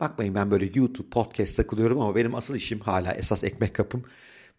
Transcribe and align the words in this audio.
Bakmayın 0.00 0.34
ben 0.34 0.50
böyle 0.50 0.70
YouTube, 0.74 1.08
podcast 1.10 1.56
takılıyorum 1.56 2.00
ama 2.00 2.16
benim 2.16 2.34
asıl 2.34 2.54
işim 2.56 2.80
hala 2.80 3.12
esas 3.12 3.44
ekmek 3.44 3.74
kapım 3.74 4.04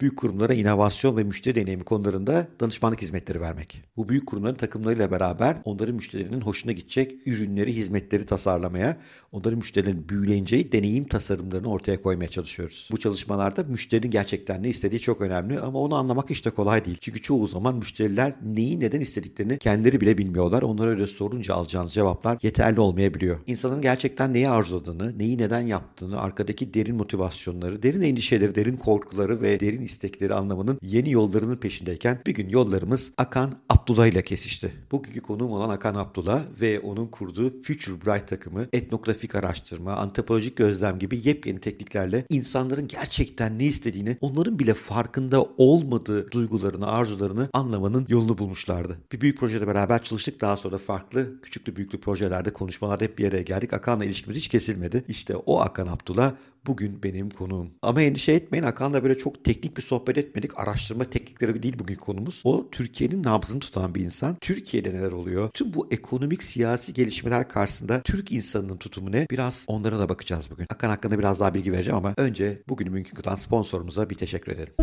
büyük 0.01 0.17
kurumlara 0.17 0.54
inovasyon 0.54 1.17
ve 1.17 1.23
müşteri 1.23 1.55
deneyimi 1.55 1.83
konularında 1.83 2.47
danışmanlık 2.59 3.01
hizmetleri 3.01 3.42
vermek. 3.42 3.83
Bu 3.97 4.10
büyük 4.10 4.26
kurumların 4.28 4.55
takımlarıyla 4.55 5.12
beraber 5.12 5.58
onların 5.65 5.96
müşterilerinin 5.96 6.42
hoşuna 6.42 6.71
gidecek 6.71 7.28
ürünleri, 7.28 7.76
hizmetleri 7.76 8.25
tasarlamaya, 8.25 8.97
onların 9.31 9.57
müşterilerin 9.57 10.10
büyüleneceği 10.10 10.71
deneyim 10.71 11.07
tasarımlarını 11.07 11.69
ortaya 11.69 12.01
koymaya 12.01 12.29
çalışıyoruz. 12.29 12.90
Bu 12.91 12.97
çalışmalarda 12.97 13.63
müşterinin 13.63 14.12
gerçekten 14.12 14.63
ne 14.63 14.69
istediği 14.69 14.99
çok 14.99 15.22
önemli 15.22 15.60
ama 15.60 15.79
onu 15.79 15.96
anlamak 15.96 16.32
işte 16.32 16.50
kolay 16.50 16.86
değil. 16.86 16.98
Çünkü 17.02 17.22
çoğu 17.22 17.48
zaman 17.48 17.76
müşteriler 17.76 18.34
neyi 18.55 18.80
neden 18.80 19.02
istediklerini 19.02 19.58
kendileri 19.58 20.02
bile 20.02 20.18
bilmiyorlar. 20.18 20.62
Onlara 20.62 20.90
öyle 20.90 21.08
sorunca 21.08 21.55
alacağınız 21.55 21.94
cevaplar 21.94 22.38
yeterli 22.41 22.80
olmayabiliyor. 22.80 23.40
İnsanın 23.48 23.82
gerçekten 23.82 24.34
neyi 24.34 24.50
arzuladığını, 24.50 25.20
neyi 25.20 25.38
neden 25.38 25.62
yaptığını, 25.62 26.20
arkadaki 26.22 26.73
derin 26.73 26.95
motivasyonları, 26.95 27.84
derin 27.84 28.02
endişeleri, 28.02 28.55
derin 28.55 28.77
korkuları 28.77 29.41
ve 29.41 29.59
derin 29.59 29.87
istekleri 29.88 30.34
anlamanın 30.34 30.80
yeni 30.82 31.12
yollarının 31.12 31.55
peşindeyken 31.55 32.22
bir 32.27 32.34
gün 32.34 32.50
yollarımız 32.50 33.12
Akan 33.18 33.54
Abdullah 33.70 34.08
ile 34.08 34.22
kesişti. 34.22 34.73
Bugünkü 34.91 35.22
konuğum 35.22 35.52
olan 35.52 35.70
Akan 35.70 35.96
Abdullah 35.96 36.44
ve 36.62 36.80
onun 36.80 37.08
kurduğu 37.08 37.63
Future 37.63 38.05
Bright 38.05 38.27
takımı 38.27 38.68
etnografik 38.73 39.36
araştırma, 39.36 39.94
antropolojik 39.94 40.55
gözlem 40.55 41.00
gibi 41.00 41.22
yepyeni 41.23 41.60
tekniklerle 41.60 42.26
insanların 42.30 42.88
gerçekten 42.88 43.60
ne 43.60 43.66
istediğini, 43.66 44.18
onların 44.22 44.60
bile 44.60 44.73
farkında 44.73 45.44
olmadığı 45.44 46.32
duygularını, 46.32 46.88
arzularını 46.88 47.49
anlamanın 47.54 48.05
yolunu 48.10 48.38
bulmuşlardı. 48.38 48.98
Bir 49.12 49.22
büyük 49.22 49.38
projede 49.38 49.68
beraber 49.68 50.04
çalıştık. 50.04 50.41
Daha 50.41 50.58
sonra 50.58 50.77
farklı 50.77 51.41
küçüklü 51.41 51.76
büyüklü 51.76 51.99
projelerde, 51.99 52.54
konuşmalarda 52.54 53.04
hep 53.04 53.18
bir 53.18 53.27
araya 53.27 53.41
geldik. 53.41 53.74
Akan'la 53.74 54.05
ilişkimiz 54.05 54.38
hiç 54.38 54.48
kesilmedi. 54.48 55.04
İşte 55.08 55.35
o 55.35 55.62
Akan 55.62 55.88
Abdullah 55.88 56.34
bugün 56.68 57.04
benim 57.04 57.30
konuğum. 57.30 57.72
Ama 57.82 58.02
endişe 58.02 58.32
etmeyin 58.32 58.64
Hakan'la 58.64 59.04
böyle 59.04 59.18
çok 59.18 59.46
teknik 59.46 59.77
bir 59.77 59.82
sohbet 59.82 60.18
etmedik. 60.18 60.60
Araştırma 60.60 61.04
teknikleri 61.04 61.64
değil 61.64 61.76
bugün 61.80 61.96
konumuz. 61.96 62.41
O 62.44 62.70
Türkiye'nin 62.72 63.24
nabzını 63.24 63.60
tutan 63.60 63.96
bir 63.96 64.02
insan. 64.02 64.38
Türkiye'de 64.41 64.94
neler 64.94 65.11
oluyor? 65.11 65.49
Tüm 65.53 65.73
bu 65.73 65.88
ekonomik 65.91 66.44
siyasi 66.44 66.94
gelişmeler 66.94 67.49
karşısında 67.49 68.02
Türk 68.02 68.31
insanının 68.31 68.77
tutumu 68.77 69.11
ne? 69.11 69.27
Biraz 69.31 69.66
onlara 69.67 69.99
da 69.99 70.09
bakacağız 70.09 70.52
bugün. 70.52 70.66
Hakan 70.69 70.89
hakkında 70.89 71.19
biraz 71.19 71.39
daha 71.39 71.53
bilgi 71.53 71.72
vereceğim 71.72 71.97
ama 71.97 72.14
önce 72.17 72.61
bugünü 72.69 72.89
mümkün 72.89 73.16
kılan 73.16 73.36
sponsorumuza 73.36 74.09
bir 74.09 74.16
teşekkür 74.16 74.52
edelim. 74.52 74.73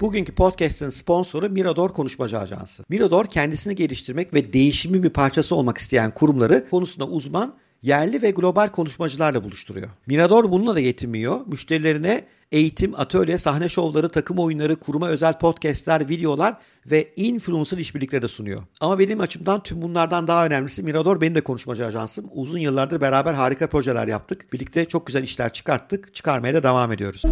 Bugünkü 0.00 0.34
podcast'ın 0.34 0.90
sponsoru 0.90 1.50
Mirador 1.50 1.92
Konuşmacı 1.92 2.38
Ajansı. 2.38 2.84
Mirador 2.88 3.26
kendisini 3.26 3.74
geliştirmek 3.74 4.34
ve 4.34 4.52
değişimin 4.52 5.02
bir 5.02 5.10
parçası 5.10 5.54
olmak 5.54 5.78
isteyen 5.78 6.14
kurumları 6.14 6.68
konusunda 6.70 7.06
uzman 7.08 7.54
yerli 7.82 8.22
ve 8.22 8.30
global 8.30 8.68
konuşmacılarla 8.68 9.44
buluşturuyor. 9.44 9.88
Mirador 10.06 10.50
bununla 10.52 10.74
da 10.74 10.80
yetinmiyor. 10.80 11.40
Müşterilerine 11.46 12.24
eğitim, 12.52 12.94
atölye, 13.00 13.38
sahne 13.38 13.68
şovları, 13.68 14.08
takım 14.08 14.38
oyunları, 14.38 14.76
kuruma 14.76 15.08
özel 15.08 15.38
podcastler, 15.38 16.08
videolar 16.08 16.56
ve 16.86 17.12
influencer 17.16 17.78
işbirlikleri 17.78 18.22
de 18.22 18.28
sunuyor. 18.28 18.62
Ama 18.80 18.98
benim 18.98 19.20
açımdan 19.20 19.62
tüm 19.62 19.82
bunlardan 19.82 20.26
daha 20.26 20.46
önemlisi 20.46 20.82
Mirador 20.82 21.20
benim 21.20 21.34
de 21.34 21.40
konuşmacı 21.40 21.86
ajansım. 21.86 22.26
Uzun 22.34 22.58
yıllardır 22.58 23.00
beraber 23.00 23.34
harika 23.34 23.66
projeler 23.66 24.08
yaptık. 24.08 24.52
Birlikte 24.52 24.84
çok 24.84 25.06
güzel 25.06 25.22
işler 25.22 25.52
çıkarttık. 25.52 26.14
Çıkarmaya 26.14 26.54
da 26.54 26.62
devam 26.62 26.92
ediyoruz. 26.92 27.22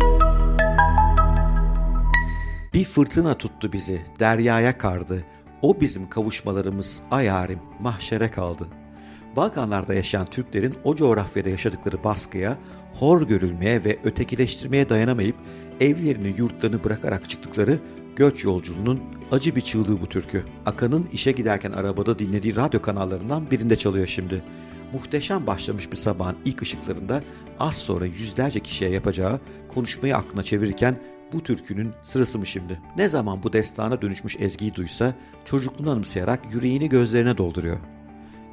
Bir 2.75 2.85
fırtına 2.85 3.35
tuttu 3.35 3.73
bizi, 3.73 4.03
deryaya 4.21 4.79
kardı. 4.79 5.25
O 5.63 5.81
bizim 5.81 6.09
kavuşmalarımız 6.09 7.01
ayarim, 7.11 7.59
mahşere 7.81 8.31
kaldı. 8.31 8.67
Balkanlarda 9.39 9.95
yaşayan 9.95 10.27
Türklerin 10.27 10.75
o 10.85 10.97
coğrafyada 10.97 11.49
yaşadıkları 11.49 12.05
baskıya, 12.05 12.57
hor 12.95 13.23
görülmeye 13.23 13.85
ve 13.85 13.99
ötekileştirmeye 14.05 14.89
dayanamayıp 14.89 15.37
evlerini, 15.81 16.35
yurtlarını 16.39 16.85
bırakarak 16.85 17.29
çıktıkları 17.29 17.79
göç 18.17 18.45
yolculuğunun 18.45 19.01
acı 19.33 19.57
bir 19.57 19.61
çığlığı 19.61 20.01
bu 20.01 20.07
türkü. 20.07 20.45
Akan'ın 20.67 21.09
işe 21.13 21.33
giderken 21.33 21.73
arabada 21.73 22.19
dinlediği 22.19 22.57
radyo 22.57 22.83
kanallarından 22.83 23.51
birinde 23.51 23.77
çalıyor 23.77 24.07
şimdi. 24.07 24.43
Muhteşem 24.93 25.47
başlamış 25.47 25.93
bir 25.93 25.97
sabahın 25.97 26.37
ilk 26.45 26.63
ışıklarında 26.63 27.23
az 27.61 27.75
sonra 27.75 28.07
yüzlerce 28.07 28.61
kişiye 28.61 28.91
yapacağı 28.91 29.41
konuşmayı 29.69 30.17
aklına 30.17 30.43
çevirirken 30.43 31.03
bu 31.33 31.43
türkünün 31.43 31.91
sırası 32.03 32.39
mı 32.39 32.47
şimdi? 32.47 32.81
Ne 32.97 33.09
zaman 33.09 33.43
bu 33.43 33.53
destana 33.53 34.03
dönüşmüş 34.03 34.37
ezgiyi 34.41 34.75
duysa 34.75 35.15
çocukluğunu 35.45 35.91
anımsayarak 35.91 36.41
yüreğini 36.53 36.89
gözlerine 36.89 37.39
dolduruyor. 37.39 37.98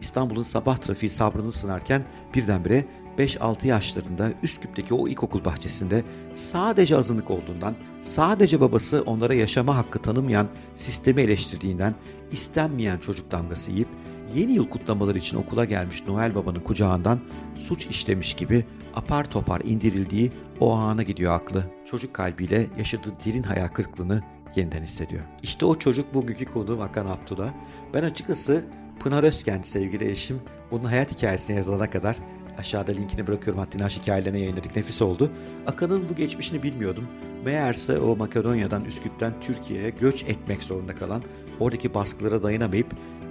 İstanbul'un 0.01 0.43
sabah 0.43 0.77
trafiği 0.77 1.09
sabrını 1.09 1.51
sınarken 1.51 2.05
birdenbire 2.35 2.85
5-6 3.17 3.67
yaşlarında 3.67 4.29
Üsküp'teki 4.43 4.93
o 4.93 5.07
ilkokul 5.07 5.45
bahçesinde 5.45 6.03
sadece 6.33 6.97
azınlık 6.97 7.31
olduğundan, 7.31 7.75
sadece 8.01 8.61
babası 8.61 9.03
onlara 9.05 9.33
yaşama 9.33 9.77
hakkı 9.77 9.99
tanımayan 9.99 10.47
sistemi 10.75 11.21
eleştirdiğinden, 11.21 11.95
istenmeyen 12.31 12.97
çocuk 12.97 13.31
damgası 13.31 13.71
yiyip 13.71 13.87
yeni 14.35 14.51
yıl 14.51 14.69
kutlamaları 14.69 15.17
için 15.17 15.37
okula 15.37 15.65
gelmiş 15.65 16.03
Noel 16.07 16.35
Baba'nın 16.35 16.59
kucağından 16.59 17.19
suç 17.55 17.85
işlemiş 17.85 18.33
gibi 18.33 18.65
apar 18.95 19.29
topar 19.29 19.61
indirildiği 19.61 20.31
o 20.59 20.73
ana 20.73 21.03
gidiyor 21.03 21.33
aklı. 21.33 21.63
Çocuk 21.85 22.13
kalbiyle 22.13 22.67
yaşadığı 22.77 23.13
derin 23.25 23.43
hayal 23.43 23.67
kırıklığını 23.67 24.23
yeniden 24.55 24.83
hissediyor. 24.83 25.23
İşte 25.43 25.65
o 25.65 25.75
çocuk 25.75 26.13
bugünkü 26.13 26.45
konu 26.45 26.77
Vakan 26.77 27.05
Abdullah. 27.05 27.53
Ben 27.93 28.03
açıkçası 28.03 28.65
Pınar 28.99 29.23
Özkent 29.23 29.67
sevgili 29.67 30.11
eşim. 30.11 30.41
Onun 30.71 30.83
hayat 30.83 31.11
hikayesine 31.11 31.55
yazılana 31.55 31.89
kadar 31.89 32.17
aşağıda 32.57 32.91
linkini 32.91 33.27
bırakıyorum. 33.27 33.63
Haddini 33.63 33.83
aş 33.83 33.97
hikayelerine 33.97 34.39
yayınladık. 34.39 34.75
Nefis 34.75 35.01
oldu. 35.01 35.31
Akan'ın 35.67 36.09
bu 36.09 36.15
geçmişini 36.15 36.63
bilmiyordum. 36.63 37.07
Meğerse 37.45 37.99
o 37.99 38.15
Makedonya'dan, 38.15 38.85
Üsküp'ten 38.85 39.33
Türkiye'ye 39.41 39.89
göç 39.89 40.23
etmek 40.23 40.63
zorunda 40.63 40.95
kalan, 40.95 41.23
oradaki 41.59 41.93
baskılara 41.93 42.43
dayanamayıp 42.43 42.87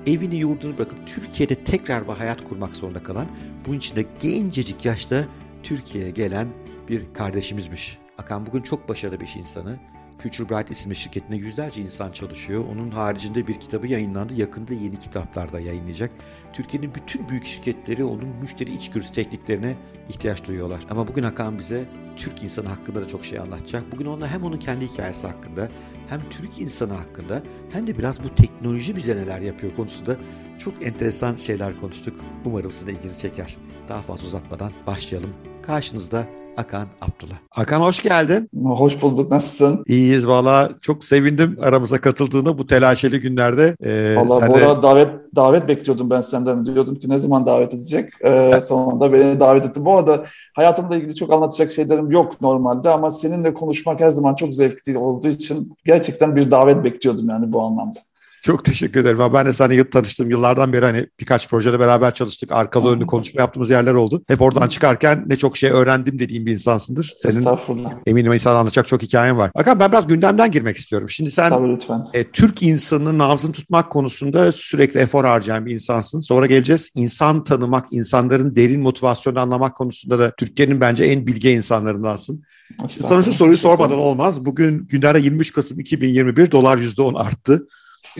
evini 0.07 0.37
yurdunu 0.37 0.79
bırakıp 0.79 1.07
Türkiye'de 1.07 1.55
tekrar 1.55 2.09
bir 2.09 2.13
hayat 2.13 2.45
kurmak 2.45 2.77
zorunda 2.77 3.03
kalan, 3.03 3.27
bunun 3.67 3.79
için 3.79 3.97
de 3.97 4.05
gencecik 4.19 4.85
yaşta 4.85 5.25
Türkiye'ye 5.63 6.11
gelen 6.11 6.49
bir 6.89 7.15
kardeşimizmiş. 7.15 7.99
Akan 8.19 8.47
bugün 8.47 8.63
çok 8.63 8.89
başarılı 8.89 9.21
bir 9.21 9.27
iş 9.27 9.37
insanı. 9.37 9.79
Future 10.25 10.49
Bright 10.49 10.71
isimli 10.71 10.97
şirketinde 10.97 11.37
yüzlerce 11.37 11.81
insan 11.81 12.13
çalışıyor. 12.13 12.65
Onun 12.73 12.91
haricinde 12.91 13.47
bir 13.47 13.61
kitabı 13.61 13.87
yayınlandı. 13.87 14.35
Yakında 14.35 14.75
yeni 14.75 14.99
kitaplarda 14.99 15.61
yayınlayacak. 15.61 16.11
Türkiye'nin 16.53 16.95
bütün 16.95 17.29
büyük 17.29 17.45
şirketleri 17.45 18.05
onun 18.05 18.29
müşteri 18.29 18.75
içgörüsü 18.75 19.13
tekniklerine 19.13 19.77
ihtiyaç 20.09 20.45
duyuyorlar. 20.45 20.83
Ama 20.91 21.09
bugün 21.09 21.23
Hakan 21.23 21.59
bize 21.59 21.85
Türk 22.17 22.43
insanı 22.43 22.69
hakkında 22.69 23.03
da 23.03 23.09
çok 23.09 23.25
şey 23.25 23.39
anlatacak. 23.39 23.93
Bugün 23.93 24.07
onunla 24.07 24.29
hem 24.29 24.45
onun 24.45 24.59
kendi 24.59 24.87
hikayesi 24.87 25.27
hakkında 25.27 25.69
hem 26.09 26.21
Türk 26.31 26.61
insanı 26.61 26.93
hakkında 26.93 27.43
hem 27.73 27.87
de 27.87 27.99
biraz 27.99 28.25
bu 28.25 28.35
teknoloji 28.35 28.97
bize 28.97 29.17
neler 29.17 29.41
yapıyor 29.41 29.77
konusunda 29.77 30.17
çok 30.59 30.87
enteresan 30.87 31.37
şeyler 31.37 31.81
konuştuk. 31.81 32.21
Umarım 32.45 32.73
size 32.73 32.93
ilginizi 32.93 33.21
çeker. 33.21 33.57
Daha 33.89 34.03
fazla 34.03 34.27
uzatmadan 34.27 34.73
başlayalım. 34.87 35.31
Karşınızda 35.63 36.27
Akan 36.57 36.87
Abdullah. 37.01 37.37
Akan 37.57 37.81
hoş 37.81 38.03
geldin. 38.03 38.51
Hoş 38.65 39.03
bulduk. 39.03 39.31
Nasılsın? 39.31 39.85
İyiyiz 39.87 40.27
valla. 40.27 40.71
Çok 40.81 41.05
sevindim 41.05 41.59
aramıza 41.63 42.01
katıldığına 42.01 42.59
bu 42.59 42.67
telaşeli 42.67 43.21
günlerde. 43.21 43.77
Ee, 43.85 44.17
valla 44.17 44.49
bu 44.49 44.55
arada 44.55 44.83
davet, 44.83 45.09
davet 45.37 45.69
bekliyordum 45.69 46.11
ben 46.11 46.21
senden. 46.21 46.67
Diyordum 46.67 46.95
ki 46.95 47.09
ne 47.09 47.19
zaman 47.19 47.47
davet 47.47 47.75
edecek. 47.75 48.11
Ee, 48.25 48.61
sonunda 48.63 49.13
beni 49.13 49.41
davet 49.41 49.67
ettin. 49.67 49.85
Bu 49.85 49.97
arada 49.97 50.25
hayatımla 50.55 50.97
ilgili 50.97 51.15
çok 51.15 51.33
anlatacak 51.33 51.71
şeylerim 51.71 52.11
yok 52.11 52.41
normalde 52.43 52.91
ama 52.91 53.11
seninle 53.11 53.55
konuşmak 53.55 54.01
her 54.01 54.11
zaman 54.11 54.35
çok 54.35 54.55
zevkli 54.55 54.99
olduğu 54.99 55.29
için 55.29 55.73
gerçekten 55.85 56.37
bir 56.37 56.51
davet 56.51 56.85
bekliyordum 56.85 57.29
yani 57.29 57.53
bu 57.53 57.63
anlamda. 57.63 57.99
Çok 58.45 58.65
teşekkür 58.65 59.01
ederim. 59.01 59.19
Ben 59.35 59.47
de 59.47 59.53
seninle 59.53 59.91
tanıştım. 59.91 60.31
Yıllardan 60.31 60.73
beri 60.73 60.85
hani 60.85 61.07
birkaç 61.21 61.49
projede 61.49 61.81
beraber 61.81 62.15
çalıştık. 62.15 62.53
Arkalı 62.53 62.95
önlü 62.95 63.07
konuşma 63.07 63.41
yaptığımız 63.41 63.71
yerler 63.71 63.95
oldu. 63.95 64.23
Hep 64.29 64.43
oradan 64.43 64.69
çıkarken 64.69 65.25
ne 65.27 65.37
çok 65.37 65.57
şey 65.57 65.71
öğrendim 65.71 66.19
dediğim 66.19 66.47
bir 66.47 66.53
insansındır. 66.53 67.13
Senin 67.17 67.39
Estağfurullah. 67.39 67.93
eminim 68.07 68.33
insan 68.33 68.57
anlatacak 68.57 68.89
çok 68.89 69.03
hikayen 69.03 69.39
var. 69.39 69.51
Hakan 69.57 69.81
ben 69.81 69.93
biraz 69.93 70.07
gündemden 70.07 70.51
girmek 70.51 70.77
istiyorum. 70.77 71.11
Şimdi 71.11 71.31
sen 71.31 71.49
Tabii 71.49 71.69
lütfen. 71.69 72.01
E, 72.15 72.31
Türk 72.31 72.63
insanının 72.63 73.19
nabzını 73.19 73.53
tutmak 73.53 73.91
konusunda 73.91 74.53
sürekli 74.53 75.01
efor 75.01 75.25
harcayan 75.25 75.67
bir 75.67 75.75
insansın. 75.75 76.21
Sonra 76.21 76.47
geleceğiz. 76.47 76.91
İnsan 76.95 77.45
tanımak, 77.45 77.87
insanların 77.91 78.57
derin 78.57 78.81
motivasyonu 78.81 79.41
anlamak 79.41 79.77
konusunda 79.77 80.19
da 80.19 80.33
Türkiye'nin 80.39 80.81
bence 80.81 81.05
en 81.05 81.27
bilge 81.27 81.53
insanlarındansın. 81.53 82.43
Sana 82.89 83.23
şu 83.23 83.33
soruyu 83.33 83.57
sormadan 83.57 83.99
olmaz. 83.99 84.45
Bugün 84.45 84.87
günlerde 84.87 85.21
23 85.21 85.53
Kasım 85.53 85.81
2021 85.81 86.51
dolar 86.51 86.79
%10 86.79 87.19
arttı 87.19 87.67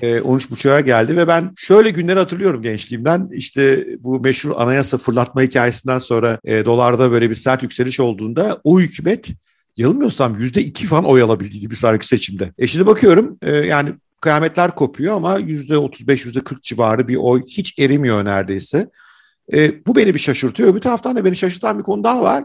e, 0.03 0.17
13.5'a 0.17 0.81
geldi 0.81 1.17
ve 1.17 1.29
ben 1.29 1.53
şöyle 1.57 1.91
günleri 1.91 2.19
hatırlıyorum 2.19 2.63
gençliğimden. 2.63 3.29
İşte 3.33 3.87
bu 4.01 4.21
meşhur 4.21 4.53
anayasa 4.57 4.99
fırlatma 4.99 5.43
hikayesinden 5.43 5.99
sonra 5.99 6.39
e, 6.45 6.65
dolarda 6.65 7.11
böyle 7.11 7.31
bir 7.31 7.35
sert 7.35 7.63
yükseliş 7.63 8.01
olduğunda 8.01 8.61
o 8.65 8.81
hükümet 8.81 9.29
yanılmıyorsam 9.77 10.41
yüzde 10.41 10.61
iki 10.63 10.87
falan 10.87 11.05
oy 11.05 11.23
alabildiği 11.23 11.71
bir 11.71 11.77
sonraki 11.77 12.07
seçimde. 12.07 12.53
E 12.59 12.67
şimdi 12.67 12.87
bakıyorum 12.87 13.39
e, 13.43 13.57
yani 13.57 13.95
kıyametler 14.21 14.75
kopuyor 14.75 15.17
ama 15.17 15.39
yüzde 15.39 15.79
otuz 15.79 16.09
beş, 16.09 16.25
yüzde 16.25 16.41
kırk 16.41 16.63
civarı 16.63 17.09
bir 17.09 17.17
oy 17.17 17.43
hiç 17.49 17.79
erimiyor 17.79 18.25
neredeyse. 18.25 18.91
E, 19.53 19.87
bu 19.87 19.97
beni 19.97 20.15
bir 20.15 20.19
şaşırtıyor. 20.19 20.69
Öbür 20.69 20.81
taraftan 20.81 21.17
da 21.17 21.25
beni 21.25 21.37
şaşırtan 21.37 21.79
bir 21.79 21.85
konu 21.85 22.05
daha 22.05 22.23
var. 22.23 22.45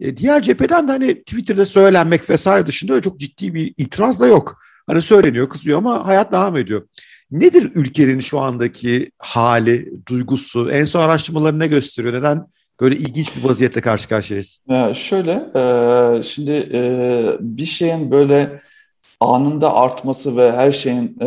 E, 0.00 0.16
diğer 0.16 0.42
cepheden 0.42 0.88
de 0.88 0.92
hani 0.92 1.14
Twitter'da 1.14 1.66
söylenmek 1.66 2.30
vesaire 2.30 2.66
dışında 2.66 3.00
çok 3.00 3.20
ciddi 3.20 3.54
bir 3.54 3.74
itiraz 3.76 4.20
da 4.20 4.26
yok. 4.26 4.58
Hani 4.90 5.02
söyleniyor, 5.02 5.48
kızıyor 5.48 5.78
ama 5.78 6.06
hayat 6.06 6.32
devam 6.32 6.56
ediyor. 6.56 6.88
Nedir 7.30 7.70
ülkenin 7.74 8.20
şu 8.20 8.40
andaki 8.40 9.10
hali, 9.18 9.92
duygusu? 10.08 10.70
En 10.70 10.84
son 10.84 11.00
araştırmaları 11.00 11.58
ne 11.58 11.66
gösteriyor? 11.66 12.14
Neden 12.14 12.46
böyle 12.80 12.96
ilginç 12.96 13.36
bir 13.36 13.48
vaziyette 13.48 13.80
karşı 13.80 14.08
karşıyayız? 14.08 14.58
Ya 14.68 14.94
şöyle, 14.94 15.32
e, 15.32 16.22
şimdi 16.22 16.50
e, 16.72 16.82
bir 17.40 17.64
şeyin 17.64 18.10
böyle 18.10 18.60
anında 19.20 19.74
artması 19.74 20.36
ve 20.36 20.52
her 20.52 20.72
şeyin 20.72 21.16
e, 21.20 21.26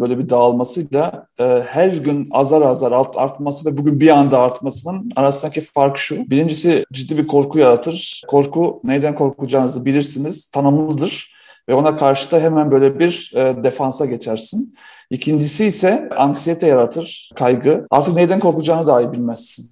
böyle 0.00 0.18
bir 0.18 0.28
dağılmasıyla 0.28 1.26
e, 1.38 1.44
her 1.66 1.88
gün 1.88 2.26
azar 2.32 2.62
azar 2.62 2.92
alt, 2.92 3.16
artması 3.16 3.70
ve 3.70 3.78
bugün 3.78 4.00
bir 4.00 4.08
anda 4.08 4.38
artmasının 4.38 5.10
arasındaki 5.16 5.60
fark 5.60 5.98
şu. 5.98 6.30
Birincisi 6.30 6.84
ciddi 6.92 7.18
bir 7.18 7.26
korku 7.26 7.58
yaratır. 7.58 8.22
Korku 8.28 8.80
neyden 8.84 9.14
korkacağınızı 9.14 9.84
bilirsiniz, 9.84 10.50
tanımlıdır 10.50 11.37
ve 11.68 11.74
ona 11.74 11.96
karşı 11.96 12.30
da 12.30 12.40
hemen 12.40 12.70
böyle 12.70 12.98
bir 12.98 13.32
e, 13.34 13.64
defansa 13.64 14.06
geçersin. 14.06 14.74
İkincisi 15.10 15.64
ise 15.64 16.08
anksiyete 16.16 16.66
yaratır, 16.66 17.30
kaygı. 17.34 17.86
Artık 17.90 18.16
neyden 18.16 18.40
korkacağını 18.40 18.86
dahi 18.86 19.12
bilmezsin 19.12 19.70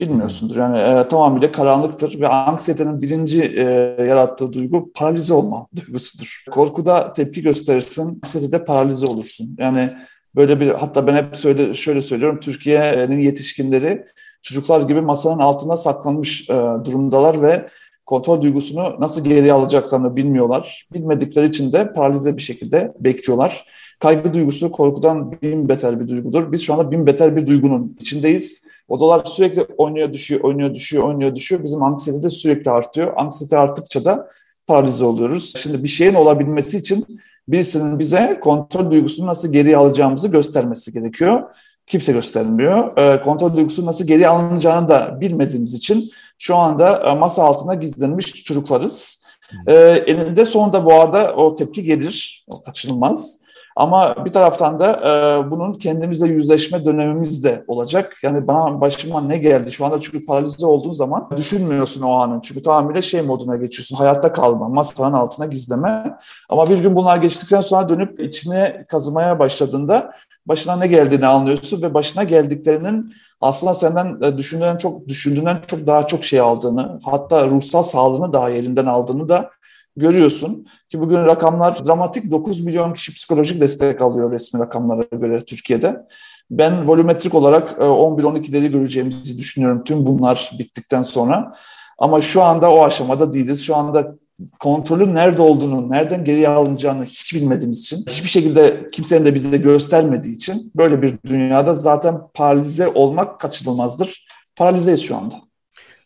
bilmiyorsundur. 0.00 0.56
Yani 0.56 0.78
e, 0.78 1.08
tamamıyla 1.08 1.52
karanlıktır 1.52 2.20
ve 2.20 2.28
anksiyetenin 2.28 3.00
birinci 3.02 3.42
e, 3.42 3.62
yarattığı 4.04 4.52
duygu 4.52 4.92
paralize 4.94 5.34
olma 5.34 5.66
duygusudur. 5.76 6.44
Korkuda 6.50 7.12
tepki 7.12 7.42
gösterirsin, 7.42 8.02
anksiyetede 8.02 8.64
paralize 8.64 9.06
olursun. 9.06 9.56
Yani 9.58 9.90
böyle 10.36 10.60
bir 10.60 10.70
hatta 10.70 11.06
ben 11.06 11.14
hep 11.14 11.36
söyle, 11.36 11.74
şöyle 11.74 12.00
söylüyorum 12.00 12.40
Türkiye'nin 12.40 13.18
yetişkinleri 13.18 14.04
çocuklar 14.42 14.80
gibi 14.80 15.00
masanın 15.00 15.38
altında 15.38 15.76
saklanmış 15.76 16.50
e, 16.50 16.54
durumdalar 16.84 17.42
ve 17.42 17.66
kontrol 18.06 18.42
duygusunu 18.42 18.96
nasıl 19.00 19.24
geri 19.24 19.52
alacaklarını 19.52 20.16
bilmiyorlar. 20.16 20.86
Bilmedikleri 20.92 21.46
için 21.46 21.72
de 21.72 21.92
paralize 21.92 22.36
bir 22.36 22.42
şekilde 22.42 22.92
bekliyorlar. 23.00 23.66
Kaygı 24.00 24.34
duygusu 24.34 24.70
korkudan 24.70 25.32
bin 25.42 25.68
beter 25.68 26.00
bir 26.00 26.08
duygudur. 26.08 26.52
Biz 26.52 26.62
şu 26.62 26.74
anda 26.74 26.90
bin 26.90 27.06
beter 27.06 27.36
bir 27.36 27.46
duygunun 27.46 27.96
içindeyiz 28.00 28.64
Odalar 28.88 29.24
sürekli 29.24 29.62
oynuyor 29.62 30.12
düşüyor, 30.12 30.40
oynuyor 30.40 30.74
düşüyor, 30.74 31.04
oynuyor 31.04 31.34
düşüyor. 31.34 31.64
Bizim 31.64 31.82
anksiyete 31.82 32.22
de 32.22 32.30
sürekli 32.30 32.70
artıyor. 32.70 33.12
Anksiyete 33.16 33.58
arttıkça 33.58 34.04
da 34.04 34.30
paralize 34.66 35.04
oluyoruz. 35.04 35.54
Şimdi 35.56 35.82
bir 35.82 35.88
şeyin 35.88 36.14
olabilmesi 36.14 36.78
için 36.78 37.04
birisinin 37.48 37.98
bize 37.98 38.40
kontrol 38.40 38.90
duygusunu 38.90 39.26
nasıl 39.26 39.52
geri 39.52 39.76
alacağımızı 39.76 40.28
göstermesi 40.28 40.92
gerekiyor. 40.92 41.42
Kimse 41.86 42.12
göstermiyor. 42.12 42.96
E, 42.98 43.20
kontrol 43.20 43.56
duygusu 43.56 43.86
nasıl 43.86 44.06
geri 44.06 44.28
alınacağını 44.28 44.88
da 44.88 45.20
bilmediğimiz 45.20 45.74
için 45.74 46.10
şu 46.38 46.56
anda 46.56 47.10
e, 47.10 47.14
masa 47.14 47.42
altına 47.42 47.74
gizlenmiş 47.74 48.44
çocuklarız. 48.44 49.26
E, 49.66 49.74
eninde 49.76 50.44
sonunda 50.44 50.84
bu 50.84 50.94
arada 50.94 51.34
o 51.34 51.54
tepki 51.54 51.82
gelir, 51.82 52.44
o 52.48 52.62
kaçınılmaz. 52.62 53.43
Ama 53.76 54.24
bir 54.24 54.30
taraftan 54.30 54.78
da 54.78 54.92
e, 54.92 55.50
bunun 55.50 55.72
kendimizle 55.72 56.26
yüzleşme 56.26 56.84
dönemimiz 56.84 57.44
de 57.44 57.64
olacak. 57.68 58.16
Yani 58.22 58.46
bana 58.46 58.80
başıma 58.80 59.20
ne 59.20 59.38
geldi? 59.38 59.72
Şu 59.72 59.84
anda 59.84 60.00
çünkü 60.00 60.26
paralize 60.26 60.66
olduğun 60.66 60.92
zaman 60.92 61.28
düşünmüyorsun 61.36 62.02
o 62.02 62.12
anın. 62.12 62.40
Çünkü 62.40 62.62
tamamıyla 62.62 63.02
şey 63.02 63.22
moduna 63.22 63.56
geçiyorsun. 63.56 63.96
Hayatta 63.96 64.32
kalma, 64.32 64.68
masanın 64.68 65.14
altına 65.14 65.46
gizleme. 65.46 66.18
Ama 66.48 66.66
bir 66.66 66.78
gün 66.78 66.96
bunlar 66.96 67.16
geçtikten 67.16 67.60
sonra 67.60 67.88
dönüp 67.88 68.20
içine 68.20 68.84
kazımaya 68.88 69.38
başladığında 69.38 70.12
başına 70.46 70.76
ne 70.76 70.86
geldiğini 70.86 71.26
anlıyorsun 71.26 71.82
ve 71.82 71.94
başına 71.94 72.24
geldiklerinin 72.24 73.14
aslında 73.40 73.74
senden 73.74 74.22
e, 74.22 74.38
düşündüğünden 74.38 74.76
çok 74.76 75.08
düşündüğünden 75.08 75.62
çok 75.66 75.86
daha 75.86 76.06
çok 76.06 76.24
şey 76.24 76.40
aldığını, 76.40 77.00
hatta 77.04 77.46
ruhsal 77.46 77.82
sağlığını 77.82 78.32
daha 78.32 78.50
elinden 78.50 78.86
aldığını 78.86 79.28
da 79.28 79.50
görüyorsun 79.96 80.66
ki 80.88 81.00
bugün 81.00 81.16
rakamlar 81.16 81.84
dramatik 81.86 82.30
9 82.30 82.60
milyon 82.60 82.92
kişi 82.92 83.14
psikolojik 83.14 83.60
destek 83.60 84.02
alıyor 84.02 84.32
resmi 84.32 84.60
rakamlara 84.60 85.02
göre 85.12 85.40
Türkiye'de. 85.40 86.06
Ben 86.50 86.88
volümetrik 86.88 87.34
olarak 87.34 87.70
11-12'leri 87.78 88.64
e, 88.64 88.68
göreceğimizi 88.68 89.38
düşünüyorum 89.38 89.84
tüm 89.84 90.06
bunlar 90.06 90.50
bittikten 90.58 91.02
sonra. 91.02 91.54
Ama 91.98 92.20
şu 92.20 92.42
anda 92.42 92.70
o 92.70 92.84
aşamada 92.84 93.32
değiliz. 93.32 93.64
Şu 93.64 93.76
anda 93.76 94.14
kontrolün 94.60 95.14
nerede 95.14 95.42
olduğunu, 95.42 95.90
nereden 95.90 96.24
geriye 96.24 96.48
alınacağını 96.48 97.04
hiç 97.04 97.34
bilmediğimiz 97.34 97.80
için, 97.80 98.04
hiçbir 98.08 98.28
şekilde 98.28 98.88
kimsenin 98.92 99.24
de 99.24 99.34
bize 99.34 99.56
göstermediği 99.56 100.34
için 100.34 100.72
böyle 100.76 101.02
bir 101.02 101.14
dünyada 101.26 101.74
zaten 101.74 102.18
paralize 102.34 102.88
olmak 102.88 103.40
kaçınılmazdır. 103.40 104.26
Paralizeyiz 104.56 105.02
şu 105.02 105.16
anda 105.16 105.34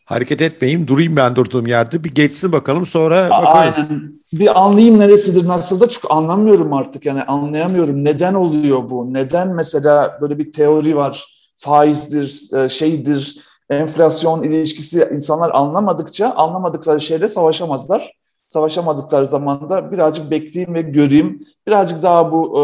hareket 0.09 0.41
etmeyeyim 0.41 0.87
durayım 0.87 1.15
ben 1.15 1.35
durduğum 1.35 1.67
yerde 1.67 2.03
bir 2.03 2.15
geçsin 2.15 2.51
bakalım 2.51 2.85
sonra 2.85 3.29
bakarız. 3.29 3.75
Aynen. 3.77 4.13
Bir 4.33 4.61
anlayayım 4.61 4.99
neresidir 4.99 5.47
nasıl 5.47 5.79
da 5.79 5.89
çünkü 5.89 6.07
anlamıyorum 6.07 6.73
artık 6.73 7.05
yani 7.05 7.23
anlayamıyorum 7.23 8.03
neden 8.03 8.33
oluyor 8.33 8.89
bu 8.89 9.13
neden 9.13 9.55
mesela 9.55 10.17
böyle 10.21 10.37
bir 10.37 10.51
teori 10.51 10.95
var 10.95 11.25
faizdir 11.55 12.57
e, 12.57 12.69
şeydir 12.69 13.39
enflasyon 13.69 14.43
ilişkisi 14.43 15.07
insanlar 15.13 15.51
anlamadıkça 15.53 16.29
anlamadıkları 16.29 17.01
şeyle 17.01 17.29
savaşamazlar. 17.29 18.13
Savaşamadıkları 18.47 19.27
zaman 19.27 19.69
da 19.69 19.91
birazcık 19.91 20.31
bekleyeyim 20.31 20.73
ve 20.73 20.81
göreyim. 20.81 21.39
Birazcık 21.67 22.03
daha 22.03 22.31
bu 22.31 22.59
e, 22.59 22.63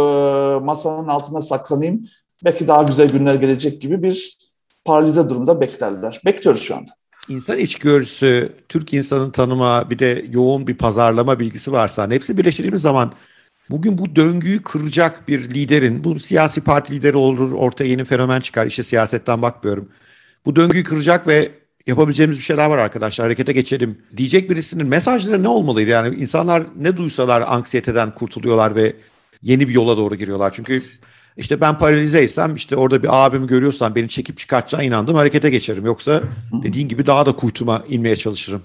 masanın 0.65 1.07
altına 1.07 1.41
saklanayım. 1.41 2.05
Belki 2.45 2.67
daha 2.67 2.83
güzel 2.83 3.09
günler 3.09 3.35
gelecek 3.35 3.81
gibi 3.81 4.03
bir 4.03 4.37
paralize 4.85 5.29
durumda 5.29 5.61
beklerler. 5.61 6.21
Bekliyoruz 6.25 6.61
şu 6.61 6.75
anda. 6.75 6.91
İnsan 7.29 7.57
içgörüsü, 7.57 8.51
Türk 8.69 8.93
insanın 8.93 9.31
tanıma, 9.31 9.89
bir 9.89 9.99
de 9.99 10.25
yoğun 10.31 10.67
bir 10.67 10.77
pazarlama 10.77 11.39
bilgisi 11.39 11.71
varsa 11.71 12.11
hepsi 12.11 12.37
birleştirdiğimiz 12.37 12.81
zaman 12.81 13.13
bugün 13.69 13.97
bu 13.97 14.15
döngüyü 14.15 14.61
kıracak 14.61 15.27
bir 15.27 15.49
liderin, 15.49 16.03
bu 16.03 16.19
siyasi 16.19 16.61
parti 16.61 16.93
lideri 16.93 17.17
olur, 17.17 17.51
ortaya 17.51 17.89
yeni 17.89 18.03
fenomen 18.05 18.39
çıkar, 18.39 18.65
işte 18.67 18.83
siyasetten 18.83 19.41
bakmıyorum. 19.41 19.89
Bu 20.45 20.55
döngüyü 20.55 20.83
kıracak 20.83 21.27
ve 21.27 21.51
yapabileceğimiz 21.87 22.37
bir 22.37 22.43
şeyler 22.43 22.65
var 22.69 22.77
arkadaşlar, 22.77 23.25
harekete 23.25 23.53
geçelim 23.53 23.97
diyecek 24.17 24.49
birisinin 24.49 24.87
mesajları 24.87 25.43
ne 25.43 25.47
olmalıydı? 25.47 25.89
Yani 25.89 26.15
insanlar 26.15 26.63
ne 26.75 26.97
duysalar 26.97 27.43
anksiyeteden 27.47 28.15
kurtuluyorlar 28.15 28.75
ve 28.75 28.95
yeni 29.41 29.67
bir 29.67 29.73
yola 29.73 29.97
doğru 29.97 30.15
giriyorlar. 30.15 30.53
Çünkü 30.53 30.83
işte 31.37 31.61
ben 31.61 31.77
paralizeysem 31.77 32.55
işte 32.55 32.75
orada 32.75 33.03
bir 33.03 33.25
abimi 33.25 33.47
görüyorsam 33.47 33.95
beni 33.95 34.09
çekip 34.09 34.37
çıkartacağına 34.37 34.83
inandım 34.83 35.15
harekete 35.15 35.49
geçerim. 35.49 35.85
Yoksa 35.85 36.21
dediğin 36.63 36.87
gibi 36.87 37.05
daha 37.05 37.25
da 37.25 37.35
kuytuma 37.35 37.83
inmeye 37.89 38.15
çalışırım. 38.15 38.61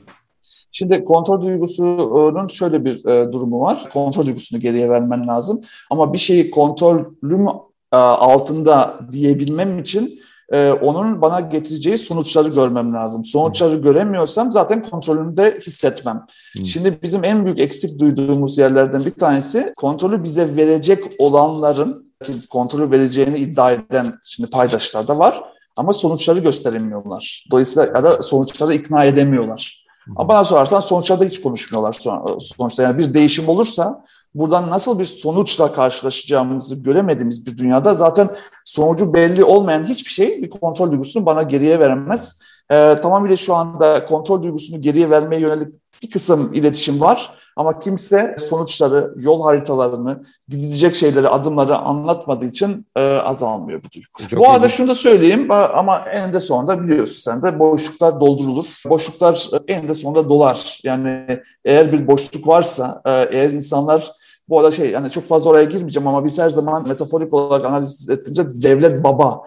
Şimdi 0.73 1.05
kontrol 1.05 1.43
duygusunun 1.43 2.49
şöyle 2.49 2.85
bir 2.85 3.07
e, 3.07 3.33
durumu 3.33 3.61
var. 3.61 3.91
Kontrol 3.93 4.27
duygusunu 4.27 4.61
geriye 4.61 4.91
vermen 4.91 5.29
lazım. 5.29 5.61
Ama 5.91 6.13
bir 6.13 6.19
şeyi 6.19 6.51
kontrolüm 6.51 7.47
e, 7.93 7.97
altında 7.97 9.01
diyebilmem 9.13 9.79
için 9.79 10.21
e, 10.53 10.71
onun 10.71 11.23
bana 11.23 11.41
getireceği 11.41 11.99
sonuçları 11.99 12.49
görmem 12.49 12.93
lazım. 12.93 13.25
Sonuçları 13.25 13.77
göremiyorsam 13.77 14.53
zaten 14.53 14.83
kontrolünü 14.83 15.37
de 15.37 15.61
hissetmem. 15.67 16.27
Hmm. 16.57 16.67
Şimdi 16.67 16.99
bizim 17.03 17.25
en 17.25 17.45
büyük 17.45 17.59
eksik 17.59 18.01
duyduğumuz 18.01 18.59
yerlerden 18.59 19.05
bir 19.05 19.11
tanesi 19.11 19.73
kontrolü 19.77 20.25
bize 20.25 20.57
verecek 20.57 21.05
olanların 21.19 22.10
kontrolü 22.51 22.91
vereceğini 22.91 23.39
iddia 23.39 23.71
eden 23.71 24.07
şimdi 24.23 24.51
paydaşlar 24.51 25.09
da 25.09 25.19
var 25.19 25.43
ama 25.77 25.93
sonuçları 25.93 26.39
gösteremiyorlar. 26.39 27.45
Dolayısıyla 27.51 27.87
ya 27.95 28.03
da 28.03 28.11
sonuçları 28.11 28.75
ikna 28.75 29.05
edemiyorlar. 29.05 29.85
Ama 30.17 30.29
bana 30.29 30.45
sorarsan 30.45 30.81
sonuçlarda 30.81 31.25
hiç 31.25 31.41
konuşmuyorlar 31.41 31.99
sonuçta. 32.39 32.83
Yani 32.83 32.99
bir 32.99 33.15
değişim 33.15 33.49
olursa 33.49 34.05
buradan 34.35 34.71
nasıl 34.71 34.99
bir 34.99 35.05
sonuçla 35.05 35.73
karşılaşacağımızı 35.73 36.75
göremediğimiz 36.75 37.47
bir 37.47 37.59
dünyada 37.59 37.95
zaten 37.95 38.31
sonucu 38.65 39.15
belli 39.15 39.45
olmayan 39.45 39.85
hiçbir 39.85 40.11
şey 40.11 40.43
bir 40.43 40.51
kontrol 40.51 40.91
duygusunu 40.91 41.27
bana 41.27 41.43
geriye 41.43 41.81
veremez. 41.81 42.41
Ee, 42.71 43.01
tamamıyla 43.03 43.37
şu 43.37 43.55
anda 43.55 44.05
kontrol 44.05 44.43
duygusunu 44.43 44.81
geriye 44.81 45.11
vermeye 45.11 45.41
yönelik 45.41 45.75
bir 46.03 46.11
kısım 46.11 46.55
iletişim 46.55 47.01
var. 47.01 47.40
Ama 47.57 47.79
kimse 47.79 48.37
sonuçları, 48.39 49.15
yol 49.17 49.43
haritalarını, 49.43 50.23
gidecek 50.49 50.95
şeyleri, 50.95 51.29
adımları 51.29 51.77
anlatmadığı 51.77 52.47
için 52.47 52.87
e, 52.97 53.01
azalmıyor 53.01 53.83
bu 53.83 53.87
duygu. 53.95 54.31
Çok 54.31 54.41
bu 54.41 54.51
arada 54.51 54.69
şunu 54.69 54.89
da 54.89 54.95
söyleyeyim 54.95 55.51
ama 55.51 55.99
eninde 55.99 56.41
sonunda 56.41 56.83
biliyorsun 56.83 57.21
sen 57.21 57.43
de 57.43 57.59
boşluklar 57.59 58.21
doldurulur. 58.21 58.83
Boşluklar 58.89 59.49
eninde 59.69 59.95
sonunda 59.95 60.29
dolar. 60.29 60.81
Yani 60.85 61.41
eğer 61.65 61.93
bir 61.93 62.07
boşluk 62.07 62.49
varsa, 62.49 63.03
e, 63.05 63.11
eğer 63.11 63.51
insanlar 63.51 64.13
bu 64.49 64.61
arada 64.61 64.73
şey 64.73 64.91
yani 64.91 65.11
çok 65.11 65.29
fazla 65.29 65.51
oraya 65.51 65.65
girmeyeceğim 65.65 66.09
ama 66.09 66.25
biz 66.25 66.39
her 66.39 66.51
zaman 66.51 66.89
metaforik 66.89 67.35
olarak 67.35 67.65
analiz 67.65 68.11
ettiğimizde 68.11 68.69
devlet 68.69 69.05
baba 69.05 69.43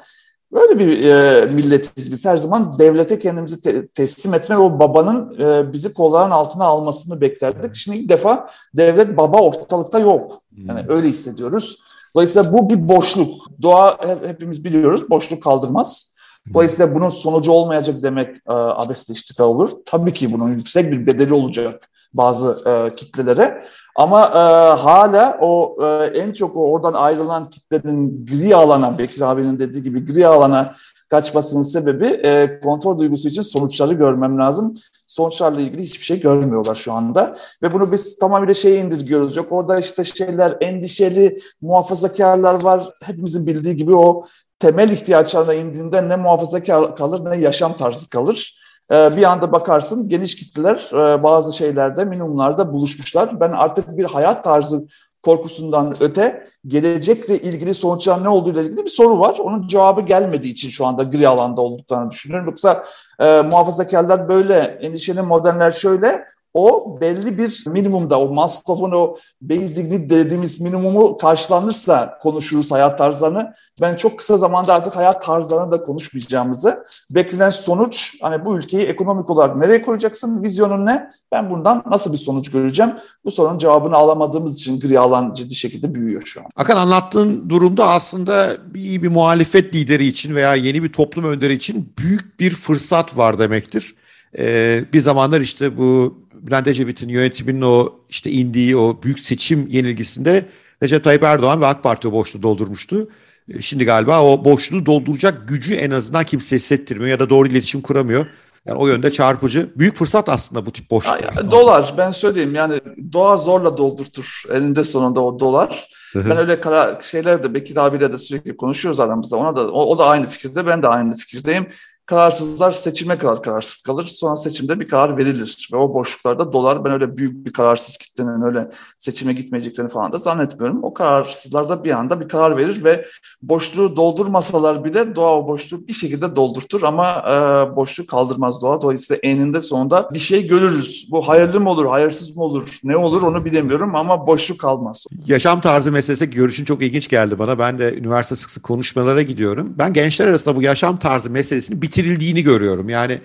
Böyle 0.54 0.80
bir 0.80 1.04
e, 1.04 1.46
milletiz 1.46 2.12
biz. 2.12 2.26
Her 2.26 2.38
zaman 2.38 2.80
devlete 2.80 3.20
kendimizi 3.20 3.62
te- 3.62 3.88
teslim 3.88 4.34
etme 4.34 4.56
ve 4.56 4.60
o 4.60 4.80
babanın 4.80 5.40
e, 5.40 5.74
bizi 5.74 5.94
kolların 5.94 6.32
altına 6.32 6.66
almasını 6.66 7.22
beklerdik. 7.22 7.76
Şimdi 7.76 7.98
ilk 7.98 8.10
defa 8.10 8.48
devlet 8.74 9.18
baba 9.18 9.42
ortalıkta 9.42 10.00
yok. 10.00 10.40
Yani 10.68 10.82
hmm. 10.82 10.90
öyle 10.90 11.08
hissediyoruz. 11.08 11.80
Dolayısıyla 12.16 12.54
bu 12.54 12.70
bir 12.70 12.88
boşluk. 12.88 13.62
Doğa 13.62 13.98
hep, 14.08 14.28
hepimiz 14.28 14.64
biliyoruz 14.64 15.10
boşluk 15.10 15.44
kaldırmaz. 15.44 16.14
Dolayısıyla 16.54 16.96
bunun 16.96 17.10
sonucu 17.10 17.52
olmayacak 17.52 17.96
demek 18.04 18.28
e, 18.28 18.54
abesle 18.54 19.44
olur. 19.44 19.70
Tabii 19.86 20.12
ki 20.12 20.28
bunun 20.34 20.50
yüksek 20.50 20.92
bir 20.92 21.08
bedeli 21.08 21.34
olacak 21.34 21.90
bazı 22.14 22.70
e, 22.70 22.96
kitlelere. 22.96 23.68
Ama 23.96 24.26
e, 24.26 24.38
hala 24.82 25.38
o 25.42 25.78
e, 25.86 26.06
en 26.06 26.34
çok 26.34 26.58
o 26.58 26.72
oradan 26.72 26.94
ayrılan 26.94 27.50
kitlenin 27.50 28.26
gri 28.26 28.56
alana, 28.56 28.98
Bekir 28.98 29.22
abinin 29.22 29.60
dediği 29.60 29.84
gibi 29.84 30.06
gri 30.06 30.28
alana 30.28 30.76
kaçmasının 31.10 31.64
sebebi 31.64 32.06
e, 32.06 32.60
kontrol 32.60 32.98
duygusu 32.98 33.28
için 33.28 33.42
sonuçları 33.42 33.94
görmem 33.94 34.38
lazım. 34.38 34.74
Sonuçlarla 35.08 35.62
ilgili 35.62 35.84
hiçbir 35.84 36.06
şey 36.06 36.20
görmüyorlar 36.20 36.76
şu 36.76 36.94
anda. 36.94 37.32
Ve 37.64 37.74
bunu 37.74 37.92
biz 37.92 38.18
tamamıyla 38.18 38.54
şeye 38.54 38.80
indirgiyoruz. 38.80 39.36
Yok 39.36 39.52
orada 39.52 39.80
işte 39.80 40.04
şeyler 40.04 40.58
endişeli, 40.62 41.40
muhafazakarlar 41.62 42.64
var. 42.64 42.88
Hepimizin 43.04 43.48
bildiği 43.48 43.76
gibi 43.76 43.96
o 43.96 44.26
temel 44.60 44.90
ihtiyaçlarına 44.90 45.54
indiğinde 45.54 46.10
ne 46.10 46.16
muhafazakar 46.16 46.96
kalır 46.96 47.32
ne 47.32 47.38
yaşam 47.38 47.74
tarzı 47.74 48.10
kalır. 48.10 48.63
Ee, 48.94 49.10
bir 49.18 49.24
anda 49.24 49.52
bakarsın 49.52 50.10
geniş 50.10 50.36
kitleler 50.36 50.90
e, 50.94 51.24
bazı 51.24 51.58
şeylerde 51.58 52.06
minimumlarda 52.06 52.74
buluşmuşlar. 52.74 53.40
Ben 53.40 53.50
artık 53.50 53.98
bir 53.98 54.06
hayat 54.06 54.44
tarzı 54.44 54.88
korkusundan 55.24 55.94
öte 56.00 56.48
gelecekle 56.68 57.40
ilgili 57.40 57.74
sonuçlar 57.74 58.24
ne 58.24 58.30
olduğu 58.30 58.52
ile 58.52 58.62
ilgili 58.62 58.86
bir 58.86 58.90
soru 58.90 59.20
var. 59.20 59.38
Onun 59.40 59.68
cevabı 59.68 60.02
gelmediği 60.02 60.54
için 60.54 60.70
şu 60.70 60.86
anda 60.86 61.04
gri 61.04 61.28
alanda 61.28 61.62
olduklarını 61.62 62.12
düşünüyorum. 62.12 62.48
Yoksa 62.48 62.84
e, 63.20 63.42
muhafazakarlar 63.42 64.30
böyle, 64.30 64.58
endişeli 64.58 65.22
modernler 65.22 65.72
şöyle, 65.72 66.26
o 66.54 66.98
belli 67.02 67.38
bir 67.38 67.64
minimumda 67.68 68.20
o 68.20 68.34
Maslow'un 68.34 68.92
o 68.92 69.18
basic 69.42 70.10
dediğimiz 70.10 70.62
minimumu 70.62 71.18
karşılanırsa 71.18 72.18
konuşuruz 72.22 72.72
hayat 72.72 72.98
tarzlarını. 72.98 73.54
Ben 73.82 73.96
çok 73.96 74.18
kısa 74.20 74.38
zamanda 74.38 74.74
artık 74.74 74.96
hayat 74.96 75.26
tarzlarını 75.26 75.72
da 75.72 75.84
konuşmayacağımızı 75.84 76.86
beklenen 77.16 77.50
sonuç 77.50 78.16
hani 78.22 78.46
bu 78.46 78.58
ülkeyi 78.58 78.84
ekonomik 78.84 79.30
olarak 79.30 79.56
nereye 79.56 79.82
koyacaksın? 79.82 80.44
Vizyonun 80.44 80.86
ne? 80.86 81.10
Ben 81.32 81.50
bundan 81.50 81.84
nasıl 81.86 82.14
bir 82.14 82.18
sonuç 82.18 82.52
göreceğim? 82.52 82.92
Bu 83.26 83.32
sorunun 83.32 83.58
cevabını 83.58 83.96
alamadığımız 83.96 84.56
için 84.56 84.80
gri 84.80 85.00
alan 85.00 85.34
ciddi 85.34 85.56
şekilde 85.56 85.94
büyüyor 85.94 86.22
şu 86.26 86.40
an. 86.40 86.46
Akan 86.56 86.78
anlattığın 86.78 87.50
durumda 87.50 87.88
aslında 87.88 88.58
iyi 88.76 89.04
bir 89.04 89.08
muhalefet 89.08 89.76
lideri 89.76 90.06
için 90.06 90.36
veya 90.36 90.56
yeni 90.56 90.84
bir 90.84 90.94
toplum 90.94 91.26
önderi 91.26 91.54
için 91.54 91.94
büyük 91.98 92.40
bir 92.40 92.56
fırsat 92.56 93.18
var 93.18 93.40
demektir. 93.40 93.96
Ee, 94.38 94.86
bir 94.94 95.02
zamanlar 95.02 95.42
işte 95.42 95.78
bu 95.78 96.23
Bülent 96.44 96.68
Ecevit'in 96.68 97.10
yönetiminin 97.10 97.62
o 97.62 97.94
işte 98.10 98.32
indiği 98.32 98.78
o 98.78 99.04
büyük 99.04 99.20
seçim 99.20 99.68
yenilgisinde 99.68 100.46
Recep 100.84 101.04
Tayyip 101.04 101.24
Erdoğan 101.24 101.62
ve 101.62 101.66
AK 101.66 101.84
Parti 101.84 102.12
boşluğu 102.12 102.42
doldurmuştu. 102.42 103.10
E, 103.54 103.62
şimdi 103.62 103.86
galiba 103.86 104.24
o 104.24 104.46
boşluğu 104.46 104.86
dolduracak 104.86 105.48
gücü 105.48 105.76
en 105.76 105.92
azından 105.92 106.24
kimse 106.24 106.56
hissettirmiyor 106.56 107.10
ya 107.10 107.20
da 107.20 107.30
doğru 107.30 107.48
iletişim 107.48 107.82
kuramıyor. 107.82 108.26
Yani 108.66 108.78
o 108.78 108.88
yönde 108.88 109.12
çarpıcı. 109.12 109.70
Büyük 109.76 109.96
fırsat 109.96 110.30
aslında 110.30 110.66
bu 110.66 110.72
tip 110.72 110.92
boşluklar. 110.92 111.52
dolar 111.52 111.94
ben 111.98 112.12
söyleyeyim 112.12 112.56
yani 112.56 112.82
doğa 113.14 113.38
zorla 113.38 113.78
doldurtur 113.78 114.44
elinde 114.50 114.84
sonunda 114.84 115.22
o 115.24 115.40
dolar. 115.40 115.90
ben 116.16 116.38
öyle 116.38 116.62
karar, 116.62 117.02
şeyler 117.02 117.44
de 117.44 117.54
Bekir 117.54 117.78
abiyle 117.78 118.12
de 118.12 118.18
sürekli 118.18 118.58
konuşuyoruz 118.58 119.00
aramızda. 119.00 119.38
Ona 119.38 119.56
da 119.56 119.72
o, 119.72 119.86
o 119.86 119.98
da 119.98 120.06
aynı 120.06 120.28
fikirde 120.28 120.66
ben 120.66 120.84
de 120.84 120.88
aynı 120.88 121.16
fikirdeyim. 121.16 121.68
Kararsızlar 122.06 122.72
seçime 122.72 123.18
kadar 123.18 123.44
kararsız 123.44 123.82
kalır. 123.82 124.06
Sonra 124.06 124.36
seçimde 124.38 124.80
bir 124.80 124.88
karar 124.88 125.18
verilir. 125.18 125.70
Ve 125.74 125.78
o 125.78 125.94
boşluklarda 125.94 126.54
dolar 126.54 126.86
ben 126.86 126.92
öyle 126.92 127.18
büyük 127.18 127.46
bir 127.46 127.54
kararsız 127.54 127.98
kitlenin 127.98 128.42
öyle 128.42 128.70
seçime 129.00 129.34
gitmeyeceklerini 129.34 129.92
falan 129.92 130.12
da 130.12 130.18
zannetmiyorum. 130.18 130.84
O 130.84 130.94
kararsızlar 130.94 131.70
da 131.70 131.84
bir 131.84 131.92
anda 131.92 132.22
bir 132.22 132.28
karar 132.28 132.58
verir 132.58 132.84
ve 132.84 133.06
boşluğu 133.42 133.96
doldurmasalar 133.96 134.84
bile 134.84 135.16
doğa 135.16 135.38
o 135.38 135.48
boşluğu 135.48 135.88
bir 135.88 135.94
şekilde 135.94 136.36
doldurtur 136.36 136.84
ama 136.84 137.20
e, 137.20 137.76
boşluğu 137.76 138.06
kaldırmaz 138.06 138.62
doğa. 138.62 138.82
Dolayısıyla 138.82 139.20
eninde 139.24 139.62
sonunda 139.62 140.10
bir 140.14 140.20
şey 140.20 140.48
görürüz. 140.48 141.08
Bu 141.12 141.28
hayırlı 141.28 141.60
mı 141.60 141.70
olur, 141.70 141.86
hayırsız 141.86 142.38
mı 142.38 142.44
olur, 142.44 142.80
ne 142.84 142.98
olur 142.98 143.22
onu 143.22 143.46
bilemiyorum 143.46 143.96
ama 143.96 144.28
boşluk 144.28 144.60
kalmaz. 144.60 145.06
Yaşam 145.28 145.62
tarzı 145.62 145.92
meselesi 145.92 146.30
görüşün 146.30 146.66
çok 146.66 146.84
ilginç 146.84 147.08
geldi 147.08 147.40
bana. 147.40 147.60
Ben 147.60 147.80
de 147.80 147.98
üniversite 147.98 148.36
sık 148.36 148.52
sık 148.52 148.64
konuşmalara 148.64 149.22
gidiyorum. 149.22 149.74
Ben 149.78 149.94
gençler 149.94 150.28
arasında 150.28 150.56
bu 150.56 150.62
yaşam 150.62 150.98
tarzı 150.98 151.30
meselesini 151.30 151.82
bir 151.82 151.93
bitirildiğini 151.94 152.44
görüyorum. 152.44 152.90
Yani 152.90 153.22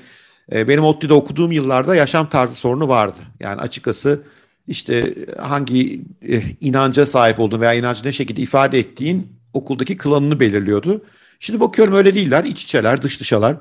e, 0.53 0.69
benim 0.69 0.85
ODTÜ'de 0.85 1.15
okuduğum 1.15 1.53
yıllarda 1.53 1.95
yaşam 1.95 2.29
tarzı 2.29 2.55
sorunu 2.55 2.89
vardı. 2.89 3.19
Yani 3.41 3.61
açıkçası 3.61 4.23
işte 4.69 5.15
hangi 5.39 6.03
e, 6.29 6.43
inanca 6.61 7.07
sahip 7.07 7.41
olduğun 7.41 7.61
veya 7.61 7.75
inancı 7.75 8.05
ne 8.05 8.13
şekilde 8.13 8.41
ifade 8.41 8.79
ettiğin 8.79 9.33
okuldaki 9.53 9.97
klanını 9.97 10.41
belirliyordu. 10.41 11.05
Şimdi 11.41 11.61
bakıyorum 11.61 11.95
öyle 11.95 12.15
değiller. 12.15 12.45
İç 12.45 12.65
içeler, 12.65 13.03
dış 13.03 13.21
dışalar. 13.21 13.57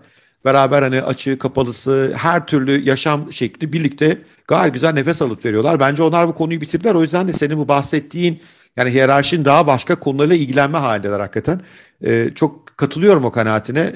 Beraber 0.45 0.81
hani 0.81 1.01
açığı, 1.01 1.37
kapalısı, 1.37 2.13
her 2.17 2.47
türlü 2.47 2.83
yaşam 2.83 3.33
şekli 3.33 3.73
birlikte 3.73 4.17
gayet 4.47 4.73
güzel 4.73 4.93
nefes 4.93 5.21
alıp 5.21 5.45
veriyorlar. 5.45 5.79
Bence 5.79 6.03
onlar 6.03 6.27
bu 6.27 6.35
konuyu 6.35 6.61
bitirdiler. 6.61 6.95
O 6.95 7.01
yüzden 7.01 7.27
de 7.27 7.33
senin 7.33 7.57
bu 7.57 7.67
bahsettiğin 7.67 8.41
yani 8.77 8.89
hiyerarşinin 8.89 9.45
daha 9.45 9.67
başka 9.67 9.99
konularla 9.99 10.33
ilgilenme 10.35 10.77
halindeler 10.77 11.19
hakikaten. 11.19 11.61
Ee, 12.05 12.29
çok 12.35 12.77
katılıyorum 12.77 13.25
o 13.25 13.31
kanaatine. 13.31 13.93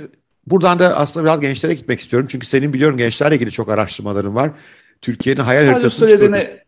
Buradan 0.47 0.79
da 0.79 0.97
aslında 0.97 1.25
biraz 1.25 1.39
gençlere 1.39 1.73
gitmek 1.73 1.99
istiyorum. 1.99 2.27
Çünkü 2.31 2.47
senin 2.47 2.73
biliyorum 2.73 2.97
gençlerle 2.97 3.35
ilgili 3.35 3.51
çok 3.51 3.69
araştırmaların 3.69 4.35
var. 4.35 4.51
Türkiye'nin 5.01 5.41
hayal 5.41 5.65
haritasını 5.65 6.07
söylediğine, 6.07 6.63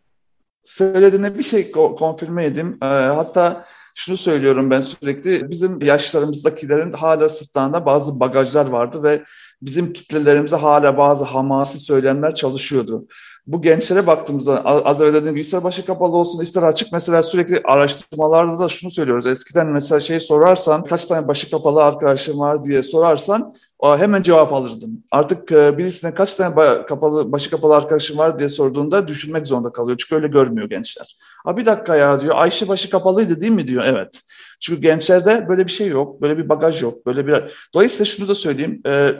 söylediğine 0.64 1.38
bir 1.38 1.42
şey 1.42 1.70
konfirme 1.72 2.44
edeyim. 2.44 2.78
Ee, 2.82 2.86
hatta 2.86 3.66
şunu 3.94 4.16
söylüyorum 4.16 4.70
ben 4.70 4.80
sürekli 4.80 5.50
bizim 5.50 5.82
yaşlarımızdakilerin 5.82 6.92
hala 6.92 7.28
sırtlarında 7.28 7.86
bazı 7.86 8.20
bagajlar 8.20 8.66
vardı 8.66 9.02
ve 9.02 9.24
bizim 9.62 9.92
kitlelerimize 9.92 10.56
hala 10.56 10.98
bazı 10.98 11.24
hamasi 11.24 11.80
söylemler 11.80 12.34
çalışıyordu. 12.34 13.06
Bu 13.46 13.62
gençlere 13.62 14.06
baktığımızda 14.06 14.64
az 14.64 15.02
evvel 15.02 15.14
dediğim 15.14 15.34
gibi 15.34 15.40
ister 15.40 15.64
başı 15.64 15.86
kapalı 15.86 16.16
olsun 16.16 16.42
ister 16.42 16.62
açık 16.62 16.92
mesela 16.92 17.22
sürekli 17.22 17.60
araştırmalarda 17.64 18.58
da 18.58 18.68
şunu 18.68 18.90
söylüyoruz. 18.90 19.26
Eskiden 19.26 19.66
mesela 19.66 20.00
şey 20.00 20.20
sorarsan 20.20 20.84
kaç 20.84 21.04
tane 21.06 21.28
başı 21.28 21.50
kapalı 21.50 21.84
arkadaşım 21.84 22.38
var 22.38 22.64
diye 22.64 22.82
sorarsan 22.82 23.54
hemen 23.84 24.22
cevap 24.22 24.52
alırdım. 24.52 25.02
Artık 25.10 25.52
e, 25.52 25.78
birisine 25.78 26.14
kaç 26.14 26.34
tane 26.36 26.86
kapalı, 26.86 27.32
başı 27.32 27.50
kapalı 27.50 27.76
arkadaşım 27.76 28.18
var 28.18 28.38
diye 28.38 28.48
sorduğunda 28.48 29.08
düşünmek 29.08 29.46
zorunda 29.46 29.72
kalıyor. 29.72 29.98
Çünkü 29.98 30.14
öyle 30.14 30.28
görmüyor 30.28 30.68
gençler. 30.68 31.16
Ha 31.44 31.56
bir 31.56 31.66
dakika 31.66 31.96
ya 31.96 32.20
diyor 32.20 32.34
Ayşe 32.36 32.68
başı 32.68 32.90
kapalıydı 32.90 33.40
değil 33.40 33.52
mi 33.52 33.68
diyor. 33.68 33.84
Evet. 33.84 34.20
Çünkü 34.64 34.82
gençlerde 34.82 35.48
böyle 35.48 35.66
bir 35.66 35.72
şey 35.72 35.88
yok, 35.88 36.22
böyle 36.22 36.38
bir 36.38 36.48
bagaj 36.48 36.82
yok, 36.82 37.06
böyle 37.06 37.26
bir... 37.26 37.34
Dolayısıyla 37.74 38.04
şunu 38.04 38.28
da 38.28 38.34
söyleyeyim, 38.34 38.82
e, 38.86 39.10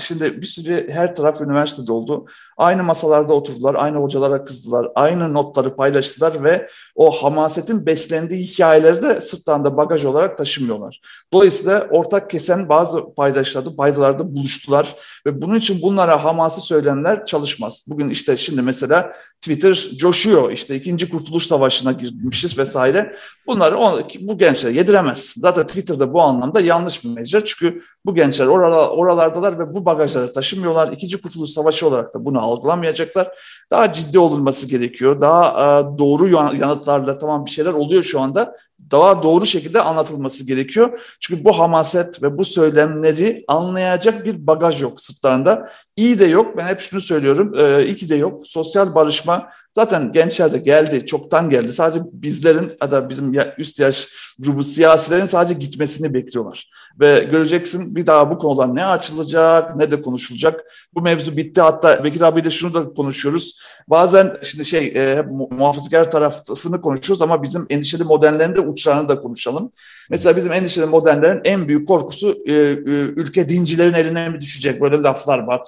şimdi 0.00 0.42
bir 0.42 0.46
sürü 0.46 0.90
her 0.90 1.14
taraf 1.14 1.40
üniversitede 1.40 1.92
oldu. 1.92 2.26
Aynı 2.56 2.82
masalarda 2.82 3.34
oturdular, 3.34 3.74
aynı 3.74 3.98
hocalara 3.98 4.44
kızdılar, 4.44 4.88
aynı 4.94 5.34
notları 5.34 5.76
paylaştılar 5.76 6.44
ve 6.44 6.68
o 6.94 7.10
hamasetin 7.10 7.86
beslendiği 7.86 8.46
hikayeleri 8.46 9.02
de 9.02 9.20
sırtlarında 9.20 9.76
bagaj 9.76 10.04
olarak 10.04 10.38
taşımıyorlar. 10.38 11.00
Dolayısıyla 11.32 11.88
ortak 11.90 12.30
kesen 12.30 12.68
bazı 12.68 13.14
paydaşlarda, 13.14 13.76
paydalarda 13.76 14.34
buluştular 14.34 14.96
ve 15.26 15.42
bunun 15.42 15.56
için 15.56 15.82
bunlara 15.82 16.24
hamasi 16.24 16.60
söylemler 16.60 17.26
çalışmaz. 17.26 17.86
Bugün 17.88 18.10
işte 18.10 18.36
şimdi 18.36 18.62
mesela 18.62 19.12
Twitter 19.40 19.88
coşuyor, 19.96 20.52
işte 20.52 20.74
ikinci 20.74 21.10
Kurtuluş 21.10 21.46
Savaşı'na 21.46 21.92
girmişiz 21.92 22.58
vesaire. 22.58 23.16
Bunları 23.46 23.76
bu 24.20 24.38
gençler 24.38 24.70
yediremez. 24.84 25.34
Zaten 25.36 25.66
Twitter'da 25.66 26.12
bu 26.12 26.22
anlamda 26.22 26.60
yanlış 26.60 27.04
bir 27.04 27.08
mecra 27.08 27.44
çünkü 27.44 27.82
bu 28.06 28.14
gençler 28.14 28.46
oralardalar 28.46 29.58
ve 29.58 29.74
bu 29.74 29.84
bagajları 29.84 30.32
taşımıyorlar. 30.32 30.92
İkinci 30.92 31.22
Kurtuluş 31.22 31.50
Savaşı 31.50 31.86
olarak 31.88 32.14
da 32.14 32.24
bunu 32.24 32.42
algılamayacaklar. 32.42 33.28
Daha 33.70 33.92
ciddi 33.92 34.18
olunması 34.18 34.68
gerekiyor. 34.68 35.20
Daha 35.20 35.50
e, 35.50 35.98
doğru 35.98 36.28
yanıtlarla 36.28 37.18
tamam 37.18 37.46
bir 37.46 37.50
şeyler 37.50 37.72
oluyor 37.72 38.02
şu 38.02 38.20
anda. 38.20 38.56
Daha 38.90 39.22
doğru 39.22 39.46
şekilde 39.46 39.80
anlatılması 39.80 40.46
gerekiyor. 40.46 41.16
Çünkü 41.20 41.44
bu 41.44 41.58
hamaset 41.58 42.22
ve 42.22 42.38
bu 42.38 42.44
söylemleri 42.44 43.44
anlayacak 43.48 44.26
bir 44.26 44.46
bagaj 44.46 44.82
yok 44.82 45.00
sırtlarında. 45.00 45.68
İyi 45.96 46.18
de 46.18 46.24
yok. 46.24 46.56
Ben 46.56 46.64
hep 46.64 46.80
şunu 46.80 47.00
söylüyorum. 47.00 47.54
E, 47.58 47.86
iki 47.86 48.08
de 48.08 48.16
yok. 48.16 48.46
Sosyal 48.46 48.94
barışma 48.94 49.48
Zaten 49.74 50.12
gençler 50.12 50.52
de 50.52 50.58
geldi, 50.58 51.06
çoktan 51.06 51.50
geldi. 51.50 51.72
Sadece 51.72 52.00
bizlerin 52.12 52.72
ya 52.82 52.90
da 52.90 53.08
bizim 53.08 53.32
üst 53.58 53.80
yaş 53.80 54.08
grubu 54.38 54.62
siyasilerin 54.62 55.24
sadece 55.24 55.54
gitmesini 55.54 56.14
bekliyorlar. 56.14 56.70
Ve 57.00 57.28
göreceksin 57.30 57.93
bir 57.96 58.06
daha 58.06 58.30
bu 58.30 58.38
konular 58.38 58.74
ne 58.74 58.86
açılacak 58.86 59.76
ne 59.76 59.90
de 59.90 60.00
konuşulacak. 60.00 60.64
Bu 60.94 61.02
mevzu 61.02 61.36
bitti. 61.36 61.60
Hatta 61.60 62.04
Bekir 62.04 62.20
abiyle 62.20 62.50
şunu 62.50 62.74
da 62.74 62.94
konuşuyoruz. 62.94 63.60
Bazen 63.88 64.36
şimdi 64.42 64.64
şey 64.64 64.86
e, 64.86 65.22
muhafazakar 65.50 66.10
tarafını 66.10 66.80
konuşuyoruz 66.80 67.22
ama 67.22 67.42
bizim 67.42 67.66
endişeli 67.70 68.04
modernlerin 68.04 68.54
de 68.54 68.60
uçlarını 68.60 69.08
da 69.08 69.20
konuşalım. 69.20 69.72
Mesela 70.10 70.36
bizim 70.36 70.52
endişeli 70.52 70.86
modernlerin 70.86 71.40
en 71.44 71.68
büyük 71.68 71.88
korkusu 71.88 72.36
e, 72.46 72.52
e, 72.52 72.54
ülke 73.16 73.48
dincilerin 73.48 73.94
eline 73.94 74.28
mi 74.28 74.40
düşecek? 74.40 74.80
Böyle 74.80 74.96
laflar 74.96 75.38
var. 75.38 75.60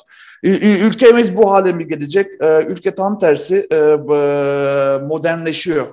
Ülkemiz 0.43 1.37
bu 1.37 1.51
hale 1.51 1.73
mi 1.73 1.87
gelecek? 1.89 2.27
E, 2.41 2.65
ülke 2.65 2.95
tam 2.95 3.19
tersi 3.19 3.67
e, 3.73 3.77
modernleşiyor. 5.07 5.87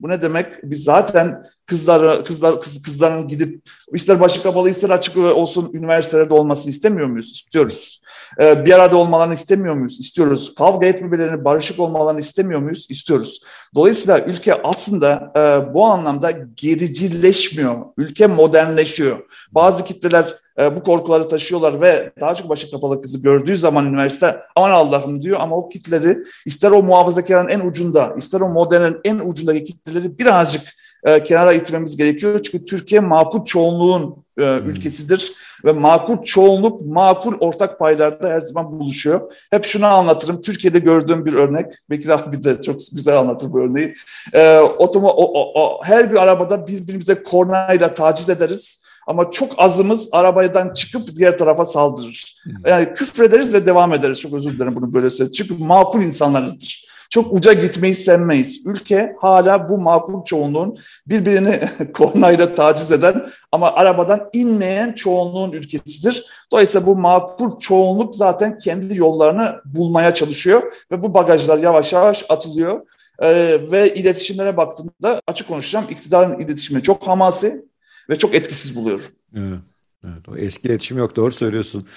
Bu 0.00 0.08
ne 0.08 0.22
demek? 0.22 0.46
Biz 0.62 0.84
zaten 0.84 1.44
kızları, 1.66 2.24
kızlar, 2.24 2.60
kız, 2.60 2.82
kızların 2.82 3.28
gidip 3.28 3.68
ister 3.92 4.20
başı 4.20 4.42
kapalı 4.42 4.70
ister 4.70 4.90
açık 4.90 5.16
olsun 5.16 5.70
üniversitelerde 5.72 6.34
olmasını 6.34 6.70
istemiyor 6.70 7.08
muyuz? 7.08 7.32
İstiyoruz. 7.32 8.00
Ee, 8.40 8.66
bir 8.66 8.72
arada 8.72 8.96
olmalarını 8.96 9.34
istemiyor 9.34 9.74
muyuz? 9.74 10.00
İstiyoruz. 10.00 10.54
Kavga 10.54 10.86
etmemelerini, 10.86 11.44
barışık 11.44 11.80
olmalarını 11.80 12.20
istemiyor 12.20 12.60
muyuz? 12.60 12.86
İstiyoruz. 12.90 13.42
Dolayısıyla 13.74 14.20
ülke 14.20 14.62
aslında 14.62 15.32
e, 15.36 15.74
bu 15.74 15.86
anlamda 15.86 16.30
gericileşmiyor. 16.30 17.76
Ülke 17.96 18.26
modernleşiyor. 18.26 19.18
Bazı 19.52 19.84
kitleler 19.84 20.34
e, 20.58 20.76
bu 20.76 20.82
korkuları 20.82 21.28
taşıyorlar 21.28 21.80
ve 21.80 22.12
daha 22.20 22.34
çok 22.34 22.48
başı 22.48 22.70
kapalı 22.70 23.02
kızı 23.02 23.22
gördüğü 23.22 23.56
zaman 23.56 23.86
üniversite 23.86 24.40
aman 24.56 24.70
Allah'ım 24.70 25.22
diyor 25.22 25.40
ama 25.40 25.56
o 25.56 25.68
kitleri 25.68 26.18
ister 26.46 26.70
o 26.70 26.82
muhafazakarın 26.82 27.48
en 27.48 27.60
ucunda 27.60 28.14
ister 28.16 28.40
o 28.40 28.48
modernin 28.48 29.00
en 29.04 29.18
ucundaki 29.18 29.64
kitleleri 29.64 30.18
birazcık 30.18 30.62
e, 31.04 31.22
kenara 31.22 31.52
itmemiz 31.52 31.96
gerekiyor. 31.96 32.42
Çünkü 32.42 32.64
Türkiye 32.64 33.00
makul 33.00 33.44
çoğunluğun 33.44 34.24
e, 34.38 34.42
hmm. 34.42 34.70
ülkesidir 34.70 35.32
ve 35.64 35.72
makul 35.72 36.24
çoğunluk 36.24 36.80
makul 36.80 37.34
ortak 37.40 37.78
paylarda 37.78 38.28
her 38.28 38.40
zaman 38.40 38.80
buluşuyor. 38.80 39.32
Hep 39.50 39.64
şunu 39.64 39.86
anlatırım. 39.86 40.42
Türkiye'de 40.42 40.78
gördüğüm 40.78 41.26
bir 41.26 41.32
örnek. 41.32 41.72
Bekir 41.90 42.08
abi 42.08 42.44
de 42.44 42.62
çok 42.62 42.80
güzel 42.92 43.18
anlatır 43.18 43.52
bu 43.52 43.60
örneği. 43.60 43.94
E, 44.32 44.58
otomo, 44.58 45.08
o, 45.08 45.24
o, 45.24 45.62
o, 45.62 45.80
her 45.84 46.10
bir 46.10 46.16
arabada 46.16 46.66
birbirimize 46.66 47.22
kornayla 47.22 47.94
taciz 47.94 48.30
ederiz. 48.30 48.85
Ama 49.06 49.30
çok 49.30 49.52
azımız 49.58 50.08
arabadan 50.12 50.74
çıkıp 50.74 51.16
diğer 51.16 51.38
tarafa 51.38 51.64
saldırır. 51.64 52.36
Hmm. 52.42 52.52
Yani 52.66 52.94
küfrederiz 52.94 53.54
ve 53.54 53.66
devam 53.66 53.94
ederiz. 53.94 54.20
Çok 54.20 54.34
özür 54.34 54.52
dilerim 54.52 54.74
bunu 54.76 54.92
böyle 54.92 55.10
söyleyeyim. 55.10 55.32
Çünkü 55.32 55.64
makul 55.64 56.02
insanlarızdır. 56.02 56.86
Çok 57.10 57.32
uca 57.32 57.52
gitmeyi 57.52 57.94
sevmeyiz. 57.94 58.66
Ülke 58.66 59.16
hala 59.20 59.68
bu 59.68 59.78
makul 59.78 60.24
çoğunluğun 60.24 60.76
birbirini 61.06 61.60
kornayla 61.94 62.54
taciz 62.54 62.92
eden 62.92 63.26
ama 63.52 63.72
arabadan 63.72 64.30
inmeyen 64.32 64.92
çoğunluğun 64.92 65.52
ülkesidir. 65.52 66.26
Dolayısıyla 66.52 66.86
bu 66.86 66.96
makul 66.96 67.58
çoğunluk 67.58 68.14
zaten 68.14 68.58
kendi 68.58 68.96
yollarını 68.96 69.60
bulmaya 69.64 70.14
çalışıyor 70.14 70.72
ve 70.92 71.02
bu 71.02 71.14
bagajlar 71.14 71.58
yavaş 71.58 71.92
yavaş 71.92 72.24
atılıyor. 72.28 72.80
Ee, 73.18 73.58
ve 73.72 73.94
iletişimlere 73.94 74.56
baktığımda 74.56 75.20
açık 75.26 75.48
konuşacağım 75.48 75.86
iktidarın 75.90 76.38
iletişimi 76.38 76.82
çok 76.82 77.08
hamasi 77.08 77.64
ve 78.10 78.18
çok 78.18 78.34
etkisiz 78.34 78.76
buluyorum. 78.76 79.04
Evet. 79.34 79.58
Evet, 80.04 80.28
o 80.28 80.36
eski 80.36 80.68
iletişim 80.68 80.98
yok 80.98 81.16
doğru 81.16 81.32
söylüyorsun. 81.32 81.88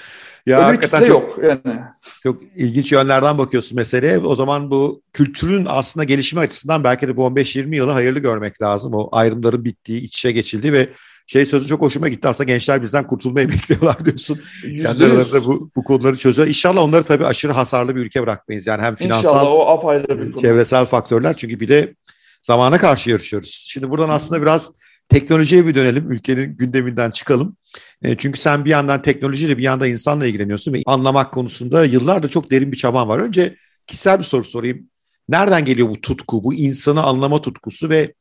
Ya 0.46 0.70
Öbür 0.70 0.82
çok, 0.82 1.08
yok 1.08 1.39
yani. 1.44 1.80
Çok 2.24 2.44
ilginç 2.56 2.92
yönlerden 2.92 3.38
bakıyorsun 3.38 3.75
meseleye. 3.75 4.20
O 4.20 4.36
zaman 4.36 4.72
bu 4.72 5.01
kültürün 5.13 5.66
aslında 5.70 6.04
gelişimi 6.04 6.39
açısından 6.39 6.84
belki 6.84 7.08
de 7.08 7.18
bu 7.18 7.22
15-20 7.28 7.75
yılı 7.75 7.92
hayırlı 7.92 8.20
görmek 8.20 8.62
lazım. 8.62 8.94
O 8.94 9.10
ayrımların 9.12 9.66
bittiği, 9.66 10.01
iç 10.01 10.18
içe 10.18 10.32
geçildiği 10.32 10.74
ve 10.74 10.89
şey 11.28 11.46
sözü 11.46 11.68
çok 11.68 11.82
hoşuma 11.82 12.08
gitti. 12.08 12.28
Aslında 12.28 12.48
gençler 12.48 12.82
bizden 12.82 13.08
kurtulmayı 13.08 13.50
bekliyorlar 13.51 14.06
diyorsun. 14.06 14.42
Kendi 14.62 15.06
aralarında 15.06 15.46
bu, 15.46 15.72
bu 15.75 15.84
konuları 15.84 16.18
çözüyor. 16.18 16.48
İnşallah 16.48 16.82
onları 16.82 17.04
tabii 17.04 17.25
aşırı 17.25 17.51
hasarlı 17.51 17.96
bir 17.96 18.01
ülke 18.01 18.22
bırakmayız. 18.22 18.68
Yani 18.68 18.82
hem 18.82 18.96
finansal, 18.96 19.24
İnşallah, 19.24 19.51
o 19.51 19.68
apayrı 19.68 20.22
bir 20.22 20.32
konu. 20.32 20.42
çevresel 20.42 20.86
faktörler. 20.86 21.38
Çünkü 21.38 21.60
bir 21.60 21.68
de 21.68 21.96
zamana 22.42 22.78
karşı 22.78 23.10
yarışıyoruz. 23.10 23.68
Şimdi 23.70 23.89
buradan 23.89 24.10
aslında 24.10 24.42
biraz 24.42 24.72
teknolojiye 25.10 25.68
bir 25.68 25.75
dönelim. 25.75 26.12
Ülkenin 26.12 26.58
gündeminden 26.58 27.12
çıkalım. 27.12 27.58
E, 28.01 28.18
çünkü 28.18 28.39
sen 28.39 28.66
bir 28.66 28.70
yandan 28.70 29.01
teknolojiyle 29.01 29.58
bir 29.58 29.63
yandan 29.63 29.89
insanla 29.89 30.25
ilgileniyorsun 30.25 30.74
ve 30.74 30.82
anlamak 30.86 31.34
konusunda 31.34 31.86
yıllardır 31.86 32.30
çok 32.30 32.51
derin 32.51 32.72
bir 32.72 32.78
çaban 32.78 33.10
var. 33.10 33.20
Önce 33.20 33.56
kişisel 33.88 34.20
bir 34.20 34.24
soru 34.24 34.44
sorayım. 34.44 34.89
Nereden 35.30 35.66
geliyor 35.66 35.89
bu 35.89 36.01
tutku, 36.01 36.44
bu 36.44 36.54
insanı 36.54 37.04
anlama 37.04 37.42
tutkusu 37.42 37.89
ve 37.89 38.13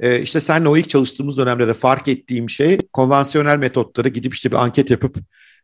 e, 0.00 0.20
işte 0.20 0.40
seninle 0.40 0.68
o 0.68 0.76
ilk 0.76 0.88
çalıştığımız 0.88 1.38
dönemlerde 1.38 1.74
fark 1.74 2.08
ettiğim 2.08 2.50
şey 2.50 2.78
konvansiyonel 2.92 3.58
metotları 3.58 4.08
gidip 4.08 4.34
işte 4.34 4.50
bir 4.50 4.56
anket 4.56 4.90
yapıp 4.90 5.16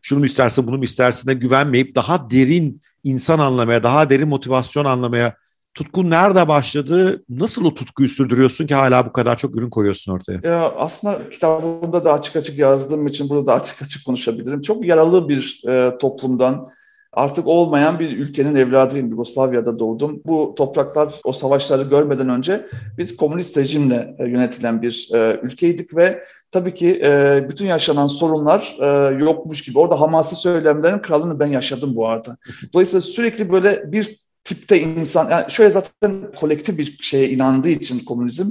şunu 0.03 0.19
mu 0.19 0.27
istersin 0.27 0.67
bunu 0.67 0.79
mu 0.79 0.85
istersin 0.85 1.29
de 1.29 1.35
güvenmeyip 1.35 1.95
daha 1.95 2.31
derin 2.31 2.83
insan 3.05 3.39
anlamaya, 3.39 3.83
daha 3.83 4.11
derin 4.11 4.29
motivasyon 4.29 4.85
anlamaya 4.85 5.37
tutkun 5.75 6.11
nerede 6.11 6.49
başladı? 6.49 7.25
Nasıl 7.29 7.65
o 7.65 7.75
tutkuyu 7.75 8.09
sürdürüyorsun 8.09 8.67
ki 8.67 8.75
hala 8.75 9.07
bu 9.07 9.13
kadar 9.13 9.39
çok 9.39 9.57
ürün 9.57 9.71
koyuyorsun 9.71 10.13
ortaya? 10.13 10.41
Ya 10.43 10.73
aslında 10.77 11.31
kitabımda 11.31 12.05
da 12.05 12.13
açık 12.13 12.37
açık 12.37 12.59
yazdığım 12.59 13.07
için 13.07 13.29
burada 13.29 13.47
da 13.47 13.55
açık 13.55 13.83
açık 13.83 14.07
konuşabilirim. 14.07 14.63
Çok 14.63 14.87
yaralı 14.87 15.29
bir 15.29 15.63
e, 15.69 15.99
toplumdan, 15.99 16.69
artık 17.13 17.47
olmayan 17.47 17.99
bir 17.99 18.19
ülkenin 18.19 18.55
evladıyım. 18.55 19.09
Yugoslavya'da 19.09 19.79
doğdum. 19.79 20.23
Bu 20.27 20.55
topraklar 20.59 21.15
o 21.25 21.33
savaşları 21.33 21.83
görmeden 21.83 22.29
önce 22.29 22.67
biz 22.99 23.17
komünist 23.17 23.59
rejimle 23.59 24.17
e, 24.19 24.29
yönetilen 24.29 24.83
bir 24.83 25.09
e, 25.15 25.41
ülkeydik 25.43 25.97
ve 25.97 26.25
tabii 26.51 26.75
ki 26.75 27.01
e, 27.05 27.47
bütün 27.49 27.67
yaşanan 27.67 28.07
sorunlar 28.07 28.77
e, 28.81 29.15
yokmuş 29.25 29.63
gibi. 29.63 29.79
Orada 29.79 30.01
Hamas'ı 30.01 30.37
söylemlerin 30.37 30.99
kralını 30.99 31.41
ben 31.41 31.47
yaşadım 31.47 31.97
bu 31.97 32.09
arada. 32.09 32.37
Dolayısıyla 32.75 33.01
sürekli 33.01 33.53
böyle 33.53 33.93
bir 33.93 34.17
tipte 34.51 34.81
insan, 34.81 35.31
yani 35.31 35.51
şöyle 35.51 35.71
zaten 35.71 36.33
kolektif 36.37 36.79
bir 36.79 36.99
şeye 37.03 37.29
inandığı 37.29 37.69
için 37.69 37.99
komünizm, 37.99 38.51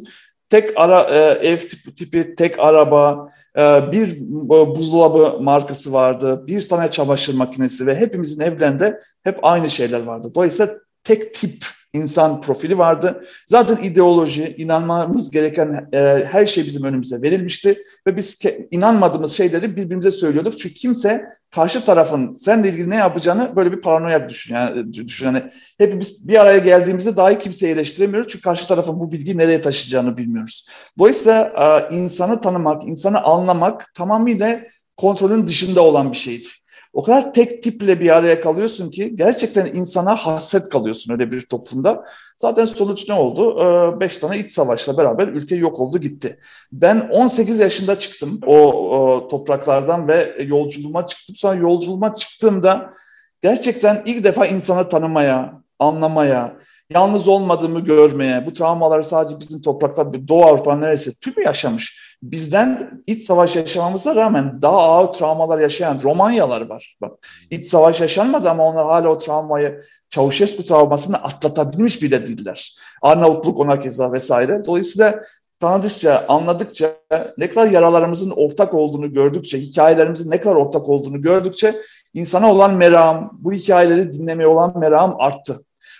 tek 0.49 0.69
ara 0.75 1.01
e, 1.01 1.47
ev 1.47 1.57
tipi, 1.57 1.95
tipi, 1.95 2.35
tek 2.35 2.59
araba, 2.59 3.29
e, 3.57 3.91
bir 3.91 4.19
buzdolabı 4.49 5.43
markası 5.43 5.93
vardı, 5.93 6.47
bir 6.47 6.69
tane 6.69 6.91
çamaşır 6.91 7.33
makinesi 7.33 7.87
ve 7.87 7.95
hepimizin 7.95 8.43
evlerinde 8.43 8.99
hep 9.23 9.39
aynı 9.41 9.69
şeyler 9.69 10.03
vardı. 10.03 10.31
Dolayısıyla 10.35 10.73
tek 11.03 11.33
tip 11.33 11.65
insan 11.93 12.41
profili 12.41 12.77
vardı. 12.77 13.25
Zaten 13.47 13.83
ideoloji, 13.83 14.55
inanmamız 14.57 15.31
gereken 15.31 15.89
e, 15.93 16.25
her 16.31 16.45
şey 16.45 16.65
bizim 16.65 16.83
önümüze 16.83 17.21
verilmişti 17.21 17.77
ve 18.07 18.17
biz 18.17 18.39
inanmadığımız 18.71 19.31
şeyleri 19.31 19.75
birbirimize 19.75 20.11
söylüyorduk. 20.11 20.59
Çünkü 20.59 20.75
kimse 20.75 21.25
karşı 21.51 21.85
tarafın 21.85 22.35
seninle 22.35 22.69
ilgili 22.69 22.89
ne 22.89 22.95
yapacağını 22.95 23.55
böyle 23.55 23.71
bir 23.71 23.81
paranoyak 23.81 24.29
düşün. 24.29 24.55
Yani, 24.55 24.93
düşün. 24.93 25.25
Yani 25.25 25.43
hepimiz 25.77 26.27
bir 26.27 26.41
araya 26.41 26.57
geldiğimizde 26.57 27.17
dahi 27.17 27.39
kimseyi 27.39 27.73
eleştiremiyoruz. 27.73 28.31
Çünkü 28.31 28.43
karşı 28.43 28.67
tarafın 28.67 28.99
bu 28.99 29.11
bilgiyi 29.11 29.37
nereye 29.37 29.61
taşıyacağını 29.61 30.17
bilmiyoruz. 30.17 30.69
Dolayısıyla 30.99 31.51
e, 31.91 31.95
insanı 31.95 32.41
tanımak, 32.41 32.87
insanı 32.87 33.21
anlamak 33.21 33.93
tamamıyla 33.93 34.61
kontrolün 34.97 35.47
dışında 35.47 35.81
olan 35.81 36.11
bir 36.11 36.17
şeydi 36.17 36.47
o 36.93 37.03
kadar 37.03 37.33
tek 37.33 37.63
tiple 37.63 37.99
bir 37.99 38.15
araya 38.15 38.41
kalıyorsun 38.41 38.91
ki 38.91 39.15
gerçekten 39.15 39.65
insana 39.65 40.15
hasret 40.15 40.69
kalıyorsun 40.69 41.13
öyle 41.13 41.31
bir 41.31 41.41
toplumda. 41.41 42.05
Zaten 42.37 42.65
sonuç 42.65 43.09
ne 43.09 43.15
oldu? 43.15 43.59
Ee, 43.63 43.99
beş 43.99 44.17
tane 44.17 44.39
iç 44.39 44.51
savaşla 44.51 44.97
beraber 44.97 45.27
ülke 45.27 45.55
yok 45.55 45.79
oldu 45.79 45.97
gitti. 45.97 46.39
Ben 46.71 47.09
18 47.11 47.59
yaşında 47.59 47.99
çıktım 47.99 48.39
o, 48.45 48.57
o 48.57 49.27
topraklardan 49.27 50.07
ve 50.07 50.45
yolculuğuma 50.47 51.05
çıktım. 51.05 51.35
Sonra 51.35 51.55
yolculuğuma 51.55 52.15
çıktığımda 52.15 52.93
gerçekten 53.41 54.03
ilk 54.05 54.23
defa 54.23 54.45
insanı 54.45 54.89
tanımaya, 54.89 55.61
anlamaya, 55.79 56.55
yalnız 56.93 57.27
olmadığımı 57.27 57.79
görmeye, 57.79 58.45
bu 58.45 58.53
travmaları 58.53 59.03
sadece 59.03 59.39
bizim 59.39 59.61
toprakta, 59.61 60.27
Doğu 60.27 60.45
Avrupa 60.45 60.75
neresi 60.75 61.19
tümü 61.19 61.45
yaşamış. 61.45 62.08
Bizden 62.23 63.01
iç 63.07 63.25
savaş 63.25 63.55
yaşamamıza 63.55 64.15
rağmen 64.15 64.61
daha 64.61 64.77
ağır 64.77 65.13
travmalar 65.13 65.59
yaşayan 65.59 65.99
Romanyalar 66.03 66.69
var. 66.69 66.97
Bak, 67.01 67.27
iç 67.49 67.65
savaş 67.65 68.01
yaşanmadı 68.01 68.49
ama 68.49 68.63
onlar 68.63 68.85
hala 68.85 69.09
o 69.09 69.17
travmayı, 69.17 69.81
Çavuşescu 70.09 70.65
travmasını 70.65 71.17
atlatabilmiş 71.23 72.01
bile 72.01 72.25
değiller. 72.25 72.77
Arnavutluk 73.01 73.59
ona 73.59 73.79
keza 73.79 74.11
vesaire. 74.11 74.61
Dolayısıyla 74.65 75.23
tanıdıkça, 75.59 76.25
anladıkça, 76.27 76.95
ne 77.37 77.49
kadar 77.49 77.67
yaralarımızın 77.71 78.31
ortak 78.35 78.73
olduğunu 78.73 79.13
gördükçe, 79.13 79.59
hikayelerimizin 79.59 80.31
ne 80.31 80.39
kadar 80.39 80.55
ortak 80.55 80.89
olduğunu 80.89 81.21
gördükçe 81.21 81.75
insana 82.13 82.51
olan 82.51 82.73
meram, 82.73 83.37
bu 83.39 83.53
hikayeleri 83.53 84.13
dinlemeye 84.13 84.47
olan 84.47 84.79
meram 84.79 85.15
arttı. 85.19 85.59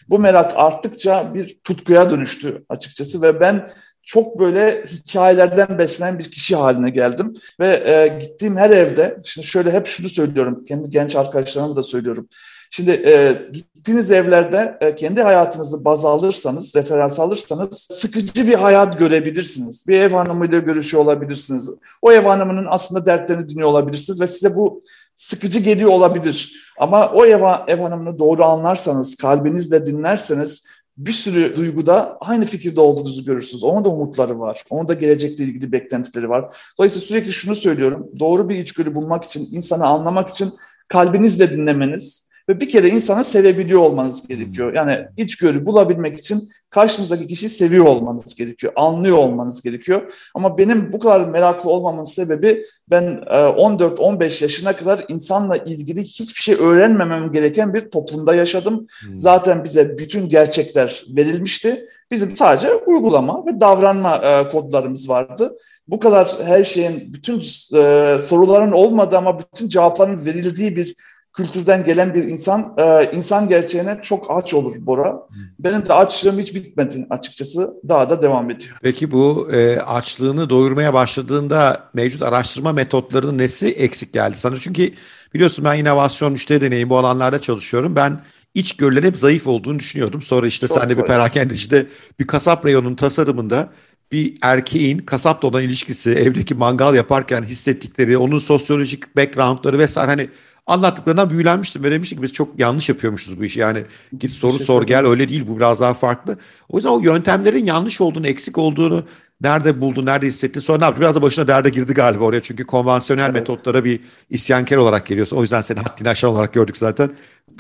Bu 0.10 0.19
merak 0.19 0.53
arttıkça 0.55 1.34
bir 1.34 1.60
tutkuya 1.63 2.10
dönüştü 2.10 2.65
açıkçası 2.69 3.21
ve 3.21 3.39
ben 3.39 3.69
çok 4.10 4.39
böyle 4.39 4.84
hikayelerden 4.84 5.78
beslenen 5.78 6.19
bir 6.19 6.32
kişi 6.32 6.56
haline 6.56 6.89
geldim. 6.89 7.34
Ve 7.60 7.67
e, 7.67 8.17
gittiğim 8.19 8.58
her 8.58 8.69
evde, 8.69 9.17
şimdi 9.26 9.48
şöyle 9.48 9.72
hep 9.72 9.86
şunu 9.86 10.10
söylüyorum, 10.10 10.65
kendi 10.67 10.89
genç 10.89 11.15
arkadaşlarıma 11.15 11.76
da 11.76 11.84
söylüyorum. 11.84 12.28
Şimdi 12.72 12.91
e, 12.91 13.41
gittiğiniz 13.54 14.12
evlerde 14.12 14.78
e, 14.82 14.95
kendi 14.95 15.22
hayatınızı 15.22 15.86
baz 15.86 16.06
alırsanız, 16.06 16.76
referans 16.76 17.19
alırsanız 17.19 17.88
sıkıcı 17.91 18.48
bir 18.48 18.54
hayat 18.54 19.00
görebilirsiniz. 19.00 19.88
Bir 19.88 20.00
ev 20.00 20.12
hanımıyla 20.12 20.60
görüşüyor 20.60 21.04
olabilirsiniz. 21.04 21.69
O 22.02 22.12
ev 22.12 22.24
hanımının 22.24 22.65
aslında 22.69 23.06
dertlerini 23.06 23.50
dinliyor 23.50 23.69
olabilirsiniz 23.69 24.22
ve 24.22 24.28
size 24.28 24.56
bu 24.56 24.82
sıkıcı 25.15 25.60
geliyor 25.60 25.91
olabilir. 25.91 26.54
Ama 26.80 27.10
o 27.10 27.26
ev, 27.26 27.41
ev 27.67 27.80
hanımını 27.80 28.19
doğru 28.19 28.43
anlarsanız, 28.43 29.15
kalbinizle 29.15 29.86
dinlerseniz 29.86 30.65
bir 31.00 31.12
sürü 31.12 31.56
duyguda 31.56 32.18
aynı 32.22 32.46
fikirde 32.46 32.82
olduğunuzu 32.82 33.26
görürsünüz. 33.26 33.64
Onun 33.64 33.86
da 33.86 33.90
umutları 33.90 34.40
var. 34.40 34.64
Onun 34.70 34.88
da 34.88 34.94
gelecekle 34.94 35.44
ilgili 35.44 35.72
beklentileri 35.72 36.30
var. 36.30 36.56
Dolayısıyla 36.78 37.08
sürekli 37.08 37.34
şunu 37.34 37.56
söylüyorum. 37.56 38.12
Doğru 38.20 38.50
bir 38.50 38.56
içgörü 38.56 38.96
bulmak 38.96 39.24
için, 39.24 39.48
insanı 39.52 39.88
anlamak 39.88 40.30
için 40.30 40.50
kalbinizle 40.88 41.54
dinlemeniz 41.54 42.29
Ve 42.50 42.60
bir 42.60 42.70
kere 42.70 42.90
insanı 42.90 43.24
sevebiliyor 43.24 43.82
olmanız 43.82 44.28
gerekiyor. 44.28 44.74
Yani 44.74 45.06
içgörü 45.18 45.66
bulabilmek 45.66 46.20
için 46.20 46.50
karşınızdaki 46.70 47.28
kişiyi 47.28 47.50
seviyor 47.50 47.86
olmanız 47.86 48.36
gerekiyor. 48.36 48.74
Anlıyor 48.76 49.18
olmanız 49.18 49.62
gerekiyor. 49.62 50.14
Ama 50.36 50.58
benim 50.58 50.92
bu 50.92 51.00
kadar 51.00 51.26
meraklı 51.26 51.70
olmamın 51.70 52.04
sebebi 52.04 52.66
ben 52.90 53.04
14-15 53.04 54.24
e, 54.24 54.46
yaşına 54.46 54.76
kadar 54.76 55.06
insanla 55.08 55.58
ilgili 55.58 56.02
hiçbir 56.02 56.42
şey 56.42 56.56
öğrenmemem 56.56 57.32
gereken 57.32 57.74
bir 57.74 57.90
toplumda 57.90 58.36
yaşadım. 58.36 58.88
Hmm. 59.06 59.20
Zaten 59.20 59.64
bize 59.64 59.98
bütün 59.98 60.30
gerçekler 60.30 61.06
verilmişti. 61.16 61.86
Bizim 62.12 62.36
sadece 62.36 62.74
uygulama 62.74 63.46
ve 63.46 63.60
davranma 63.60 64.16
e, 64.16 64.50
kodlarımız 64.50 65.10
vardı. 65.10 65.58
Bu 65.88 66.00
kadar 66.00 66.38
her 66.44 66.64
şeyin, 66.64 67.14
bütün 67.14 67.40
e, 67.40 68.18
soruların 68.20 68.72
olmadığı 68.72 69.18
ama 69.18 69.40
bütün 69.40 69.68
cevapların 69.68 70.26
verildiği 70.26 70.76
bir 70.76 70.96
kültürden 71.34 71.84
gelen 71.84 72.13
bir 72.13 72.24
insan 72.24 72.74
e, 72.78 73.12
insan 73.13 73.48
gerçeğine 73.48 74.00
çok 74.02 74.26
aç 74.30 74.54
olur 74.54 74.76
Bora. 74.80 75.28
Benim 75.60 75.86
de 75.86 75.94
açlığım 75.94 76.39
hiç 76.39 76.56
bitmedi 76.56 77.08
açıkçası. 77.10 77.74
Daha 77.89 78.10
da 78.10 78.22
devam 78.22 78.52
ediyor. 78.52 78.78
Peki 78.82 79.12
bu 79.12 79.50
e, 79.52 79.80
açlığını 79.80 80.50
doyurmaya 80.50 80.94
başladığında 80.94 81.89
mevcut 81.94 82.22
araştırma 82.22 82.74
metotlarının 82.74 83.38
nesi 83.38 83.68
eksik 83.68 84.13
geldi 84.13 84.38
sana? 84.38 84.60
Çünkü 84.60 84.92
biliyorsun 85.34 85.65
ben 85.65 85.80
inovasyon 85.80 86.32
müşteri 86.32 86.62
deneyim 86.62 86.89
bu 86.89 86.98
alanlarda 86.98 87.42
çalışıyorum. 87.42 87.96
Ben 87.96 88.22
içgörülerin 88.54 89.08
hep 89.08 89.18
zayıf 89.18 89.48
olduğunu 89.48 89.80
düşünüyordum. 89.80 90.22
Sonra 90.22 90.48
işte 90.48 90.68
çok 90.68 90.78
sen 90.80 90.89
de 90.89 90.98
bir 90.98 91.04
perakendecide 91.04 91.88
bir 92.20 92.28
kasap 92.28 92.65
reyonunun 92.65 92.96
tasarımında 92.96 93.70
bir 94.12 94.38
erkeğin 94.42 94.98
kasapla 94.98 95.48
olan 95.48 95.63
ilişkisi, 95.63 96.10
evdeki 96.12 96.56
mangal 96.56 96.96
yaparken 96.96 97.44
hissettikleri, 97.44 98.18
onun 98.18 98.39
sosyolojik 98.39 99.15
backgroundları 99.15 99.80
vesaire 99.80 100.10
hani 100.10 100.30
anlattıklarından 100.69 101.29
büyülenmiştim 101.29 101.84
ve 101.84 101.91
demiştim 101.91 102.17
ki 102.17 102.23
biz 102.23 102.34
çok 102.34 102.60
yanlış 102.60 102.89
yapıyormuşuz 102.89 103.39
bu 103.39 103.45
işi. 103.45 103.60
Yani 103.60 103.84
git 104.19 104.32
soru 104.32 104.60
sor 104.60 104.84
gel 104.84 105.05
öyle 105.05 105.29
değil 105.29 105.47
bu 105.47 105.58
biraz 105.58 105.79
daha 105.79 105.93
farklı. 105.93 106.38
O 106.69 106.77
yüzden 106.77 106.89
o 106.89 106.99
yöntemlerin 106.99 107.65
yanlış 107.65 108.01
olduğunu, 108.01 108.27
eksik 108.27 108.58
olduğunu 108.58 109.03
nerede 109.41 109.82
buldu, 109.82 110.05
nerede 110.05 110.27
hissetti 110.27 110.62
sonra 110.62 110.77
ne 110.77 110.84
yaptı? 110.84 111.01
Biraz 111.01 111.15
da 111.15 111.21
başına 111.21 111.47
derde 111.47 111.69
girdi 111.69 111.93
galiba 111.93 112.23
oraya. 112.23 112.41
Çünkü 112.41 112.65
konvansiyonel 112.65 113.23
evet. 113.23 113.34
metotlara 113.34 113.86
bir 113.86 113.99
isyankar 114.29 114.77
olarak 114.77 115.05
geliyorsun. 115.05 115.38
O 115.38 115.41
yüzden 115.41 115.62
seni 115.62 115.79
haddini 115.79 116.10
aşan 116.10 116.29
olarak 116.29 116.53
gördük 116.53 116.77
zaten. 116.77 117.12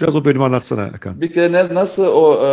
Biraz 0.01 0.15
o 0.15 0.25
bölümü 0.25 0.43
anlatsana 0.43 0.81
Hakan. 0.81 1.21
Bir 1.21 1.33
kere 1.33 1.51
ne, 1.51 1.73
nasıl 1.73 2.05
o 2.05 2.45
e, 2.45 2.49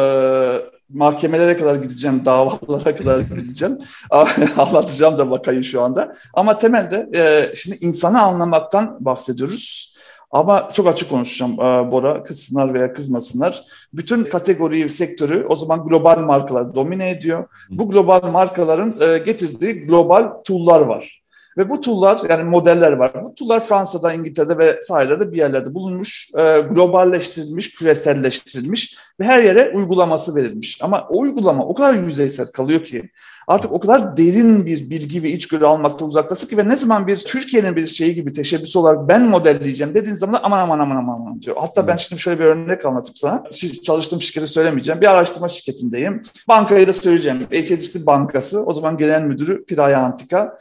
mahkemelere 0.89 1.57
kadar 1.57 1.75
gideceğim, 1.75 2.23
davalara 2.25 2.97
kadar 2.97 3.21
gideceğim. 3.21 3.79
Anlatacağım 4.57 5.19
da 5.19 5.31
vakayı 5.31 5.65
şu 5.65 5.83
anda. 5.83 6.13
Ama 6.35 6.59
temelde 6.59 7.09
e, 7.15 7.55
şimdi 7.55 7.77
insanı 7.81 8.23
anlamaktan 8.23 8.97
bahsediyoruz. 9.01 9.96
Ama 10.37 10.71
çok 10.73 10.87
açık 10.87 11.11
konuşacağım 11.11 11.53
e, 11.53 11.91
Bora, 11.93 12.25
kızsınlar 12.25 12.75
veya 12.75 12.93
kızmasınlar. 12.93 13.65
Bütün 13.93 14.25
kategoriyi, 14.25 14.89
sektörü 14.89 15.47
o 15.49 15.57
zaman 15.57 15.87
global 15.87 16.19
markalar 16.19 16.75
domine 16.75 17.11
ediyor. 17.11 17.45
Bu 17.71 17.89
global 17.89 18.31
markaların 18.31 19.01
e, 19.01 19.19
getirdiği 19.19 19.87
global 19.87 20.33
tool'lar 20.47 20.81
var. 20.81 21.23
Ve 21.59 21.71
bu 21.71 21.81
tool'lar 21.81 22.21
yani 22.31 22.45
modeller 22.45 22.93
var. 22.93 23.25
Bu 23.25 23.35
tool'lar 23.35 23.67
Fransa'da, 23.67 24.13
İngiltere'de 24.13 24.59
ve 24.59 24.79
sahilerde 24.83 25.33
bir 25.33 25.37
yerlerde 25.37 25.75
bulunmuş, 25.75 26.31
e, 26.35 26.61
globalleştirilmiş, 26.61 27.75
küreselleştirilmiş 27.75 28.97
ve 29.21 29.25
her 29.25 29.43
yere 29.43 29.73
uygulaması 29.75 30.35
verilmiş. 30.35 30.79
Ama 30.83 31.07
o 31.11 31.21
uygulama 31.21 31.67
o 31.67 31.75
kadar 31.75 31.95
yüzeysel 31.95 32.47
kalıyor 32.47 32.85
ki 32.85 33.11
artık 33.47 33.73
o 33.73 33.81
kadar 33.81 34.17
derin 34.17 34.67
bir 34.67 34.91
bilgi 34.91 35.23
ve 35.23 35.31
içgörü 35.31 35.65
almakta 35.65 36.05
uzaktasın 36.05 36.49
ki 36.49 36.57
ve 36.57 36.69
ne 36.69 36.77
zaman 36.77 37.07
bir 37.07 37.17
Türkiye'nin 37.17 37.77
bir 37.77 37.87
şeyi 37.87 38.15
gibi 38.15 38.33
teşebbüs 38.33 38.77
olarak 38.77 39.09
ben 39.09 39.23
modelleyeceğim 39.23 39.95
dediğin 39.95 40.15
zaman 40.15 40.41
aman 40.43 40.59
aman 40.59 40.79
aman 40.79 40.97
aman 40.97 41.15
aman 41.15 41.43
diyor. 41.43 41.57
Hatta 41.61 41.87
ben 41.87 41.97
şimdi 41.97 42.23
şöyle 42.23 42.41
bir 42.41 42.45
örnek 42.45 42.87
anlatayım 42.87 43.17
sana. 43.17 43.45
Çalıştığım 43.83 44.23
şirketi 44.23 44.49
söylemeyeceğim. 44.49 45.01
Bir 45.01 45.07
araştırma 45.07 45.49
şirketindeyim. 45.49 46.23
Bankayı 46.49 46.87
da 46.87 46.93
söyleyeceğim. 46.93 47.39
HSBC 47.51 48.07
Bankası 48.07 48.65
o 48.65 48.73
zaman 48.73 48.97
genel 48.97 49.23
müdürü 49.23 49.65
Piraya 49.65 50.01
Antika. 50.01 50.59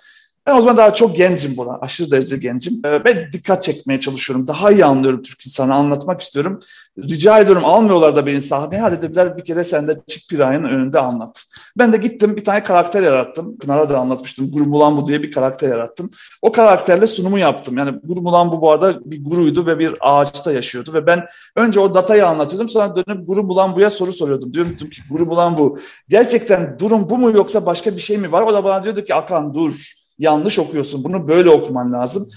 Ben 0.48 0.56
o 0.58 0.62
zaman 0.62 0.78
daha 0.78 0.94
çok 0.94 1.18
gencim 1.18 1.58
buna. 1.58 1.78
Aşırı 1.82 2.12
derece 2.12 2.38
gencim. 2.38 2.82
Ee, 2.86 3.04
ve 3.04 3.32
dikkat 3.34 3.64
çekmeye 3.64 4.00
çalışıyorum. 4.00 4.48
Daha 4.48 4.72
iyi 4.72 4.86
anlıyorum 4.86 5.24
Türk 5.24 5.46
insanı. 5.46 5.74
Anlatmak 5.74 6.22
istiyorum. 6.22 6.60
Rica 6.98 7.40
ediyorum 7.40 7.66
almıyorlar 7.66 8.16
da 8.16 8.26
beni 8.26 8.42
sahneye. 8.42 8.82
Hadi 8.82 9.02
dediler 9.02 9.38
bir 9.38 9.44
kere 9.44 9.64
sen 9.64 9.88
de 9.88 9.98
çık 10.08 10.30
Piray'ın 10.30 10.64
önünde 10.64 11.00
anlat. 11.00 11.44
Ben 11.78 11.94
de 11.94 11.98
gittim 11.98 12.36
bir 12.36 12.44
tane 12.44 12.64
karakter 12.64 13.04
yarattım. 13.04 13.58
Pınar'a 13.58 13.90
da 13.90 14.00
anlatmıştım. 14.00 14.52
Guru 14.52 14.72
bu 14.72 15.08
diye 15.08 15.24
bir 15.24 15.32
karakter 15.32 15.70
yarattım. 15.70 16.10
O 16.42 16.52
karakterle 16.52 17.08
sunumu 17.08 17.40
yaptım. 17.40 17.78
Yani 17.78 18.00
Guru 18.04 18.26
bu 18.26 18.62
bu 18.62 18.72
arada 18.72 19.12
bir 19.12 19.24
guruydu 19.24 19.68
ve 19.68 19.80
bir 19.80 19.96
ağaçta 20.00 20.52
yaşıyordu. 20.52 20.94
Ve 20.94 21.06
ben 21.06 21.26
önce 21.56 21.80
o 21.80 21.94
datayı 21.94 22.28
anlatıyordum. 22.28 22.70
Sonra 22.70 22.96
dönüp 22.96 23.28
Guru 23.28 23.50
buya 23.76 23.90
soru 23.90 24.14
soruyordum. 24.14 24.54
Diyordum 24.54 24.90
ki 24.90 25.02
Guru 25.10 25.30
bu. 25.30 25.80
Gerçekten 26.10 26.80
durum 26.80 27.10
bu 27.10 27.18
mu 27.18 27.32
yoksa 27.32 27.66
başka 27.66 27.96
bir 27.96 28.02
şey 28.02 28.18
mi 28.18 28.32
var? 28.32 28.42
O 28.42 28.54
da 28.54 28.64
bana 28.64 28.84
diyordu 28.84 29.06
ki 29.06 29.16
Akan 29.16 29.54
dur 29.54 30.05
yanlış 30.20 30.60
okuyorsun. 30.60 31.04
Bunu 31.04 31.28
böyle 31.28 31.50
okuman 31.50 31.94
lazım. 31.94 32.28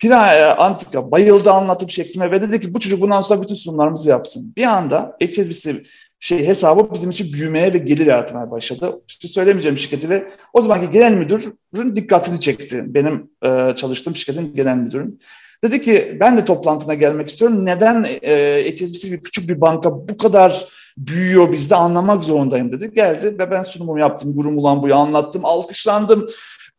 Pira 0.00 0.56
Antika 0.58 1.10
bayıldı 1.10 1.50
anlatım 1.50 1.90
şeklime 1.90 2.30
ve 2.30 2.42
dedi 2.42 2.60
ki 2.60 2.74
bu 2.74 2.80
çocuk 2.80 3.00
bundan 3.00 3.20
sonra 3.20 3.42
bütün 3.42 3.54
sunumlarımızı 3.54 4.08
yapsın. 4.10 4.52
Bir 4.56 4.64
anda 4.64 5.16
HSBC 5.22 5.82
şey 6.20 6.46
hesabı 6.46 6.88
bizim 6.94 7.10
için 7.10 7.32
büyümeye 7.32 7.72
ve 7.72 7.78
gelir 7.78 8.06
yaratmaya 8.06 8.50
başladı. 8.50 9.02
İşte 9.08 9.28
söylemeyeceğim 9.28 9.78
şirketi 9.78 10.10
ve 10.10 10.28
o 10.52 10.60
zamanki 10.60 10.90
genel 10.90 11.12
müdürün 11.12 11.96
dikkatini 11.96 12.40
çekti. 12.40 12.84
Benim 12.86 13.30
e, 13.44 13.76
çalıştığım 13.76 14.16
şirketin 14.16 14.54
genel 14.54 14.76
müdürün. 14.76 15.20
Dedi 15.64 15.82
ki 15.82 16.16
ben 16.20 16.36
de 16.36 16.44
toplantına 16.44 16.94
gelmek 16.94 17.28
istiyorum. 17.28 17.66
Neden 17.66 18.04
e, 18.22 18.64
HSBC 18.70 19.08
gibi 19.08 19.20
küçük 19.20 19.48
bir 19.48 19.60
banka 19.60 20.08
bu 20.08 20.16
kadar 20.16 20.68
büyüyor 20.98 21.52
bizde 21.52 21.76
anlamak 21.76 22.24
zorundayım 22.24 22.72
dedi. 22.72 22.94
Geldi 22.94 23.38
ve 23.38 23.50
ben 23.50 23.62
sunumumu 23.62 23.98
yaptım. 23.98 24.36
Gurum 24.36 24.58
ulan 24.58 24.82
buyu 24.82 24.94
anlattım. 24.94 25.44
Alkışlandım. 25.44 26.26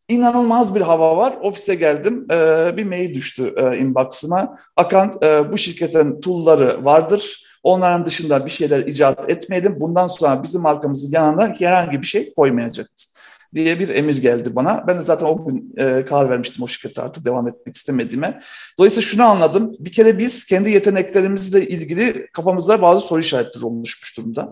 İnanılmaz 0.09 0.75
bir 0.75 0.81
hava 0.81 1.17
var. 1.17 1.33
Ofise 1.41 1.75
geldim. 1.75 2.27
E, 2.31 2.77
bir 2.77 2.85
mail 2.85 3.13
düştü 3.13 3.53
e, 3.57 3.77
inbox'ıma. 3.77 4.57
Akan 4.75 5.17
e, 5.23 5.51
bu 5.51 5.57
şirketin 5.57 6.21
tool'ları 6.21 6.85
vardır. 6.85 7.45
Onların 7.63 8.05
dışında 8.05 8.45
bir 8.45 8.51
şeyler 8.51 8.79
icat 8.79 9.29
etmeyelim. 9.29 9.79
Bundan 9.79 10.07
sonra 10.07 10.43
bizim 10.43 10.61
markamızın 10.61 11.11
yanına 11.11 11.55
herhangi 11.59 12.01
bir 12.01 12.07
şey 12.07 12.33
koymayacağız 12.33 13.13
diye 13.55 13.79
bir 13.79 13.89
emir 13.89 14.17
geldi 14.17 14.55
bana. 14.55 14.83
Ben 14.87 14.99
de 14.99 15.01
zaten 15.01 15.25
o 15.25 15.45
gün 15.45 15.73
e, 15.77 16.05
karar 16.05 16.29
vermiştim 16.29 16.63
o 16.63 16.67
şirkette 16.67 17.01
artık 17.01 17.25
devam 17.25 17.47
etmek 17.47 17.75
istemediğime. 17.75 18.41
Dolayısıyla 18.77 19.01
şunu 19.01 19.23
anladım. 19.23 19.71
Bir 19.79 19.91
kere 19.91 20.19
biz 20.19 20.45
kendi 20.45 20.71
yeteneklerimizle 20.71 21.67
ilgili 21.67 22.27
kafamızda 22.33 22.81
bazı 22.81 23.07
soru 23.07 23.19
işaretleri 23.19 23.65
oluşmuş 23.65 24.17
durumda. 24.17 24.51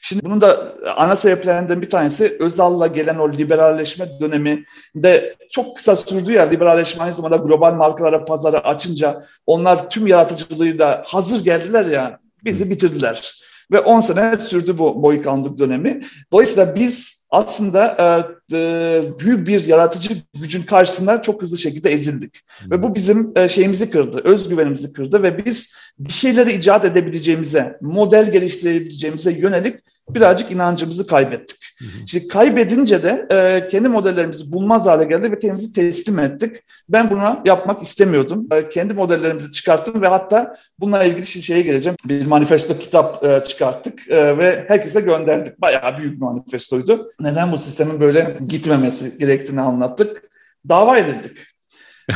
Şimdi 0.00 0.24
bunun 0.24 0.40
da 0.40 0.74
ana 0.96 1.16
sebeplerinden 1.16 1.82
bir 1.82 1.90
tanesi 1.90 2.36
Özal'la 2.40 2.86
gelen 2.86 3.18
o 3.18 3.32
liberalleşme 3.32 4.06
döneminde 4.20 5.36
çok 5.50 5.76
kısa 5.76 5.96
sürdü 5.96 6.32
ya 6.32 6.42
liberalleşme 6.42 7.02
aynı 7.02 7.12
zamanda 7.12 7.36
global 7.36 7.74
markalara 7.74 8.24
pazarı 8.24 8.64
açınca 8.64 9.24
onlar 9.46 9.90
tüm 9.90 10.06
yaratıcılığı 10.06 10.78
da 10.78 11.02
hazır 11.06 11.44
geldiler 11.44 11.86
ya 11.86 12.20
bizi 12.44 12.70
bitirdiler. 12.70 13.34
Ve 13.72 13.80
10 13.80 14.00
sene 14.00 14.38
sürdü 14.38 14.78
bu 14.78 15.02
boykanlık 15.02 15.58
dönemi. 15.58 16.00
Dolayısıyla 16.32 16.74
biz 16.76 17.17
aslında 17.30 17.96
e, 18.52 18.56
e, 18.56 19.02
büyük 19.18 19.48
bir 19.48 19.66
yaratıcı 19.66 20.14
gücün 20.40 20.62
karşısında 20.62 21.22
çok 21.22 21.42
hızlı 21.42 21.58
şekilde 21.58 21.90
ezildik. 21.90 22.40
Hmm. 22.58 22.70
Ve 22.70 22.82
bu 22.82 22.94
bizim 22.94 23.32
e, 23.36 23.48
şeyimizi 23.48 23.90
kırdı, 23.90 24.20
özgüvenimizi 24.24 24.92
kırdı 24.92 25.22
ve 25.22 25.44
biz 25.44 25.74
bir 25.98 26.12
şeyleri 26.12 26.52
icat 26.52 26.84
edebileceğimize, 26.84 27.78
model 27.80 28.32
geliştirebileceğimize 28.32 29.32
yönelik 29.32 29.80
birazcık 30.10 30.50
inancımızı 30.50 31.06
kaybettik. 31.06 31.67
Hı 31.78 31.84
hı. 31.84 32.06
Şimdi 32.06 32.28
kaybedince 32.28 33.02
de 33.02 33.26
e, 33.30 33.68
kendi 33.68 33.88
modellerimizi 33.88 34.52
bulmaz 34.52 34.86
hale 34.86 35.04
geldi 35.04 35.32
ve 35.32 35.38
kendimizi 35.38 35.72
teslim 35.72 36.18
ettik. 36.18 36.56
Ben 36.88 37.10
buna 37.10 37.42
yapmak 37.44 37.82
istemiyordum. 37.82 38.46
E, 38.52 38.68
kendi 38.68 38.94
modellerimizi 38.94 39.52
çıkarttım 39.52 40.02
ve 40.02 40.06
hatta 40.06 40.56
bununla 40.80 41.04
ilgili 41.04 41.26
şeye 41.26 41.62
geleceğim. 41.62 41.96
Bir 42.04 42.26
manifesto 42.26 42.78
kitap 42.78 43.24
e, 43.24 43.44
çıkarttık 43.44 44.10
e, 44.10 44.38
ve 44.38 44.64
herkese 44.68 45.00
gönderdik. 45.00 45.60
Bayağı 45.60 45.98
büyük 45.98 46.12
bir 46.12 46.20
manifestoydu. 46.20 47.10
Neden 47.20 47.52
bu 47.52 47.58
sistemin 47.58 48.00
böyle 48.00 48.38
gitmemesi 48.48 49.18
gerektiğini 49.18 49.60
anlattık. 49.60 50.22
Dava 50.68 50.98
edildik. 50.98 51.36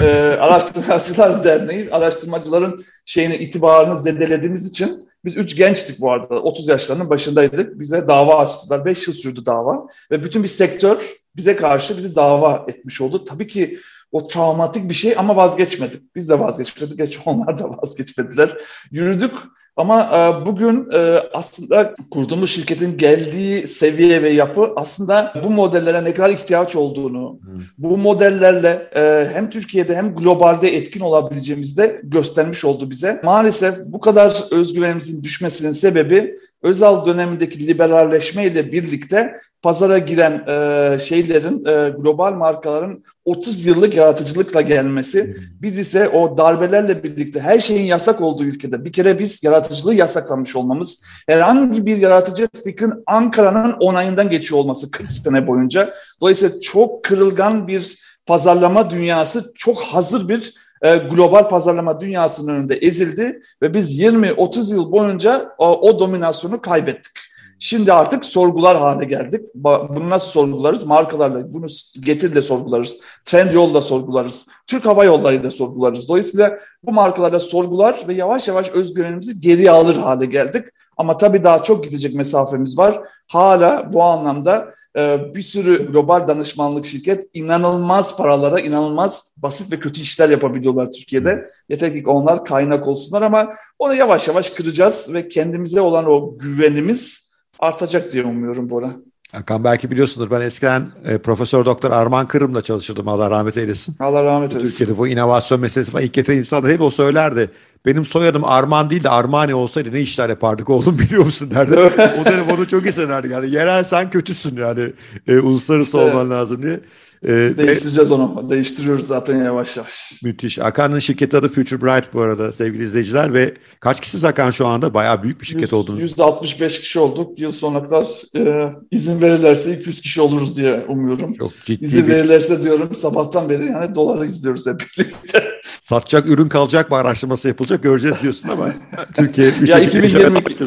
e, 0.03 0.07
Araştırmacılar 0.41 1.45
Derneği 1.45 1.91
araştırmacıların 1.93 2.85
şeyini 3.07 3.37
itibarını 3.37 4.03
zedelediğimiz 4.03 4.71
için 4.71 5.09
biz 5.25 5.37
üç 5.37 5.57
gençtik 5.57 6.01
bu 6.01 6.13
arada. 6.13 6.35
30 6.35 6.69
yaşlarının 6.69 7.11
başındaydık. 7.11 7.81
Bize 7.81 8.09
dava 8.09 8.39
açtılar. 8.39 8.85
5 8.85 9.09
yıl 9.09 9.15
sürdü 9.15 9.47
dava. 9.47 9.87
Ve 10.11 10.25
bütün 10.25 10.43
bir 10.43 10.49
sektör 10.49 10.99
bize 11.37 11.57
karşı 11.57 11.97
bizi 11.97 12.17
dava 12.17 12.65
etmiş 12.69 13.01
oldu. 13.01 13.25
Tabii 13.25 13.47
ki 13.47 13.79
o 14.13 14.27
travmatik 14.27 14.89
bir 14.89 14.95
şey 14.95 15.15
ama 15.17 15.37
vazgeçmedik. 15.37 16.17
Biz 16.17 16.29
de 16.29 16.39
vazgeçmedik. 16.39 16.99
Geç 16.99 17.19
onlar 17.25 17.59
da 17.59 17.71
vazgeçmediler. 17.83 18.59
Yürüdük 18.91 19.33
Ama 19.77 20.03
e, 20.03 20.47
bugün 20.47 20.89
e, 20.93 20.99
aslında 21.33 21.95
kurduğumuz 22.11 22.51
şirketin 22.51 22.99
geldiği 22.99 23.69
seviye 23.69 24.23
ve 24.23 24.31
yapı 24.31 24.73
aslında 24.77 25.35
bu 25.45 25.51
modellere 25.51 26.05
ne 26.05 26.15
kadar 26.15 26.31
ihtiyaç 26.31 26.77
olduğunu, 26.77 27.39
hmm. 27.43 27.61
bu 27.79 27.99
modellerle 27.99 28.91
e, 28.97 29.31
hem 29.33 29.51
Türkiye'de 29.51 29.97
hem 29.97 30.15
globalde 30.15 30.77
etkin 30.77 31.01
olabileceğimizi 31.01 31.77
de 31.77 32.01
göstermiş 32.05 32.65
oldu 32.65 32.91
bize. 32.91 33.21
Maalesef 33.23 33.75
bu 33.89 34.01
kadar 34.01 34.45
özgüvenimizin 34.51 35.23
düşmesinin 35.23 35.73
sebebi 35.73 36.39
Özal 36.63 37.07
dönemindeki 37.07 37.67
liberalleşme 37.67 38.47
ile 38.47 38.73
birlikte 38.73 39.41
pazara 39.63 39.99
giren 39.99 40.33
e, 40.33 40.99
şeylerin, 40.99 41.65
e, 41.65 41.91
global 41.91 42.33
markaların 42.33 43.05
30 43.25 43.67
yıllık 43.67 43.97
yaratıcılıkla 43.97 44.61
gelmesi. 44.61 45.37
Biz 45.63 45.79
ise 45.79 46.09
o 46.09 46.39
darbelerle 46.39 47.03
birlikte 47.03 47.41
her 47.41 47.59
şeyin 47.59 47.85
yasak 47.85 48.21
olduğu 48.21 48.45
ülkede 48.45 48.85
bir 48.85 48.93
kere 48.93 49.19
biz 49.19 49.45
yaratıcılığı 49.45 49.95
yasaklamış 49.95 50.57
olmamız, 50.57 51.05
herhangi 51.27 51.87
bir 51.87 51.97
yaratıcı 51.97 52.49
fikrin 52.65 52.93
Ankara'nın 53.07 53.73
onayından 53.73 54.31
geçiyor 54.31 54.61
olması 54.61 54.91
40 54.91 55.13
sene 55.13 55.47
boyunca. 55.47 55.95
Dolayısıyla 56.21 56.61
çok 56.61 57.05
kırılgan 57.05 57.69
bir 57.69 57.99
pazarlama 58.27 58.91
dünyası, 58.91 59.53
çok 59.55 59.83
hazır 59.83 60.29
bir 60.29 60.55
e, 60.83 60.97
global 60.97 61.49
pazarlama 61.49 62.01
dünyasının 62.01 62.55
önünde 62.55 62.77
ezildi 62.77 63.43
ve 63.63 63.75
biz 63.75 64.01
20-30 64.01 64.75
yıl 64.75 64.93
boyunca 64.93 65.55
o, 65.59 65.89
o 65.89 65.99
dominasyonu 65.99 66.61
kaybettik. 66.61 67.13
Şimdi 67.59 67.93
artık 67.93 68.25
sorgular 68.25 68.77
hale 68.77 69.05
geldik. 69.05 69.41
Bunu 69.55 70.11
nasıl 70.11 70.27
sorgularız? 70.27 70.87
Markalarla, 70.87 71.53
bunu 71.53 71.67
getirle 72.01 72.43
sorgularız. 72.43 72.97
Trendyol'la 73.25 73.83
sorgularız. 73.83 74.49
Türk 74.67 74.87
Hava 74.87 75.05
Yolları 75.05 75.37
ile 75.37 75.51
sorgularız. 75.51 76.09
Dolayısıyla 76.09 76.59
bu 76.83 76.93
markalarla 76.93 77.41
sorgular 77.41 78.05
ve 78.09 78.15
yavaş 78.15 78.49
yavaş 78.49 78.71
özgüvenimizi 78.71 79.41
geriye 79.41 79.71
alır 79.71 79.97
hale 79.97 80.27
geldik. 80.27 80.65
Ama 80.97 81.17
tabii 81.17 81.45
daha 81.45 81.63
çok 81.63 81.85
gidecek 81.85 82.15
mesafemiz 82.15 82.79
var. 82.79 83.01
Hala 83.29 83.93
bu 83.93 84.03
anlamda 84.03 84.75
e, 84.97 85.35
bir 85.35 85.43
sürü 85.43 85.93
global 85.93 86.29
danışmanlık 86.29 86.85
şirket 86.85 87.25
inanılmaz 87.35 88.17
paralara, 88.17 88.61
inanılmaz 88.61 89.35
basit 89.37 89.73
ve 89.73 89.79
kötü 89.79 90.01
işler 90.01 90.29
yapabiliyorlar 90.31 90.91
Türkiye'de. 90.91 91.47
Yeter 91.69 91.95
ki 91.95 92.03
onlar 92.07 92.45
kaynak 92.45 92.89
olsunlar 92.89 93.23
ama 93.23 93.55
onu 93.79 93.95
yavaş 93.95 94.29
yavaş 94.29 94.51
kıracağız 94.51 95.15
ve 95.15 95.29
kendimize 95.29 95.81
olan 95.81 96.05
o 96.09 96.39
güvenimiz 96.39 97.33
artacak 97.59 98.13
diye 98.13 98.25
umuyorum 98.25 98.71
Bora. 98.71 98.97
Hakan 99.33 99.65
belki 99.65 99.91
biliyorsundur 99.91 100.31
ben 100.31 100.41
eskiden 100.41 100.87
e, 101.05 101.19
Profesör 101.19 101.65
Doktor 101.65 101.91
Arman 101.91 102.29
Kırım'la 102.29 102.63
çalışırdım 102.63 103.09
Allah 103.09 103.31
rahmet 103.31 103.57
eylesin. 103.57 103.97
Allah 104.01 104.25
rahmet 104.25 104.55
eylesin. 104.57 104.71
Türkiye'de 104.71 104.99
bu 104.99 105.09
inovasyon 105.09 105.61
meselesi 105.61 105.91
falan 105.91 106.05
ilk 106.05 106.13
getiren 106.13 106.39
insan 106.39 106.63
da 106.63 106.69
hep 106.69 106.81
o 106.81 106.91
söylerdi. 106.91 107.51
Benim 107.87 108.05
soyadım 108.05 108.45
Arman 108.45 108.91
değil 108.91 109.05
de 109.05 109.09
Armani 109.09 109.55
olsaydı 109.55 109.93
ne 109.93 110.01
işler 110.01 110.29
yapardık 110.29 110.71
oğlum 110.71 110.99
biliyor 110.99 111.25
musun 111.25 111.51
derdi. 111.51 111.73
o 112.21 112.25
dönem 112.25 112.49
onu 112.55 112.69
çok 112.69 112.85
hissederdi 112.85 113.29
yani 113.29 113.51
yerel 113.51 113.85
sen 113.85 114.11
kötüsün 114.11 114.57
yani 114.57 114.93
e, 115.29 115.39
uluslararası 115.39 115.99
işte, 115.99 116.11
olman 116.11 116.31
lazım 116.31 116.63
diye. 116.63 116.81
Ee, 117.25 117.55
Değiştireceğiz 117.59 118.13
onu. 118.13 118.51
Değiştiriyoruz 118.51 119.07
zaten 119.07 119.45
yavaş 119.45 119.77
yavaş. 119.77 120.23
Müthiş. 120.23 120.59
Akan'ın 120.59 120.99
şirketi 120.99 121.37
adı 121.37 121.49
Future 121.49 121.81
Bright 121.81 122.15
bu 122.15 122.21
arada 122.21 122.53
sevgili 122.53 122.85
izleyiciler 122.85 123.35
ve 123.35 123.55
kaç 123.81 124.01
kişi 124.01 124.27
Akan 124.27 124.51
şu 124.51 124.67
anda? 124.67 124.95
Bayağı 124.95 125.23
büyük 125.23 125.41
bir 125.41 125.47
şirket 125.47 125.63
100, 125.63 125.73
oldunuz. 125.73 126.01
165 126.01 126.81
kişi 126.81 126.99
olduk. 126.99 127.41
Yıl 127.41 127.53
sonuna 127.53 127.85
kadar 127.85 128.05
e, 128.37 128.73
izin 128.91 129.23
verirlerse 129.23 129.79
200 129.79 130.01
kişi 130.01 130.21
oluruz 130.21 130.57
diye 130.57 130.85
umuyorum. 130.89 131.35
Çok 131.35 131.53
ciddi 131.65 131.85
İzin 131.85 132.07
bir... 132.07 132.13
verirlerse 132.13 132.63
diyorum 132.63 132.95
sabahtan 132.95 133.51
beri 133.51 133.65
yani 133.65 133.95
doları 133.95 134.27
izliyoruz 134.27 134.67
hep 134.67 134.81
birlikte. 134.81 135.45
Satacak 135.83 136.27
ürün 136.27 136.49
kalacak 136.49 136.91
mı 136.91 136.97
araştırması 136.97 137.49
yapılacak 137.49 137.83
göreceğiz 137.83 138.23
diyorsun 138.23 138.49
ama 138.49 138.73
Türkiye 139.17 139.47
bir 139.61 139.69
ya 139.69 139.79
2022, 139.79 140.65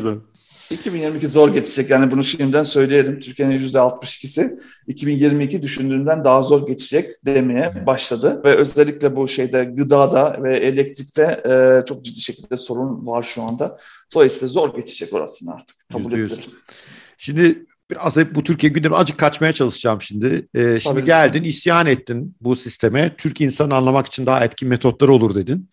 2022 0.75 1.27
zor 1.27 1.53
geçecek 1.53 1.89
yani 1.89 2.11
bunu 2.11 2.23
şimdiden 2.23 2.63
söyleyelim. 2.63 3.19
Türkiye'nin 3.19 3.59
%62'si 3.59 4.59
2022 4.87 5.61
düşündüğünden 5.61 6.23
daha 6.23 6.41
zor 6.41 6.67
geçecek 6.67 7.09
demeye 7.25 7.85
başladı. 7.85 8.41
Ve 8.43 8.55
özellikle 8.55 9.15
bu 9.15 9.27
şeyde 9.27 9.63
gıdada 9.63 10.43
ve 10.43 10.57
elektrikte 10.57 11.41
e, 11.45 11.85
çok 11.85 12.05
ciddi 12.05 12.21
şekilde 12.21 12.57
sorun 12.57 13.07
var 13.07 13.23
şu 13.23 13.41
anda. 13.41 13.77
Dolayısıyla 14.13 14.47
zor 14.47 14.75
geçecek 14.75 15.13
orasını 15.13 15.53
artık. 15.53 15.75
Kabul 15.91 16.11
edelim. 16.11 16.37
Şimdi 17.17 17.65
biraz 17.91 18.17
hep 18.17 18.35
bu 18.35 18.43
Türkiye 18.43 18.71
gündemi 18.71 18.95
azıcık 18.95 19.17
kaçmaya 19.17 19.53
çalışacağım 19.53 20.01
şimdi. 20.01 20.47
Ee, 20.55 20.79
şimdi 20.79 20.95
Tabii 20.95 21.05
geldin, 21.05 21.43
isyan 21.43 21.85
ettin 21.85 22.35
bu 22.41 22.55
sisteme. 22.55 23.15
Türk 23.17 23.41
insanı 23.41 23.75
anlamak 23.75 24.07
için 24.07 24.25
daha 24.25 24.45
etkin 24.45 24.69
metotları 24.69 25.13
olur 25.13 25.35
dedin 25.35 25.69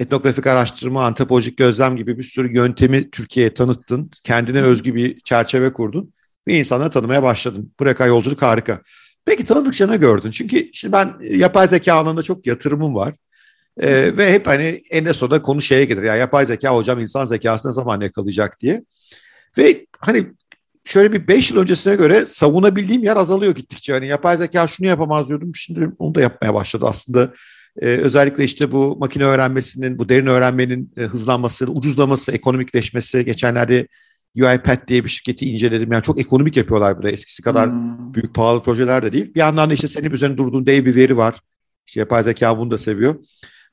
etnografik 0.00 0.46
araştırma, 0.46 1.06
antropolojik 1.06 1.56
gözlem 1.56 1.96
gibi 1.96 2.18
bir 2.18 2.22
sürü 2.22 2.54
yöntemi 2.54 3.10
Türkiye'ye 3.10 3.54
tanıttın. 3.54 4.10
Kendine 4.24 4.62
özgü 4.62 4.94
bir 4.94 5.20
çerçeve 5.20 5.72
kurdun 5.72 6.12
ve 6.48 6.58
insanları 6.58 6.90
tanımaya 6.90 7.22
başladın. 7.22 7.72
Buraya 7.80 8.06
yolculuk 8.06 8.42
harika. 8.42 8.80
Peki 9.24 9.44
tanıdıkça 9.44 9.86
ne 9.86 9.96
gördün? 9.96 10.30
Çünkü 10.30 10.70
şimdi 10.72 10.92
ben 10.92 11.14
yapay 11.20 11.68
zeka 11.68 11.94
alanında 11.94 12.22
çok 12.22 12.46
yatırımım 12.46 12.94
var. 12.94 13.14
Ee, 13.80 14.16
ve 14.16 14.32
hep 14.32 14.46
hani 14.46 14.82
en 14.90 15.12
sonunda 15.12 15.42
konu 15.42 15.60
şeye 15.60 15.84
gelir. 15.84 16.02
Ya 16.02 16.16
yapay 16.16 16.46
zeka 16.46 16.74
hocam 16.74 17.00
insan 17.00 17.24
zekasını 17.24 17.72
zaman 17.72 18.00
yakalayacak 18.00 18.60
diye. 18.60 18.84
Ve 19.58 19.86
hani 19.98 20.26
şöyle 20.84 21.12
bir 21.12 21.28
5 21.28 21.50
yıl 21.50 21.58
öncesine 21.58 21.94
göre 21.94 22.26
savunabildiğim 22.26 23.04
yer 23.04 23.16
azalıyor 23.16 23.54
gittikçe. 23.54 23.92
Hani 23.92 24.06
yapay 24.06 24.36
zeka 24.36 24.66
şunu 24.66 24.86
yapamaz 24.86 25.28
diyordum. 25.28 25.54
Şimdi 25.54 25.90
onu 25.98 26.14
da 26.14 26.20
yapmaya 26.20 26.54
başladı 26.54 26.86
aslında. 26.88 27.32
Ee, 27.76 27.86
özellikle 27.86 28.44
işte 28.44 28.72
bu 28.72 28.96
makine 28.96 29.24
öğrenmesinin, 29.24 29.98
bu 29.98 30.08
derin 30.08 30.26
öğrenmenin 30.26 30.92
e, 30.96 31.02
hızlanması, 31.02 31.66
ucuzlaması, 31.66 32.32
ekonomikleşmesi. 32.32 33.24
Geçenlerde 33.24 33.86
UiPath 34.36 34.86
diye 34.86 35.04
bir 35.04 35.08
şirketi 35.08 35.50
inceledim. 35.50 35.92
Yani 35.92 36.02
çok 36.02 36.20
ekonomik 36.20 36.56
yapıyorlar 36.56 36.96
burada. 36.96 37.10
Eskisi 37.10 37.42
kadar 37.42 37.70
hmm. 37.70 38.14
büyük 38.14 38.34
pahalı 38.34 38.62
projeler 38.62 39.02
de 39.02 39.12
değil. 39.12 39.34
Bir 39.34 39.40
yandan 39.40 39.70
da 39.70 39.74
işte 39.74 39.88
senin 39.88 40.10
üzerine 40.10 40.36
durduğun 40.36 40.66
dev 40.66 40.84
bir 40.84 40.96
veri 40.96 41.16
var. 41.16 41.34
İşte 41.86 42.00
yapay 42.00 42.22
zeka 42.22 42.58
bunu 42.58 42.70
da 42.70 42.78
seviyor. 42.78 43.14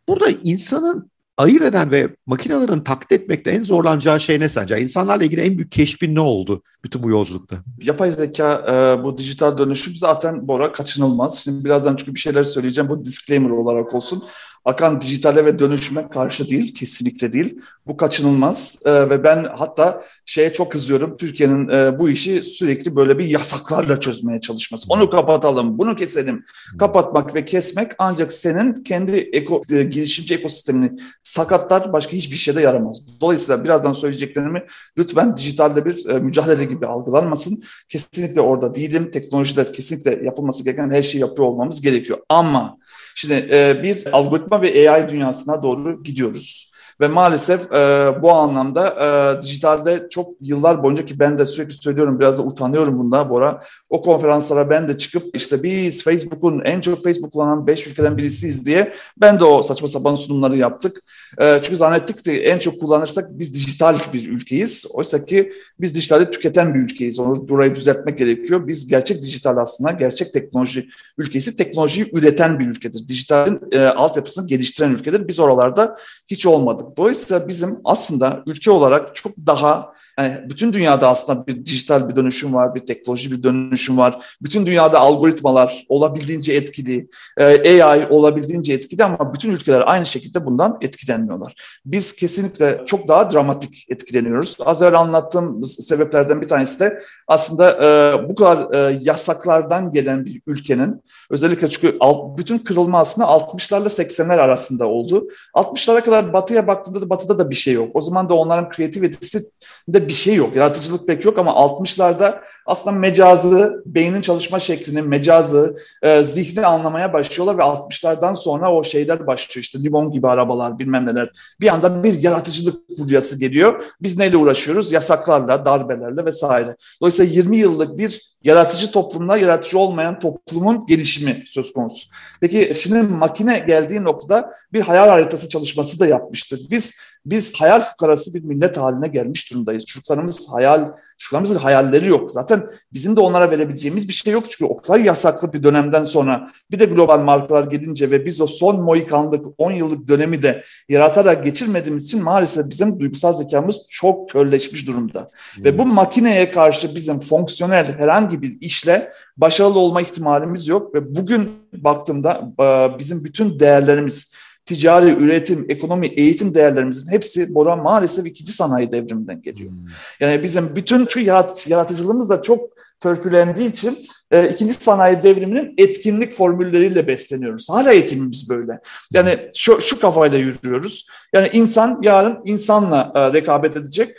Burada 0.08 0.30
insanın 0.44 1.12
ayırt 1.38 1.64
eden 1.64 1.92
ve 1.92 2.16
makinelerin 2.26 2.80
taklit 2.80 3.12
etmekte 3.12 3.52
en 3.52 3.64
zorlanacağı 3.64 4.20
şey 4.20 4.40
ne 4.40 4.50
sence? 4.50 4.82
İnsanlarla 4.82 5.24
ilgili 5.24 5.42
en 5.42 5.58
büyük 5.58 5.72
keşfin 5.72 6.16
ne 6.16 6.20
oldu 6.20 6.64
bütün 6.84 7.04
bu 7.04 7.10
yolculukta? 7.10 7.56
Yapay 7.82 8.12
zeka, 8.12 8.66
e, 8.68 9.04
bu 9.04 9.18
dijital 9.18 9.58
dönüşüm 9.58 9.96
zaten 9.96 10.48
Bora 10.48 10.72
kaçınılmaz. 10.72 11.38
Şimdi 11.38 11.66
birazdan 11.66 11.96
çünkü 11.96 12.16
bir 12.16 12.20
şeyler 12.20 12.44
söyleyeceğim. 12.44 12.90
Bu 12.90 13.06
disclaimer 13.06 13.50
olarak 13.50 13.94
olsun. 13.94 14.24
Akan 14.68 15.02
dijitale 15.02 15.46
ve 15.46 15.60
dönüşüme 15.60 16.10
karşı 16.10 16.50
değil, 16.50 16.76
kesinlikle 16.76 17.34
değil. 17.34 17.60
Bu 17.88 17.98
kaçınılmaz 17.98 18.80
ee, 18.86 19.10
ve 19.10 19.24
ben 19.24 19.44
hatta 19.58 20.04
şeye 20.26 20.54
çok 20.54 20.72
kızıyorum. 20.72 21.18
Türkiye'nin 21.18 21.70
e, 21.70 22.00
bu 22.00 22.10
işi 22.10 22.44
sürekli 22.44 22.96
böyle 22.96 23.18
bir 23.18 23.26
yasaklarla 23.26 24.00
çözmeye 24.00 24.42
çalışması. 24.42 24.86
Onu 24.90 25.10
kapatalım, 25.10 25.78
bunu 25.78 25.96
keselim. 25.96 26.46
Kapatmak 26.80 27.36
ve 27.36 27.46
kesmek 27.46 27.92
ancak 27.98 28.34
senin 28.34 28.74
kendi 28.74 29.16
eko, 29.34 29.62
e, 29.72 29.84
girişimci 29.84 30.36
ekosistemini 30.36 30.92
sakatlar, 31.24 31.94
başka 31.94 32.12
hiçbir 32.12 32.38
şeyde 32.38 32.62
yaramaz. 32.62 33.02
Dolayısıyla 33.22 33.64
birazdan 33.64 33.94
söyleyeceklerimi 33.94 34.64
lütfen 34.98 35.38
dijitalde 35.38 35.86
bir 35.86 36.06
e, 36.10 36.20
mücadele 36.20 36.66
gibi 36.66 36.86
algılanmasın. 36.86 37.64
Kesinlikle 37.90 38.42
orada 38.42 38.76
değilim. 38.76 39.12
Teknolojide 39.12 39.72
kesinlikle 39.72 40.26
yapılması 40.26 40.64
gereken 40.64 40.90
her 40.90 41.04
şeyi 41.04 41.22
yapıyor 41.22 41.48
olmamız 41.48 41.82
gerekiyor. 41.82 42.20
Ama 42.30 42.78
Şimdi 43.20 43.34
e, 43.34 43.84
bir 43.84 44.08
algoritma 44.12 44.62
ve 44.62 44.92
AI 44.92 45.10
dünyasına 45.10 45.64
doğru 45.64 46.04
gidiyoruz. 46.04 46.72
Ve 47.02 47.08
maalesef 47.08 47.72
e, 47.72 48.14
bu 48.22 48.32
anlamda 48.32 48.90
e, 48.90 49.42
dijitalde 49.42 50.08
çok 50.10 50.30
yıllar 50.42 50.84
boyunca 50.84 51.06
ki 51.06 51.20
ben 51.20 51.38
de 51.38 51.46
sürekli 51.46 51.74
söylüyorum 51.74 52.20
biraz 52.20 52.38
da 52.38 52.44
utanıyorum 52.44 53.00
bunda 53.00 53.30
Bora. 53.30 53.64
O 53.90 54.02
konferanslara 54.02 54.70
ben 54.70 54.90
de 54.90 54.98
çıkıp 54.98 55.24
işte 55.34 55.64
biz 55.64 56.04
Facebook'un 56.04 56.62
en 56.66 56.82
çok 56.82 57.04
Facebook 57.04 57.34
kullanan 57.34 57.68
5 57.68 57.88
ülkeden 57.88 58.18
birisiyiz 58.18 58.66
diye 58.66 58.94
ben 59.22 59.40
de 59.40 59.44
o 59.44 59.64
saçma 59.64 59.88
sapan 59.88 60.16
sunumları 60.16 60.58
yaptık. 60.58 61.02
E, 61.42 61.60
çünkü 61.62 61.78
zannettik 61.78 62.24
ki 62.24 62.32
en 62.32 62.60
çok 62.60 62.80
kullanırsak 62.80 63.40
biz 63.40 63.54
dijital 63.54 63.96
bir 64.14 64.30
ülkeyiz. 64.30 64.86
Oysa 64.90 65.26
ki 65.26 65.54
biz 65.80 65.96
dijitalde 65.96 66.32
tüketen 66.32 66.74
bir 66.74 66.80
ülkeyiz. 66.80 67.20
Onu 67.20 67.48
burayı 67.48 67.76
düzeltmek 67.76 68.18
gerekiyor. 68.18 68.68
Biz 68.68 68.88
gerçek 68.88 69.22
dijital 69.22 69.58
aslında 69.58 69.92
gerçek 69.92 70.34
teknoloji 70.34 70.88
ülkesi 71.18 71.56
teknolojiyi 71.56 72.10
üreten 72.14 72.60
bir 72.60 72.68
ülkedir. 72.68 73.08
Dijitalin 73.08 73.60
e, 73.72 73.80
altyapısını 73.80 74.48
geliştiren 74.48 74.92
ülkedir. 74.92 75.28
Biz 75.28 75.40
oralarda 75.40 75.98
hiç 76.28 76.46
olmadık. 76.46 76.98
Dolayısıyla 76.98 77.48
bizim 77.48 77.78
aslında 77.84 78.44
ülke 78.46 78.72
olarak 78.72 79.16
çok 79.16 79.38
daha 79.38 79.98
yani 80.18 80.38
bütün 80.50 80.74
dünyada 80.74 81.10
aslında 81.10 81.48
bir 81.48 81.66
dijital 81.66 82.10
bir 82.10 82.16
dönüşüm 82.16 82.54
var, 82.54 82.76
bir 82.76 82.86
teknoloji 82.86 83.32
bir 83.32 83.44
dönüşüm 83.44 83.98
var. 83.98 84.26
Bütün 84.42 84.66
dünyada 84.66 85.00
algoritmalar 85.00 85.86
olabildiğince 85.90 86.54
etkili, 86.54 87.08
e, 87.38 87.84
AI 87.84 88.08
olabildiğince 88.08 88.74
etkili 88.74 89.04
ama 89.04 89.34
bütün 89.34 89.52
ülkeler 89.52 89.84
aynı 89.86 90.06
şekilde 90.06 90.46
bundan 90.46 90.78
etkilen 90.82 91.18
etkilenmiyorlar. 91.18 91.56
Biz 91.86 92.16
kesinlikle 92.16 92.82
çok 92.86 93.08
daha 93.08 93.32
dramatik 93.32 93.86
etkileniyoruz. 93.90 94.58
Az 94.66 94.82
önce 94.82 94.98
anlattığım 94.98 95.66
sebeplerden 95.66 96.42
bir 96.42 96.48
tanesi 96.48 96.80
de 96.80 97.00
aslında 97.28 97.72
e, 97.72 98.30
bu 98.30 98.36
kadar 98.36 98.74
e, 98.74 99.00
yasaklardan 99.02 99.92
gelen 99.92 100.26
bir 100.26 100.42
ülkenin 100.48 101.04
özellikle 101.30 101.70
çünkü 101.70 101.98
alt, 102.00 102.38
bütün 102.38 102.58
kırılma 102.58 103.00
aslında 103.00 103.28
60'larla 103.28 103.88
80'ler 103.88 104.40
arasında 104.40 104.88
oldu. 104.88 105.28
60'lara 105.56 106.02
kadar 106.02 106.34
batıya 106.34 106.68
baktığında 106.68 107.02
da 107.02 107.10
batıda 107.10 107.40
da 107.40 107.50
bir 107.50 107.56
şey 107.56 107.74
yok. 107.74 107.90
O 107.94 108.02
zaman 108.02 108.30
da 108.30 108.34
onların 108.34 108.70
kreativitesinde 108.70 110.07
bir 110.08 110.14
şey 110.14 110.36
yok. 110.36 110.56
Yaratıcılık 110.56 111.08
pek 111.08 111.26
yok 111.26 111.40
ama 111.40 111.52
60'larda 111.52 112.42
aslında 112.66 112.96
mecazı, 113.00 113.84
beynin 113.86 114.22
çalışma 114.22 114.60
şeklini, 114.60 115.02
mecazı, 115.02 115.78
e, 116.02 116.24
zihni 116.24 116.66
anlamaya 116.66 117.14
başlıyorlar 117.14 117.58
ve 117.58 117.62
60'lardan 117.62 118.36
sonra 118.36 118.74
o 118.74 118.84
şeyler 118.84 119.28
başlıyor. 119.28 119.64
işte 119.64 119.80
limon 119.84 120.12
gibi 120.12 120.28
arabalar 120.28 120.80
bilmem 120.80 121.06
neler. 121.06 121.30
Bir 121.62 121.68
anda 121.68 122.04
bir 122.04 122.22
yaratıcılık 122.22 122.76
furyası 122.98 123.40
geliyor. 123.40 123.84
Biz 124.02 124.18
neyle 124.18 124.38
uğraşıyoruz? 124.38 124.92
Yasaklarla, 124.92 125.66
darbelerle 125.66 126.26
vesaire. 126.26 126.76
Dolayısıyla 127.02 127.34
20 127.34 127.58
yıllık 127.58 127.98
bir 127.98 128.37
yaratıcı 128.48 128.92
toplumla 128.92 129.38
yaratıcı 129.38 129.80
olmayan 129.80 130.20
toplumun 130.20 130.86
gelişimi 130.86 131.44
söz 131.46 131.74
konusu. 131.74 132.10
Peki 132.42 132.74
şimdi 132.76 133.02
makine 133.02 133.60
geldiği 133.60 134.04
noktada 134.04 134.54
bir 134.74 134.82
hayal 134.82 135.08
haritası 135.08 135.50
çalışması 135.50 136.00
da 136.00 136.08
yapmıştır. 136.08 136.60
Biz 136.72 136.98
biz 137.26 137.54
hayal 137.54 137.82
fukarası 137.82 138.34
bir 138.34 138.44
millet 138.44 138.78
haline 138.78 139.08
gelmiş 139.08 139.52
durumdayız. 139.52 139.86
Çocuklarımız 139.86 140.48
hayal, 140.54 140.92
çocuklarımızın 141.18 141.60
hayalleri 141.60 142.08
yok. 142.08 142.32
Zaten 142.32 142.68
bizim 142.94 143.16
de 143.16 143.20
onlara 143.20 143.52
verebileceğimiz 143.52 144.08
bir 144.08 144.14
şey 144.14 144.34
yok. 144.34 144.44
Çünkü 144.50 144.66
o 144.66 144.78
kadar 144.78 145.00
yasaklı 145.00 145.54
bir 145.54 145.64
dönemden 145.64 146.04
sonra 146.04 146.50
bir 146.72 146.80
de 146.80 146.86
global 146.86 147.20
markalar 147.20 147.64
gelince 147.64 148.12
ve 148.12 148.26
biz 148.26 148.42
o 148.42 148.48
son 148.48 148.82
moikanlık 148.82 149.46
10 149.58 149.72
yıllık 149.72 150.08
dönemi 150.08 150.44
de 150.44 150.64
yaratarak 150.90 151.44
geçirmediğimiz 151.44 152.04
için 152.04 152.24
maalesef 152.24 152.70
bizim 152.70 153.00
duygusal 153.00 153.34
zekamız 153.34 153.82
çok 153.90 154.30
körleşmiş 154.30 154.88
durumda. 154.88 155.30
Hmm. 155.56 155.66
Ve 155.66 155.80
bu 155.80 155.86
makineye 155.86 156.52
karşı 156.52 156.96
bizim 156.96 157.20
fonksiyonel 157.20 157.98
herhangi 157.98 158.42
bir 158.42 158.58
işle 158.62 159.12
başarılı 159.38 159.80
olma 159.80 160.02
ihtimalimiz 160.02 160.68
yok 160.68 160.96
ve 160.96 161.16
bugün 161.16 161.52
baktığımda 161.74 162.54
bizim 163.00 163.24
bütün 163.24 163.60
değerlerimiz 163.60 164.34
ticari, 164.68 165.10
üretim, 165.10 165.66
ekonomi, 165.70 166.08
eğitim 166.08 166.54
değerlerimizin 166.54 167.12
hepsi 167.12 167.56
Bora 167.56 167.76
maalesef 167.76 168.26
ikinci 168.26 168.52
sanayi 168.52 168.92
devriminden 168.92 169.42
geliyor. 169.42 169.70
Hmm. 169.70 169.78
Yani 170.20 170.44
bizim 170.44 170.76
bütün 170.76 171.08
şu 171.10 171.20
yarat 171.20 171.70
yaratıcılığımız 171.70 172.30
da 172.30 172.42
çok 172.42 172.70
törpülendiği 173.00 173.70
için 173.70 173.98
e, 174.32 174.50
ikinci 174.50 174.74
sanayi 174.74 175.24
devriminin 175.24 175.74
etkinlik 175.78 176.32
formülleriyle 176.32 177.08
besleniyoruz. 177.08 177.70
Hala 177.70 177.94
eğitimimiz 177.94 178.50
böyle. 178.50 178.80
Yani 179.14 179.50
şu, 179.56 179.82
şu 179.82 180.00
kafayla 180.00 180.38
yürüyoruz. 180.38 181.10
Yani 181.34 181.50
insan 181.54 182.00
yarın 182.04 182.38
insanla 182.46 183.12
e, 183.16 183.34
rekabet 183.34 183.78
edecek. 183.78 184.10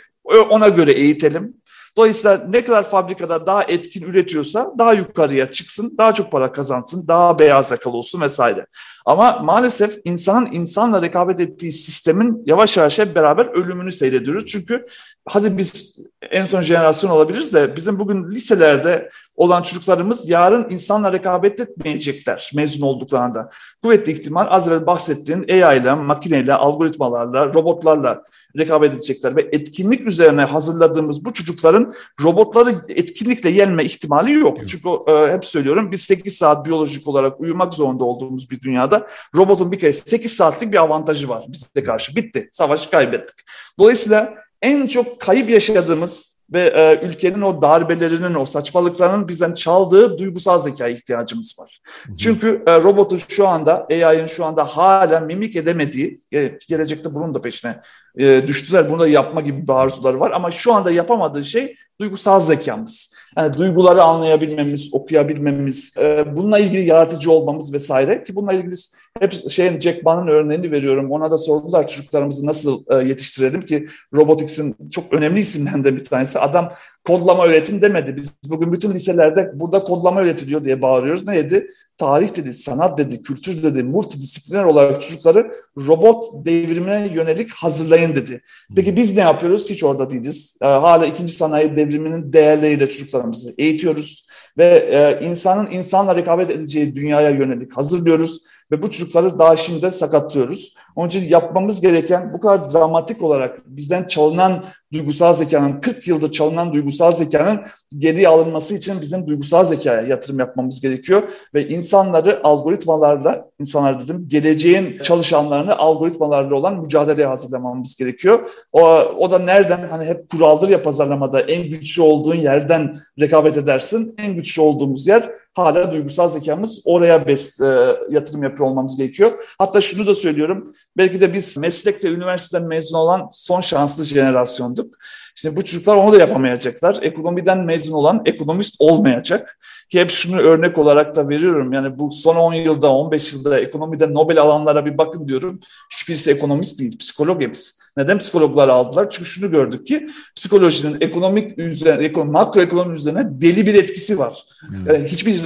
Ona 0.49 0.67
göre 0.67 0.91
eğitelim. 0.91 1.53
Dolayısıyla 1.97 2.45
ne 2.49 2.63
kadar 2.63 2.89
fabrikada 2.89 3.45
daha 3.45 3.63
etkin 3.63 4.01
üretiyorsa 4.03 4.73
daha 4.77 4.93
yukarıya 4.93 5.51
çıksın, 5.51 5.95
daha 5.97 6.13
çok 6.13 6.31
para 6.31 6.51
kazansın, 6.51 7.07
daha 7.07 7.39
beyaz 7.39 7.71
yakalı 7.71 7.97
olsun 7.97 8.21
vesaire. 8.21 8.65
Ama 9.05 9.39
maalesef 9.43 9.97
insanın 10.05 10.49
insanla 10.51 11.01
rekabet 11.01 11.39
ettiği 11.39 11.71
sistemin 11.71 12.43
yavaş 12.45 12.77
yavaş 12.77 12.99
hep 12.99 13.15
beraber 13.15 13.45
ölümünü 13.45 13.91
seyrediyoruz. 13.91 14.45
Çünkü 14.45 14.85
hadi 15.29 15.57
biz 15.57 15.99
en 16.31 16.45
son 16.45 16.61
jenerasyon 16.61 17.11
olabiliriz 17.11 17.53
de 17.53 17.75
bizim 17.75 17.99
bugün 17.99 18.31
liselerde 18.31 19.09
olan 19.35 19.61
çocuklarımız 19.61 20.29
yarın 20.29 20.67
insanla 20.69 21.13
rekabet 21.13 21.59
etmeyecekler 21.59 22.51
mezun 22.55 22.87
olduklarında. 22.87 23.49
Kuvvetli 23.83 24.11
ihtimal 24.11 24.47
az 24.49 24.67
evvel 24.67 24.85
bahsettiğin 24.85 25.45
AI 25.49 25.79
ile, 25.79 25.93
makineyle, 25.93 26.53
algoritmalarla, 26.53 27.53
robotlarla 27.53 28.23
rekabet 28.57 28.93
edecekler. 28.93 29.35
Ve 29.35 29.41
etkinlik 29.51 30.07
üzerine 30.07 30.41
hazırladığımız 30.41 31.25
bu 31.25 31.33
çocukların 31.33 31.93
robotları 32.23 32.75
etkinlikle 32.87 33.49
yenme 33.49 33.83
ihtimali 33.83 34.33
yok. 34.33 34.57
Çünkü 34.67 34.89
e, 35.07 35.33
hep 35.33 35.45
söylüyorum 35.45 35.91
biz 35.91 36.01
8 36.01 36.37
saat 36.37 36.65
biyolojik 36.65 37.07
olarak 37.07 37.39
uyumak 37.39 37.73
zorunda 37.73 38.03
olduğumuz 38.03 38.51
bir 38.51 38.61
dünyada 38.61 39.07
robotun 39.35 39.71
bir 39.71 39.79
kere 39.79 39.93
8 39.93 40.33
saatlik 40.33 40.73
bir 40.73 40.77
avantajı 40.77 41.29
var 41.29 41.45
bize 41.47 41.85
karşı. 41.85 42.15
Bitti. 42.15 42.49
Savaşı 42.51 42.89
kaybettik. 42.89 43.35
Dolayısıyla 43.79 44.48
en 44.61 44.87
çok 44.87 45.19
kayıp 45.19 45.49
yaşadığımız 45.49 46.39
ve 46.53 46.63
e, 46.63 47.07
ülkenin 47.07 47.41
o 47.41 47.61
darbelerinin, 47.61 48.35
o 48.35 48.45
saçmalıklarının 48.45 49.27
bizden 49.27 49.53
çaldığı 49.53 50.17
duygusal 50.17 50.59
zeka 50.59 50.87
ihtiyacımız 50.87 51.59
var. 51.59 51.81
Hı 52.05 52.11
hı. 52.11 52.17
Çünkü 52.17 52.63
e, 52.67 52.75
robotun 52.79 53.17
şu 53.17 53.47
anda, 53.47 53.87
AI'ın 53.91 54.25
şu 54.25 54.45
anda 54.45 54.63
hala 54.63 55.19
mimik 55.19 55.55
edemediği, 55.55 56.17
e, 56.33 56.57
gelecekte 56.67 57.15
bunun 57.15 57.33
da 57.33 57.41
peşine 57.41 57.81
e, 58.17 58.47
düştüler, 58.47 58.89
bunu 58.89 58.99
da 58.99 59.07
yapma 59.07 59.41
gibi 59.41 59.67
bir 59.67 59.73
arzuları 59.73 60.19
var 60.19 60.31
ama 60.31 60.51
şu 60.51 60.73
anda 60.73 60.91
yapamadığı 60.91 61.45
şey 61.45 61.75
duygusal 62.01 62.39
zekamız. 62.39 63.15
Yani 63.37 63.53
duyguları 63.53 64.01
anlayabilmemiz, 64.01 64.93
okuyabilmemiz, 64.93 65.97
e, 65.97 66.35
bununla 66.37 66.59
ilgili 66.59 66.85
yaratıcı 66.85 67.31
olmamız 67.31 67.73
vesaire 67.73 68.23
ki 68.23 68.35
bununla 68.35 68.53
ilgili 68.53 68.75
hep 69.19 69.49
şeyin 69.49 69.79
Jack 69.79 70.03
Ma'nın 70.03 70.27
örneğini 70.27 70.71
veriyorum. 70.71 71.11
Ona 71.11 71.31
da 71.31 71.37
sordular 71.37 71.87
çocuklarımızı 71.87 72.45
nasıl 72.45 72.83
e, 72.89 73.07
yetiştirelim 73.07 73.61
ki 73.61 73.87
Robotics'in 74.13 74.75
çok 74.91 75.13
önemli 75.13 75.39
isimlerinden 75.39 75.95
bir 75.95 76.05
tanesi. 76.05 76.39
Adam 76.39 76.71
kodlama 77.07 77.45
öğretin 77.45 77.81
demedi. 77.81 78.15
Biz 78.17 78.51
bugün 78.51 78.73
bütün 78.73 78.93
liselerde 78.93 79.51
burada 79.53 79.83
kodlama 79.83 80.21
öğretiliyor 80.21 80.63
diye 80.63 80.81
bağırıyoruz. 80.81 81.27
Ne 81.27 81.35
dedi? 81.35 81.67
Tarih 81.97 82.35
dedi, 82.35 82.53
sanat 82.53 82.97
dedi, 82.97 83.21
kültür 83.21 83.63
dedi, 83.63 83.83
multidisipliner 83.83 84.63
olarak 84.63 85.01
çocukları 85.01 85.51
robot 85.77 86.45
devrimine 86.45 87.11
yönelik 87.13 87.51
hazırlayın 87.51 88.15
dedi. 88.15 88.41
Peki 88.75 88.95
biz 88.95 89.17
ne 89.17 89.23
yapıyoruz? 89.23 89.69
Hiç 89.69 89.83
orada 89.83 90.09
değiliz. 90.09 90.57
E, 90.61 90.65
hala 90.65 91.05
ikinci 91.05 91.33
sanayi 91.33 91.77
devriminin 91.77 92.33
değerleriyle 92.33 92.89
çocuklarımızı 92.89 93.53
eğitiyoruz 93.57 94.27
ve 94.57 94.65
e, 94.65 95.27
insanın 95.27 95.71
insanla 95.71 96.15
rekabet 96.15 96.49
edeceği 96.49 96.95
dünyaya 96.95 97.29
yönelik 97.29 97.77
hazırlıyoruz 97.77 98.41
ve 98.71 98.81
bu 98.81 98.89
çocukları 98.89 99.39
daha 99.39 99.57
şimdi 99.57 99.91
sakatlıyoruz. 99.91 100.75
Onun 100.95 101.09
için 101.09 101.29
yapmamız 101.29 101.81
gereken 101.81 102.33
bu 102.33 102.39
kadar 102.39 102.73
dramatik 102.73 103.23
olarak 103.23 103.59
bizden 103.65 104.03
çalınan 104.07 104.63
duygusal 104.93 105.33
zekanın, 105.33 105.81
40 105.81 106.07
yıldır 106.07 106.31
çalınan 106.31 106.73
duygusal 106.73 107.11
zekanın 107.11 107.61
geri 107.97 108.27
alınması 108.27 108.75
için 108.75 109.01
bizim 109.01 109.27
duygusal 109.27 109.65
zekaya 109.65 110.01
yatırım 110.01 110.39
yapmamız 110.39 110.81
gerekiyor. 110.81 111.29
Ve 111.53 111.67
insanları 111.67 112.39
algoritmalarla, 112.43 113.49
insanlar 113.59 114.03
dedim, 114.03 114.25
geleceğin 114.27 115.01
çalışanlarını 115.01 115.77
algoritmalarla 115.77 116.55
olan 116.55 116.79
mücadeleye 116.79 117.27
hazırlamamız 117.27 117.95
gerekiyor. 117.95 118.49
O, 118.73 118.81
o 118.97 119.31
da 119.31 119.39
nereden? 119.39 119.89
Hani 119.89 120.05
hep 120.05 120.29
kuraldır 120.29 120.69
ya 120.69 120.83
pazarlamada 120.83 121.41
en 121.41 121.69
güçlü 121.69 122.01
olduğun 122.01 122.35
yerden 122.35 122.93
rekabet 123.19 123.57
edersin. 123.57 124.15
En 124.17 124.35
güçlü 124.35 124.61
olduğumuz 124.61 125.07
yer 125.07 125.31
hala 125.59 125.91
duygusal 125.91 126.29
zekamız 126.29 126.81
oraya 126.85 127.27
bes, 127.27 127.61
e, 127.61 127.89
yatırım 128.09 128.43
yapıyor 128.43 128.69
olmamız 128.69 128.97
gerekiyor. 128.97 129.31
Hatta 129.57 129.81
şunu 129.81 130.07
da 130.07 130.15
söylüyorum. 130.15 130.73
Belki 130.97 131.21
de 131.21 131.33
biz 131.33 131.57
meslek 131.57 132.03
ve 132.03 132.07
üniversiteden 132.07 132.67
mezun 132.67 132.97
olan 132.97 133.29
son 133.31 133.61
şanslı 133.61 134.03
jenerasyonduk. 134.03 134.95
Şimdi 135.35 135.55
bu 135.55 135.63
çocuklar 135.63 135.95
onu 135.95 136.11
da 136.11 136.17
yapamayacaklar. 136.17 136.97
Ekonomiden 137.01 137.65
mezun 137.65 137.93
olan 137.93 138.21
ekonomist 138.25 138.75
olmayacak. 138.79 139.59
Ki 139.89 139.99
hep 139.99 140.11
şunu 140.11 140.39
örnek 140.39 140.77
olarak 140.77 141.15
da 141.15 141.29
veriyorum. 141.29 141.73
Yani 141.73 141.99
bu 141.99 142.11
son 142.11 142.35
10 142.35 142.53
yılda, 142.53 142.91
15 142.91 143.33
yılda 143.33 143.59
ekonomide 143.59 144.13
Nobel 144.13 144.41
alanlara 144.41 144.85
bir 144.85 144.97
bakın 144.97 145.27
diyorum. 145.27 145.59
Hiçbirisi 145.93 146.31
ekonomist 146.31 146.79
değil, 146.79 146.97
psikolog 146.97 147.41
hepsi. 147.41 147.78
Neden 147.99 148.17
psikologlar 148.17 148.69
aldılar? 148.69 149.09
Çünkü 149.09 149.29
şunu 149.29 149.51
gördük 149.51 149.87
ki 149.87 150.09
psikolojinin 150.35 150.97
ekonomik 151.01 151.57
üzerine, 151.57 152.23
makroekonomi 152.23 152.95
üzerine 152.95 153.23
deli 153.25 153.67
bir 153.67 153.75
etkisi 153.75 154.19
var. 154.19 154.45
Hmm. 154.59 154.87
Yani 154.87 155.07
hiçbir 155.07 155.41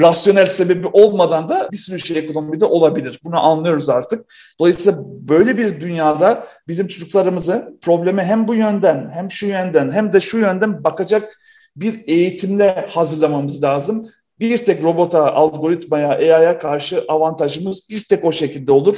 rasyonel 0.00 0.46
sebebi 0.46 0.86
olmadan 0.86 1.48
da 1.48 1.68
bir 1.72 1.76
sürü 1.76 1.98
şey 1.98 2.18
ekonomide 2.18 2.64
olabilir. 2.64 3.20
Bunu 3.24 3.44
anlıyoruz 3.44 3.88
artık. 3.88 4.34
Dolayısıyla 4.60 4.98
böyle 5.04 5.58
bir 5.58 5.80
dünyada 5.80 6.46
bizim 6.68 6.86
çocuklarımızı 6.86 7.78
probleme 7.82 8.24
hem 8.24 8.48
bu 8.48 8.54
yönden 8.54 9.10
hem 9.14 9.30
şu 9.30 9.46
yönden 9.46 9.90
hem 9.90 10.12
de 10.12 10.20
şu 10.20 10.38
yönden 10.38 10.84
bakacak 10.84 11.38
bir 11.76 12.00
eğitimle 12.06 12.86
hazırlamamız 12.90 13.62
lazım. 13.62 14.08
Bir 14.40 14.58
tek 14.58 14.84
robota, 14.84 15.32
algoritmaya, 15.32 16.08
AI'ya 16.08 16.58
karşı 16.58 17.04
avantajımız 17.08 17.88
bir 17.90 18.04
tek 18.04 18.24
o 18.24 18.32
şekilde 18.32 18.72
olur. 18.72 18.96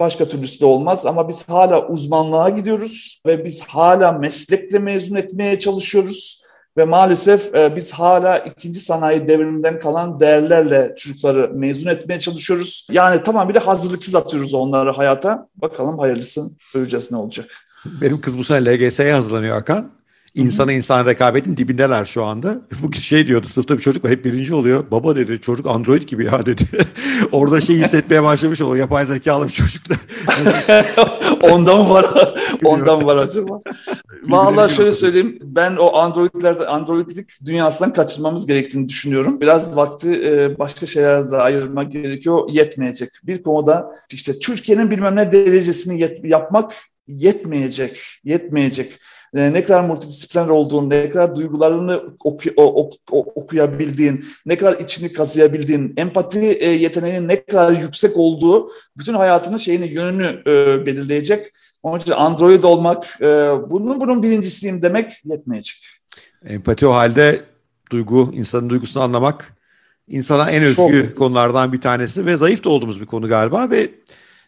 Başka 0.00 0.28
türlüsü 0.28 0.60
de 0.60 0.66
olmaz 0.66 1.06
ama 1.06 1.28
biz 1.28 1.48
hala 1.48 1.88
uzmanlığa 1.88 2.50
gidiyoruz 2.50 3.22
ve 3.26 3.44
biz 3.44 3.62
hala 3.62 4.12
meslekle 4.12 4.78
mezun 4.78 5.16
etmeye 5.16 5.58
çalışıyoruz. 5.58 6.42
Ve 6.76 6.84
maalesef 6.84 7.54
e, 7.54 7.76
biz 7.76 7.92
hala 7.92 8.38
ikinci 8.38 8.80
sanayi 8.80 9.28
devriminden 9.28 9.80
kalan 9.80 10.20
değerlerle 10.20 10.94
çocukları 10.96 11.50
mezun 11.54 11.90
etmeye 11.90 12.20
çalışıyoruz. 12.20 12.86
Yani 12.90 13.22
tamam 13.22 13.54
de 13.54 13.58
hazırlıksız 13.58 14.14
atıyoruz 14.14 14.54
onları 14.54 14.92
hayata. 14.92 15.48
Bakalım 15.56 15.98
hayırlısı 15.98 16.50
göreceğiz 16.74 17.12
ne 17.12 17.18
olacak. 17.18 17.46
Benim 18.00 18.20
kız 18.20 18.38
bu 18.38 18.44
sene 18.44 18.64
LGS'ye 18.64 19.12
hazırlanıyor 19.12 19.54
Hakan. 19.54 19.95
İnsana 20.36 20.72
insan 20.72 21.06
rekabetin 21.06 21.56
dibindeler 21.56 22.04
şu 22.04 22.24
anda. 22.24 22.60
Bu 22.82 22.92
şey 22.92 23.26
diyordu 23.26 23.46
sınıfta 23.48 23.76
bir 23.76 23.82
çocuk 23.82 24.04
var 24.04 24.12
hep 24.12 24.24
birinci 24.24 24.54
oluyor. 24.54 24.90
Baba 24.90 25.16
dedi 25.16 25.40
çocuk 25.40 25.66
android 25.66 26.02
gibi 26.02 26.24
ya 26.24 26.46
dedi. 26.46 26.62
Orada 27.32 27.60
şey 27.60 27.76
hissetmeye 27.76 28.22
başlamış 28.22 28.60
oluyor. 28.60 28.76
Yapay 28.76 29.06
zekalı 29.06 29.44
bir 29.44 29.52
çocuk 29.52 29.90
da. 29.90 29.94
Ondan 31.52 31.90
var. 31.90 32.06
Ondan 32.64 33.06
var 33.06 33.16
acaba. 33.16 33.60
Vallahi 34.22 34.74
şöyle 34.74 34.92
söyleyeyim. 34.92 35.38
Ben 35.42 35.76
o 35.76 35.96
Android'lerde 35.96 36.66
Android'lik 36.66 37.30
dünyasından 37.46 37.92
kaçırmamız 37.92 38.46
gerektiğini 38.46 38.88
düşünüyorum. 38.88 39.40
Biraz 39.40 39.76
vakti 39.76 40.22
e, 40.24 40.58
başka 40.58 40.86
şeylerde 40.86 41.36
ayırmak 41.36 41.92
gerekiyor. 41.92 42.48
Yetmeyecek. 42.50 43.08
Bir 43.24 43.42
konuda 43.42 43.96
işte 44.12 44.38
Türkiye'nin 44.38 44.90
bilmem 44.90 45.16
ne 45.16 45.32
derecesini 45.32 46.00
yet, 46.00 46.24
yapmak 46.24 46.72
yetmeyecek. 47.06 48.00
Yetmeyecek 48.24 48.92
e, 49.34 49.52
ne 49.52 49.64
kadar 49.64 49.84
multidisipliner 49.84 50.48
olduğun, 50.48 50.90
ne 50.90 51.08
kadar 51.08 51.36
duygularını 51.36 52.02
oku, 52.24 52.50
ok, 52.56 52.94
ok, 53.10 53.36
okuyabildiğin, 53.36 54.24
ne 54.46 54.56
kadar 54.56 54.80
içini 54.80 55.12
kazıyabildiğin, 55.12 55.94
empati 55.96 56.38
e, 56.38 56.70
yeteneğinin 56.70 57.28
ne 57.28 57.44
kadar 57.44 57.72
yüksek 57.72 58.16
olduğu 58.16 58.70
bütün 58.96 59.14
hayatının 59.14 59.56
şeyini, 59.56 59.88
yönünü 59.88 60.42
e, 60.46 60.86
belirleyecek. 60.86 61.46
Onun 61.82 61.98
için 61.98 62.12
Android 62.12 62.62
olmak, 62.62 63.20
e, 63.20 63.26
bunun 63.70 64.00
bunun 64.00 64.22
birincisiyim 64.22 64.82
demek 64.82 65.12
yetmeyecek. 65.24 65.76
Empati 66.46 66.86
o 66.86 66.92
halde 66.92 67.40
duygu, 67.90 68.30
insanın 68.34 68.70
duygusunu 68.70 69.02
anlamak 69.02 69.56
insana 70.08 70.50
en 70.50 70.62
özgü 70.62 71.06
Çok. 71.06 71.16
konulardan 71.16 71.72
bir 71.72 71.80
tanesi 71.80 72.26
ve 72.26 72.36
zayıf 72.36 72.64
da 72.64 72.68
olduğumuz 72.68 73.00
bir 73.00 73.06
konu 73.06 73.28
galiba 73.28 73.70
ve 73.70 73.90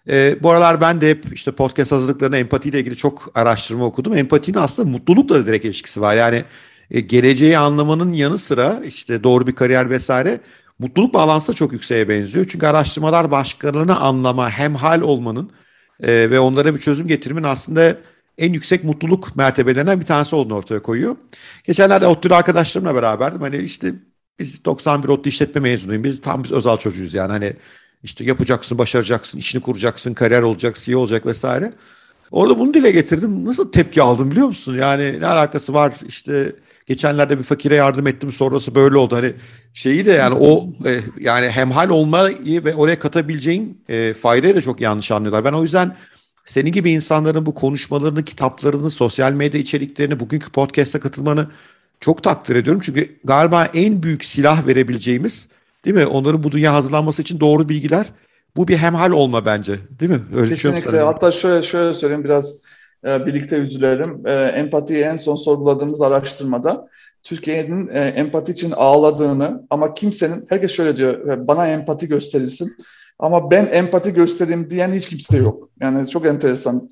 e, 0.09 0.42
bu 0.42 0.50
aralar 0.50 0.80
ben 0.80 1.00
de 1.00 1.11
hep 1.11 1.32
işte 1.32 1.52
podcast 1.52 1.92
hazırlıklarına 1.92 2.36
empatiyle 2.36 2.80
ilgili 2.80 2.96
çok 2.96 3.30
araştırma 3.34 3.84
okudum. 3.84 4.16
Empatinin 4.16 4.59
aslında 4.59 4.88
mutlulukla 4.88 5.34
da 5.34 5.46
direkt 5.46 5.64
ilişkisi 5.64 6.00
var. 6.00 6.16
Yani 6.16 6.44
e, 6.90 7.00
geleceği 7.00 7.59
anlamanın 7.59 8.12
yanı 8.12 8.38
sıra 8.38 8.80
işte 8.84 9.24
doğru 9.24 9.46
bir 9.46 9.54
kariyer 9.54 9.90
vesaire 9.90 10.40
mutluluk 10.78 11.14
bağlantısı 11.14 11.54
çok 11.54 11.72
yükseğe 11.72 12.09
benziyor. 12.09 12.46
Çünkü 12.48 12.66
araştırmalar 12.66 13.30
başkalarını 13.30 14.00
anlama, 14.00 14.50
hemhal 14.50 15.00
olmanın 15.00 15.50
e, 16.00 16.30
ve 16.30 16.40
onlara 16.40 16.74
bir 16.74 16.80
çözüm 16.80 17.06
getirmenin 17.06 17.46
aslında 17.46 17.96
en 18.38 18.52
yüksek 18.52 18.84
mutluluk 18.84 19.36
mertebelerinden 19.36 20.00
bir 20.00 20.06
tanesi 20.06 20.36
olduğunu 20.36 20.54
ortaya 20.54 20.82
koyuyor. 20.82 21.16
Geçenlerde 21.64 22.06
ODTÜ'lü 22.06 22.34
arkadaşlarımla 22.34 22.94
beraberdim. 22.94 23.40
Hani 23.40 23.56
işte 23.56 23.94
biz 24.38 24.64
91 24.64 25.09
ODTÜ 25.09 25.28
işletme 25.28 25.61
mezunuyum. 25.61 26.04
Biz 26.04 26.20
tam 26.20 26.44
biz 26.44 26.52
özel 26.52 26.76
çocuğuyuz 26.76 27.14
yani. 27.14 27.32
Hani 27.32 27.52
işte 28.03 28.24
yapacaksın, 28.24 28.78
başaracaksın, 28.78 29.38
işini 29.38 29.62
kuracaksın, 29.62 30.14
kariyer 30.14 30.42
olacak, 30.42 30.76
CEO 30.76 31.01
olacak 31.01 31.26
vesaire. 31.26 31.72
Orada 32.30 32.59
bunu 32.59 32.74
dile 32.74 32.90
getirdim. 32.90 33.44
Nasıl 33.44 33.72
tepki 33.72 34.03
aldım 34.03 34.30
biliyor 34.30 34.46
musun? 34.46 34.76
Yani 34.76 35.20
ne 35.20 35.26
alakası 35.26 35.74
var 35.74 35.94
işte 36.07 36.53
geçenlerde 36.86 37.38
bir 37.38 37.44
fakire 37.44 37.74
yardım 37.74 38.07
ettim 38.07 38.32
sonrası 38.32 38.74
böyle 38.74 38.96
oldu. 38.96 39.16
Hani 39.16 39.32
şeyi 39.74 40.07
de 40.07 40.12
yani 40.12 40.34
o 40.34 40.66
e, 40.86 41.01
yani 41.20 41.49
hemhal 41.49 41.88
olmayı 41.88 42.64
ve 42.64 42.74
oraya 42.74 42.99
katabileceğin 42.99 43.84
e, 43.88 44.14
faydayı 44.14 44.57
da 44.57 44.61
çok 44.61 44.80
yanlış 44.80 45.11
anlıyorlar. 45.11 45.44
Ben 45.44 45.53
o 45.53 45.62
yüzden 45.62 45.96
senin 46.44 46.72
gibi 46.72 46.90
insanların 46.90 47.46
bu 47.46 47.55
konuşmalarını, 47.55 48.24
kitaplarını, 48.24 48.90
sosyal 48.90 49.32
medya 49.32 49.61
içeriklerini, 49.61 50.20
bugünkü 50.20 50.51
podcast'a 50.51 51.01
katılmanı 51.01 51.51
çok 52.01 52.22
takdir 52.22 52.57
ediyorum. 52.57 52.82
Çünkü 52.84 53.18
galiba 53.24 53.64
en 53.74 54.03
büyük 54.03 54.24
silah 54.24 54.66
verebileceğimiz 54.66 55.49
Değil 55.89 55.99
mi? 55.99 56.07
Onların 56.07 56.43
bu 56.43 56.53
dünya 56.53 56.74
hazırlanması 56.74 57.22
için 57.22 57.41
doğru 57.41 57.68
bilgiler. 57.68 58.07
Bu 58.57 58.68
bir 58.68 58.76
hemhal 58.76 59.11
olma 59.11 59.47
bence. 59.47 59.76
Değil 60.01 60.11
mi? 60.11 60.20
Öyle 60.36 60.55
Kesinlikle. 60.55 61.01
Hatta 61.01 61.32
şöyle 61.32 61.62
şöyle 61.62 61.95
söyleyeyim 61.95 62.24
biraz 62.24 62.62
e, 63.05 63.26
birlikte 63.26 63.57
üzülelim. 63.57 64.26
E, 64.26 64.32
empatiyi 64.32 65.03
en 65.03 65.16
son 65.16 65.36
sorguladığımız 65.36 66.03
araştırmada 66.03 66.89
Türkiye'nin 67.22 67.89
e, 67.89 68.01
empati 68.01 68.53
için 68.53 68.72
ağladığını 68.76 69.66
ama 69.70 69.95
kimsenin, 69.95 70.47
herkes 70.49 70.72
şöyle 70.72 70.97
diyor, 70.97 71.28
e, 71.28 71.49
bana 71.49 71.68
empati 71.68 72.09
gösterilsin. 72.09 72.76
Ama 73.19 73.51
ben 73.51 73.69
empati 73.73 74.12
göstereyim 74.12 74.71
diyen 74.71 74.93
hiç 74.93 75.09
kimse 75.09 75.37
yok. 75.37 75.69
Yani 75.81 76.09
çok 76.09 76.27
enteresan. 76.27 76.89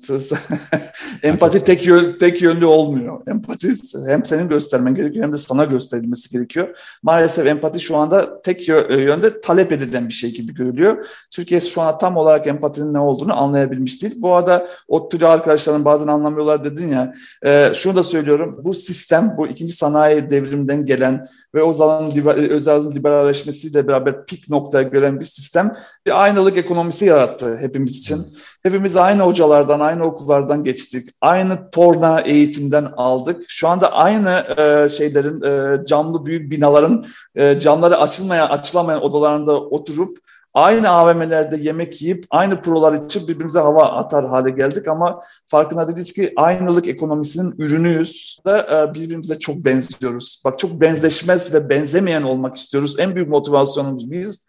empati 1.23 1.63
tek, 1.63 1.87
yön, 1.87 2.17
tek 2.17 2.41
yönlü 2.41 2.65
olmuyor. 2.65 3.21
Empati 3.27 3.67
hem 4.07 4.25
senin 4.25 4.49
göstermen 4.49 4.95
gerekiyor 4.95 5.25
hem 5.25 5.33
de 5.33 5.37
sana 5.37 5.65
gösterilmesi 5.65 6.29
gerekiyor. 6.29 6.77
Maalesef 7.03 7.47
empati 7.47 7.79
şu 7.79 7.97
anda 7.97 8.41
tek 8.41 8.67
yönde 8.67 9.41
talep 9.41 9.71
edilen 9.71 10.07
bir 10.07 10.13
şey 10.13 10.33
gibi 10.33 10.53
görülüyor. 10.53 11.05
Türkiye 11.31 11.59
şu 11.59 11.81
an 11.81 11.97
tam 11.97 12.17
olarak 12.17 12.47
empatinin 12.47 12.93
ne 12.93 12.99
olduğunu 12.99 13.37
anlayabilmiş 13.37 14.03
değil. 14.03 14.15
Bu 14.17 14.33
arada 14.33 14.67
o 14.87 15.09
türlü 15.09 15.27
arkadaşların 15.27 15.85
bazen 15.85 16.07
anlamıyorlar 16.07 16.63
dedin 16.63 16.87
ya. 16.87 17.13
E, 17.45 17.73
şunu 17.73 17.95
da 17.95 18.03
söylüyorum. 18.03 18.59
Bu 18.63 18.73
sistem, 18.73 19.33
bu 19.37 19.47
ikinci 19.47 19.73
sanayi 19.73 20.29
devriminden 20.29 20.85
gelen 20.85 21.27
ve 21.55 21.63
o 21.63 21.73
zaman 21.73 22.11
özel 22.27 22.95
liberalleşmesiyle 22.95 23.87
beraber 23.87 24.25
pik 24.25 24.49
noktaya 24.49 24.83
gelen 24.83 25.19
bir 25.19 25.25
sistem 25.25 25.73
bir 26.05 26.16
aynalık 26.17 26.57
ekonomisi 26.57 27.05
yarattı 27.05 27.57
hepimiz 27.57 27.97
için. 27.97 28.25
Hepimiz 28.63 28.97
aynı 28.97 29.21
hocalardan, 29.21 29.79
aynı 29.79 30.03
okullardan 30.03 30.63
geçtik. 30.63 31.09
Aynı 31.21 31.71
torna 31.71 32.21
eğitimden 32.21 32.87
aldık. 32.97 33.43
Şu 33.47 33.67
anda 33.67 33.91
aynı 33.91 34.29
e, 34.29 34.89
şeylerin, 34.89 35.41
e, 35.41 35.85
camlı 35.85 36.25
büyük 36.25 36.51
binaların 36.51 37.05
e, 37.35 37.59
camları 37.59 37.97
açılmayan, 37.97 38.47
açılamayan 38.47 39.03
odalarında 39.03 39.61
oturup 39.61 40.17
aynı 40.53 40.89
AVM'lerde 40.89 41.57
yemek 41.57 42.01
yiyip 42.01 42.25
aynı 42.29 42.61
prolar 42.61 42.93
için 42.93 43.27
birbirimize 43.27 43.59
hava 43.59 43.83
atar 43.83 44.27
hale 44.27 44.49
geldik 44.49 44.87
ama 44.87 45.21
farkında 45.47 45.87
değiliz 45.87 46.13
ki 46.13 46.33
aynılık 46.35 46.87
ekonomisinin 46.87 47.55
ürünüyüz 47.57 48.39
da 48.45 48.87
e, 48.89 48.93
birbirimize 48.93 49.39
çok 49.39 49.55
benziyoruz. 49.55 50.41
Bak 50.45 50.59
çok 50.59 50.81
benzeşmez 50.81 51.53
ve 51.53 51.69
benzemeyen 51.69 52.23
olmak 52.23 52.57
istiyoruz. 52.57 52.99
En 52.99 53.15
büyük 53.15 53.29
motivasyonumuz 53.29 54.11
biz 54.11 54.47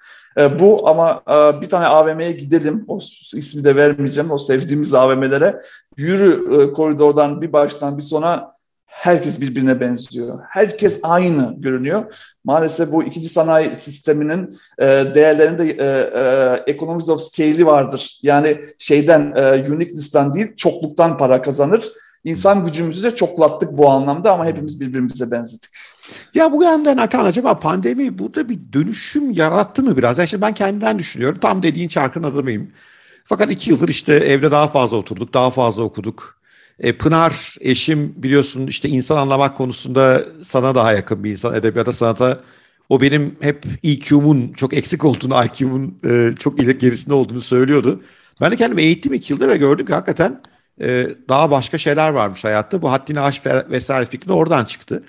bu 0.59 0.89
ama 0.89 1.23
e, 1.29 1.61
bir 1.61 1.69
tane 1.69 1.87
AVM'ye 1.87 2.33
gidelim. 2.33 2.85
O 2.89 2.99
ismi 3.35 3.65
de 3.65 3.77
vermeyeceğim. 3.77 4.31
O 4.31 4.39
sevdiğimiz 4.39 4.95
AVM'lere. 4.95 5.61
Yürü 5.97 6.63
e, 6.63 6.73
koridordan 6.73 7.43
bir 7.43 7.53
baştan 7.53 7.99
bir 7.99 8.03
sona 8.03 8.59
herkes 8.89 9.41
birbirine 9.41 9.81
benziyor. 9.81 10.39
Herkes 10.51 11.01
aynı 11.03 11.55
görünüyor. 11.59 12.05
Maalesef 12.45 12.93
bu 12.93 13.05
ikinci 13.05 13.29
sanayi 13.29 13.77
sisteminin 13.77 14.59
e, 14.79 14.87
değerlerinde 14.87 15.65
e, 15.65 15.87
e, 16.67 16.73
economies 16.73 17.09
of 17.09 17.21
scale'i 17.21 17.67
vardır. 17.67 18.19
Yani 18.23 18.61
şeyden 18.79 19.33
e, 19.37 19.73
uniqueness'tan 19.73 20.35
değil 20.35 20.57
çokluktan 20.57 21.19
para 21.19 21.43
kazanır. 21.43 21.93
İnsan 22.25 22.67
gücümüzü 22.67 23.03
de 23.03 23.15
çoklattık 23.15 23.79
bu 23.79 23.91
anlamda 23.91 24.33
ama 24.33 24.47
hepimiz 24.47 24.81
birbirimize 24.81 25.31
benzedik. 25.31 25.71
Ya 26.35 26.53
bu 26.53 26.63
yandan 26.63 26.97
Hakan 26.97 27.25
acaba 27.25 27.59
pandemi 27.59 28.19
burada 28.19 28.49
bir 28.49 28.59
dönüşüm 28.73 29.31
yarattı 29.33 29.83
mı 29.83 29.97
biraz? 29.97 30.19
Yani 30.19 30.29
ben 30.41 30.55
kendimden 30.55 30.99
düşünüyorum. 30.99 31.39
Tam 31.41 31.63
dediğin 31.63 31.89
çarkın 31.89 32.23
adamıyım. 32.23 32.71
Fakat 33.25 33.51
iki 33.51 33.71
yıldır 33.71 33.89
işte 33.89 34.15
evde 34.15 34.51
daha 34.51 34.69
fazla 34.69 34.97
oturduk, 34.97 35.35
daha 35.35 35.51
fazla 35.51 35.83
okuduk. 35.83 36.39
E, 36.79 36.99
Pınar 36.99 37.57
eşim 37.61 38.15
biliyorsun 38.17 38.67
işte 38.67 38.89
insan 38.89 39.17
anlamak 39.17 39.57
konusunda 39.57 40.23
sana 40.43 40.75
daha 40.75 40.93
yakın 40.93 41.25
bir 41.25 41.31
insan. 41.31 41.55
Edebiyata, 41.55 41.93
sanata 41.93 42.41
o 42.89 43.01
benim 43.01 43.37
hep 43.41 43.65
EQ'mun 43.85 44.53
çok 44.53 44.75
eksik 44.75 45.05
olduğunu, 45.05 45.45
IQ'mun 45.45 45.99
e, 46.05 46.35
çok 46.39 46.63
ileri 46.63 46.79
gerisinde 46.79 47.15
olduğunu 47.15 47.41
söylüyordu. 47.41 48.03
Ben 48.41 48.51
de 48.53 48.57
kendimi 48.57 48.83
eğittim 48.83 49.15
iki 49.15 49.33
yıldır 49.33 49.49
ve 49.49 49.57
gördüm 49.57 49.87
ki 49.87 49.93
hakikaten 49.95 50.41
e, 50.81 51.09
daha 51.29 51.51
başka 51.51 51.79
şeyler 51.79 52.11
varmış 52.11 52.45
hayatta. 52.45 52.83
Bu 52.83 52.93
haddini 52.93 53.21
aş 53.21 53.47
vesaire 53.47 54.07
fikri 54.07 54.33
oradan 54.33 54.65
çıktı. 54.65 55.05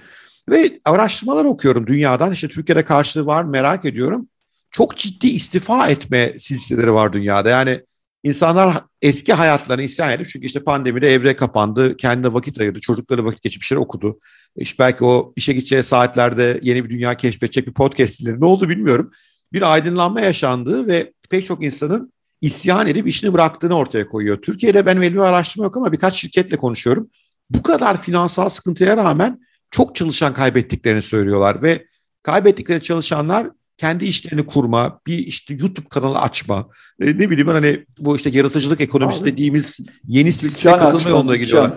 Ve 0.50 0.80
araştırmalar 0.86 1.46
okuyorum 1.46 1.88
dünyadan. 1.88 2.32
İşte 2.32 2.48
Türkiye'de 2.48 2.86
karşılığı 2.86 3.26
var 3.26 3.44
merak 3.44 3.86
ediyorum. 3.86 4.28
Çok 4.72 4.98
ciddi 4.98 5.28
istifa 5.28 5.88
etme 5.90 6.36
silsileleri 6.40 6.94
var 6.94 7.14
dünyada. 7.14 7.50
Yani 7.50 7.82
insanlar 8.24 8.78
eski 9.02 9.34
hayatlarını 9.34 9.84
isyan 9.84 10.12
edip 10.12 10.28
çünkü 10.28 10.46
işte 10.46 10.64
pandemide 10.64 11.14
evre 11.14 11.36
kapandı, 11.36 11.98
kendine 11.98 12.34
vakit 12.34 12.60
ayırdı, 12.60 12.80
çocukları 12.80 13.26
vakit 13.26 13.42
geçip 13.42 13.62
bir 13.62 13.66
şeyler 13.66 13.82
okudu. 13.82 14.20
İşte 14.56 14.80
belki 14.80 15.04
o 15.04 15.34
işe 15.36 15.54
gideceği 15.54 15.84
saatlerde 15.84 16.60
yeni 16.64 16.86
bir 16.86 16.90
dünya 16.90 17.18
keşfedecek 17.18 17.68
bir 17.68 17.74
podcast 17.74 18.22
dinledi. 18.22 18.42
Ne 18.42 18.46
oldu 18.46 18.70
bilmiyorum. 18.70 19.12
Bir 19.54 19.74
aydınlanma 19.74 20.22
yaşandı 20.22 20.88
ve 20.88 21.14
pek 21.30 21.46
çok 21.46 21.64
insanın 21.64 22.14
isyan 22.42 22.88
edip 22.88 23.08
işini 23.08 23.34
bıraktığını 23.34 23.74
ortaya 23.74 24.08
koyuyor. 24.08 24.42
Türkiye'de 24.42 24.86
benim 24.86 25.04
elimde 25.04 25.24
araştırma 25.24 25.64
yok 25.64 25.78
ama 25.78 25.92
birkaç 25.92 26.16
şirketle 26.16 26.58
konuşuyorum. 26.58 27.10
Bu 27.50 27.64
kadar 27.64 28.02
finansal 28.02 28.50
sıkıntıya 28.50 28.98
rağmen 28.98 29.40
çok 29.72 29.96
çalışan 29.96 30.34
kaybettiklerini 30.34 31.02
söylüyorlar 31.02 31.64
ve 31.64 31.86
kaybettikleri 32.24 32.84
çalışanlar 32.84 33.48
kendi 33.78 34.06
işlerini 34.06 34.46
kurma, 34.46 35.00
bir 35.08 35.18
işte 35.18 35.54
YouTube 35.54 35.88
kanalı 35.90 36.20
açma, 36.20 36.70
e, 37.02 37.06
ne 37.06 37.30
bileyim 37.30 37.48
hani 37.48 37.86
bu 38.00 38.16
işte 38.16 38.30
yaratıcılık 38.30 38.82
ekonomisi 38.82 39.24
Abi, 39.24 39.32
dediğimiz 39.32 39.80
yeni 40.08 40.34
silsile 40.34 40.72
katılma 40.72 41.10
yoluna 41.10 41.36
gidiyorlar. 41.36 41.74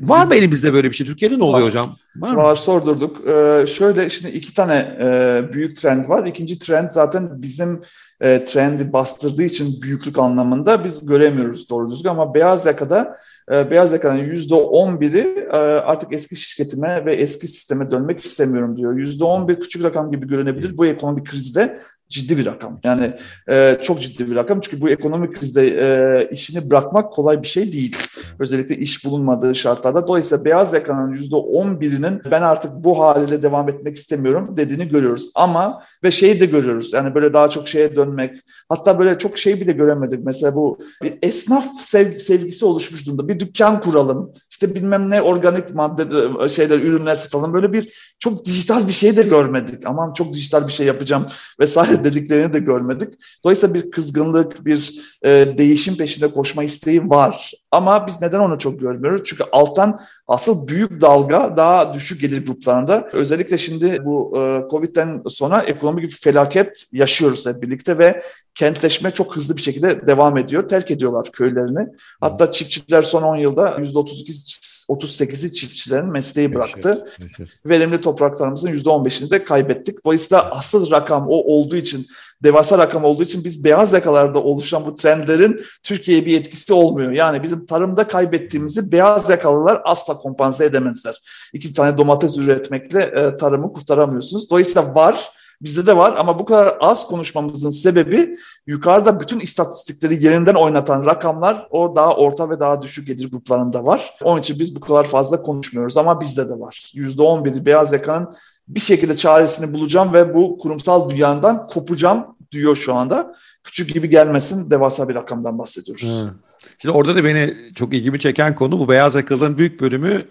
Var 0.00 0.26
mı 0.26 0.34
elimizde 0.34 0.72
böyle 0.72 0.90
bir 0.90 0.94
şey? 0.94 1.06
Türkiye'de 1.06 1.38
ne 1.38 1.44
oluyor 1.44 1.58
var, 1.58 1.68
hocam? 1.68 1.96
Var, 2.16 2.34
var 2.34 2.56
sordurduk. 2.56 3.28
Ee, 3.28 3.66
şöyle 3.66 4.10
şimdi 4.10 4.36
iki 4.36 4.54
tane 4.54 4.76
e, 5.00 5.52
büyük 5.52 5.76
trend 5.76 6.08
var. 6.08 6.26
İkinci 6.26 6.58
trend 6.58 6.90
zaten 6.90 7.42
bizim 7.42 7.82
e, 8.20 8.44
trendi 8.44 8.92
bastırdığı 8.92 9.42
için 9.42 9.82
büyüklük 9.82 10.18
anlamında 10.18 10.84
biz 10.84 11.06
göremiyoruz 11.06 11.70
doğru 11.70 11.90
düzgün 11.90 12.10
ama 12.10 12.34
beyaz 12.34 12.66
yakada 12.66 13.16
e, 13.52 13.70
beyaz 13.70 13.92
yakanın 13.92 14.18
yüzde 14.18 14.54
on 14.54 15.00
biri 15.00 15.48
e, 15.52 15.56
artık 15.58 16.12
eski 16.12 16.36
şirketime 16.36 17.06
ve 17.06 17.14
eski 17.14 17.48
sisteme 17.48 17.90
dönmek 17.90 18.24
istemiyorum 18.24 18.76
diyor. 18.76 18.96
Yüzde 18.96 19.24
on 19.24 19.48
bir 19.48 19.60
küçük 19.60 19.84
rakam 19.84 20.10
gibi 20.10 20.26
görünebilir 20.26 20.78
bu 20.78 20.86
ekonomik 20.86 21.26
krizde 21.26 21.80
ciddi 22.08 22.38
bir 22.38 22.46
rakam. 22.46 22.80
Yani 22.84 23.14
e, 23.50 23.78
çok 23.82 24.00
ciddi 24.00 24.30
bir 24.30 24.36
rakam. 24.36 24.60
Çünkü 24.60 24.80
bu 24.80 24.90
ekonomik 24.90 25.34
krizde 25.34 25.66
e, 25.68 26.28
işini 26.30 26.70
bırakmak 26.70 27.12
kolay 27.12 27.42
bir 27.42 27.48
şey 27.48 27.72
değil. 27.72 27.96
Özellikle 28.38 28.76
iş 28.76 29.04
bulunmadığı 29.04 29.54
şartlarda. 29.54 30.06
Dolayısıyla 30.06 30.44
beyaz 30.44 30.74
yakanın 30.74 31.12
%11'inin 31.12 32.20
ben 32.30 32.42
artık 32.42 32.72
bu 32.74 33.00
haliyle 33.00 33.42
devam 33.42 33.68
etmek 33.68 33.96
istemiyorum 33.96 34.56
dediğini 34.56 34.88
görüyoruz. 34.88 35.30
Ama 35.34 35.82
ve 36.04 36.10
şeyi 36.10 36.40
de 36.40 36.46
görüyoruz. 36.46 36.92
Yani 36.92 37.14
böyle 37.14 37.32
daha 37.32 37.48
çok 37.48 37.68
şeye 37.68 37.96
dönmek. 37.96 38.40
Hatta 38.68 38.98
böyle 38.98 39.18
çok 39.18 39.38
şey 39.38 39.60
bile 39.60 39.72
göremedik. 39.72 40.24
Mesela 40.24 40.54
bu 40.54 40.78
bir 41.02 41.12
esnaf 41.22 41.66
sevgi, 41.80 42.20
sevgisi 42.20 42.64
oluşmuş 42.64 43.06
durumda. 43.06 43.28
Bir 43.28 43.40
dükkan 43.40 43.80
kuralım. 43.80 44.32
İşte 44.50 44.74
bilmem 44.74 45.10
ne 45.10 45.22
organik 45.22 45.74
madde 45.74 46.04
şeyler, 46.48 46.78
ürünler 46.78 47.14
satalım. 47.14 47.52
Böyle 47.52 47.72
bir 47.72 48.14
çok 48.18 48.44
dijital 48.44 48.88
bir 48.88 48.92
şey 48.92 49.16
de 49.16 49.22
görmedik. 49.22 49.86
Aman 49.86 50.12
çok 50.12 50.32
dijital 50.32 50.66
bir 50.66 50.72
şey 50.72 50.86
yapacağım 50.86 51.26
vesaire 51.60 51.97
dediklerini 52.04 52.52
de 52.52 52.58
görmedik. 52.58 53.08
Dolayısıyla 53.44 53.74
bir 53.74 53.90
kızgınlık, 53.90 54.64
bir 54.66 55.00
e, 55.24 55.54
değişim 55.58 55.96
peşinde 55.96 56.30
koşma 56.30 56.64
isteği 56.64 57.08
var. 57.08 57.52
Ama 57.70 58.06
biz 58.06 58.20
neden 58.20 58.38
onu 58.38 58.58
çok 58.58 58.80
görmüyoruz? 58.80 59.22
Çünkü 59.24 59.44
alttan 59.52 60.00
asıl 60.28 60.68
büyük 60.68 61.00
dalga 61.00 61.54
daha 61.56 61.94
düşük 61.94 62.20
gelir 62.20 62.46
gruplarında. 62.46 63.08
Özellikle 63.12 63.58
şimdi 63.58 64.04
bu 64.04 64.32
e, 64.36 64.70
Covid'den 64.70 65.22
sonra 65.28 65.62
ekonomik 65.62 66.04
bir 66.04 66.18
felaket 66.22 66.86
yaşıyoruz 66.92 67.46
hep 67.46 67.62
birlikte 67.62 67.98
ve 67.98 68.22
kentleşme 68.54 69.10
çok 69.10 69.36
hızlı 69.36 69.56
bir 69.56 69.62
şekilde 69.62 70.06
devam 70.06 70.38
ediyor. 70.38 70.68
Terk 70.68 70.90
ediyorlar 70.90 71.32
köylerini. 71.32 71.88
Hatta 72.20 72.50
çiftçiler 72.50 73.02
son 73.02 73.22
10 73.22 73.36
yılda 73.36 73.68
%32 73.68 74.68
38'i 74.88 75.52
çiftçilerin 75.52 76.06
mesleği 76.12 76.54
bıraktı. 76.54 76.88
Meşhur, 76.88 77.24
meşhur. 77.24 77.44
Verimli 77.66 78.00
topraklarımızın 78.00 78.68
%15'ini 78.68 79.30
de 79.30 79.44
kaybettik. 79.44 80.04
Dolayısıyla 80.04 80.50
asıl 80.50 80.90
rakam 80.90 81.28
o 81.28 81.34
olduğu 81.34 81.76
için 81.76 82.06
devasa 82.42 82.78
rakam 82.78 83.04
olduğu 83.04 83.22
için 83.22 83.44
biz 83.44 83.64
beyaz 83.64 83.92
yakalarda 83.92 84.42
oluşan 84.42 84.86
bu 84.86 84.94
trendlerin 84.94 85.60
Türkiye'ye 85.82 86.26
bir 86.26 86.40
etkisi 86.40 86.72
olmuyor. 86.72 87.12
Yani 87.12 87.42
bizim 87.42 87.66
tarımda 87.66 88.08
kaybettiğimizi 88.08 88.92
beyaz 88.92 89.30
yakalılar 89.30 89.82
asla 89.84 90.14
kompanse 90.14 90.64
edemezler. 90.64 91.22
İki 91.52 91.72
tane 91.72 91.98
domates 91.98 92.38
üretmekle 92.38 93.02
e, 93.02 93.36
tarımı 93.36 93.72
kurtaramıyorsunuz. 93.72 94.50
Dolayısıyla 94.50 94.94
var 94.94 95.32
Bizde 95.62 95.86
de 95.86 95.96
var 95.96 96.14
ama 96.16 96.38
bu 96.38 96.44
kadar 96.44 96.76
az 96.80 97.06
konuşmamızın 97.06 97.70
sebebi 97.70 98.36
yukarıda 98.66 99.20
bütün 99.20 99.40
istatistikleri 99.40 100.24
yerinden 100.24 100.54
oynatan 100.54 101.06
rakamlar 101.06 101.68
o 101.70 101.96
daha 101.96 102.16
orta 102.16 102.50
ve 102.50 102.60
daha 102.60 102.82
düşük 102.82 103.06
gelir 103.06 103.30
gruplarında 103.30 103.84
var. 103.84 104.16
Onun 104.22 104.40
için 104.40 104.58
biz 104.58 104.76
bu 104.76 104.80
kadar 104.80 105.04
fazla 105.04 105.42
konuşmuyoruz 105.42 105.96
ama 105.96 106.20
bizde 106.20 106.48
de 106.48 106.60
var. 106.60 106.92
%11'i 106.94 107.66
beyaz 107.66 107.92
yakanın 107.92 108.34
bir 108.68 108.80
şekilde 108.80 109.16
çaresini 109.16 109.72
bulacağım 109.72 110.12
ve 110.12 110.34
bu 110.34 110.58
kurumsal 110.58 111.10
dünyadan 111.10 111.66
kopacağım 111.66 112.26
diyor 112.52 112.76
şu 112.76 112.94
anda. 112.94 113.34
Küçük 113.64 113.94
gibi 113.94 114.08
gelmesin 114.08 114.70
devasa 114.70 115.08
bir 115.08 115.14
rakamdan 115.14 115.58
bahsediyoruz. 115.58 116.02
Hmm. 116.02 116.30
Şimdi 116.78 116.94
orada 116.94 117.16
da 117.16 117.24
beni 117.24 117.54
çok 117.74 117.94
ilgimi 117.94 118.20
çeken 118.20 118.54
konu 118.54 118.78
bu 118.78 118.88
beyaz 118.88 119.14
yakalıların 119.14 119.58
büyük 119.58 119.80
bölümü 119.80 120.22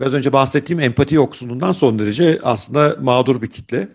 biraz 0.00 0.14
önce 0.14 0.32
bahsettiğim 0.32 0.80
empati 0.80 1.14
yoksunluğundan 1.14 1.72
son 1.72 1.98
derece 1.98 2.38
aslında 2.42 2.96
mağdur 3.00 3.42
bir 3.42 3.50
kitle. 3.50 3.88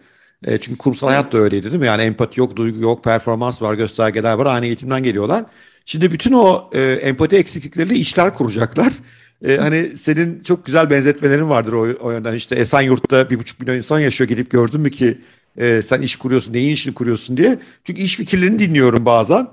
E, 0.46 0.58
çünkü 0.58 0.78
kurumsal 0.78 1.08
hayat 1.08 1.34
da 1.34 1.38
öyleydi 1.38 1.66
değil 1.66 1.80
mi? 1.80 1.88
Yani 1.88 2.02
empati 2.02 2.40
yok, 2.40 2.56
duygu 2.56 2.80
yok, 2.80 3.04
performans 3.04 3.62
var, 3.62 3.74
göstergeler 3.74 4.34
var. 4.34 4.46
Aynı 4.46 4.66
eğitimden 4.66 5.04
geliyorlar. 5.04 5.46
Şimdi 5.86 6.12
bütün 6.12 6.34
o 6.34 6.70
e, 6.74 6.82
empati 6.82 7.36
eksiklikleriyle 7.36 7.96
işler 7.96 8.34
kuracaklar. 8.34 8.94
E, 9.44 9.58
hani 9.58 9.98
senin 9.98 10.44
çok 10.44 10.66
güzel 10.66 10.90
benzetmelerin 10.90 11.50
vardır 11.50 11.74
o, 11.74 11.88
o 12.02 12.12
yönden. 12.12 12.34
İşte 12.34 12.56
Esenyurt'ta 12.56 13.30
bir 13.30 13.40
buçuk 13.40 13.60
milyon 13.60 13.76
insan 13.76 14.00
yaşıyor. 14.00 14.28
Gidip 14.28 14.52
gördün 14.52 14.82
mü 14.82 14.92
ki 14.92 15.18
e, 15.58 15.82
sen 15.82 16.02
iş 16.02 16.16
kuruyorsun, 16.16 16.54
neyin 16.54 16.74
işini 16.74 16.94
kuruyorsun 16.94 17.38
diye. 17.38 17.60
Çünkü 17.84 18.02
iş 18.02 18.16
fikirlerini 18.16 18.60
dinliyorum 18.60 19.06
bazen. 19.06 19.48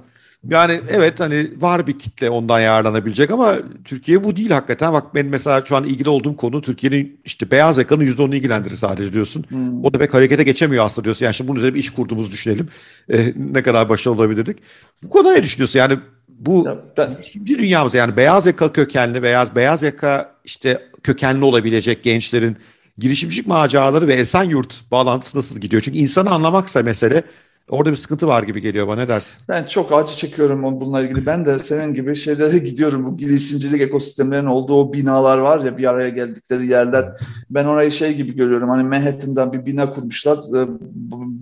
Yani 0.49 0.81
evet 0.91 1.21
hani 1.21 1.51
var 1.57 1.87
bir 1.87 1.99
kitle 1.99 2.31
ondan 2.31 2.61
yararlanabilecek 2.61 3.31
ama 3.31 3.55
Türkiye 3.85 4.25
bu 4.25 4.37
değil 4.37 4.51
hakikaten. 4.51 4.93
Bak 4.93 5.15
ben 5.15 5.27
mesela 5.27 5.65
şu 5.65 5.77
an 5.77 5.85
ilgili 5.85 6.09
olduğum 6.09 6.37
konu 6.37 6.63
Türkiye'nin 6.63 7.21
işte 7.25 7.51
beyaz 7.51 7.79
yakanın 7.79 8.07
%10'unu 8.07 8.37
ilgilendirir 8.37 8.77
sadece 8.77 9.13
diyorsun. 9.13 9.45
Hmm. 9.49 9.85
O 9.85 9.93
da 9.93 9.99
pek 9.99 10.15
harekete 10.15 10.43
geçemiyor 10.43 10.87
aslında 10.87 11.05
diyorsun. 11.05 11.25
Yani 11.25 11.35
şimdi 11.35 11.49
bunun 11.49 11.59
üzerine 11.59 11.75
bir 11.75 11.81
iş 11.81 11.91
kurduğumuzu 11.91 12.31
düşünelim. 12.31 12.69
Ee, 13.13 13.33
ne 13.53 13.63
kadar 13.63 13.89
başarılı 13.89 14.21
olabilirdik. 14.21 14.59
Bu 15.03 15.09
konuda 15.09 15.33
ne 15.33 15.43
düşünüyorsun? 15.43 15.79
Yani 15.79 15.99
bu 16.41 16.65
ya 16.67 16.77
ben... 16.97 17.11
ikinci 17.11 17.59
dünyamız 17.59 17.95
yani 17.95 18.17
beyaz 18.17 18.47
yaka 18.47 18.73
kökenli 18.73 19.23
veya 19.23 19.57
beyaz 19.57 19.83
yaka 19.83 20.35
işte 20.45 20.89
kökenli 21.03 21.45
olabilecek 21.45 22.03
gençlerin 22.03 22.57
girişimcilik 22.99 23.47
maceraları 23.47 24.09
ve 24.09 24.15
Esenyurt 24.15 24.91
bağlantısı 24.91 25.39
nasıl 25.39 25.61
gidiyor? 25.61 25.83
Çünkü 25.83 25.99
insanı 25.99 26.31
anlamaksa 26.31 26.83
mesele 26.83 27.25
Orada 27.71 27.91
bir 27.91 27.97
sıkıntı 27.97 28.29
var 28.29 28.43
gibi 28.43 28.61
geliyor 28.61 28.89
bana 28.89 29.01
ne 29.01 29.09
dersin? 29.09 29.43
Ben 29.49 29.65
çok 29.65 29.93
acı 29.93 30.17
çekiyorum 30.17 30.63
bununla 30.63 31.03
ilgili. 31.03 31.27
Ben 31.27 31.47
de 31.47 31.59
senin 31.59 31.95
gibi 31.95 32.17
şeylere 32.17 32.59
gidiyorum. 32.69 33.07
Bu 33.07 33.17
girişimcilik 33.17 33.81
ekosistemlerinin 33.81 34.47
olduğu 34.47 34.75
o 34.75 34.93
binalar 34.93 35.39
var 35.39 35.61
ya 35.61 35.79
bir 35.79 35.91
araya 35.91 36.09
geldikleri 36.09 36.67
yerler. 36.67 37.17
Ben 37.51 37.65
orayı 37.65 37.93
şey 37.93 38.15
gibi 38.15 38.37
görüyorum. 38.37 38.69
Hani 38.69 38.83
Manhattan'dan 38.83 39.53
bir 39.53 39.67
bina 39.67 39.91
kurmuşlar. 39.91 40.37
E, 40.37 40.69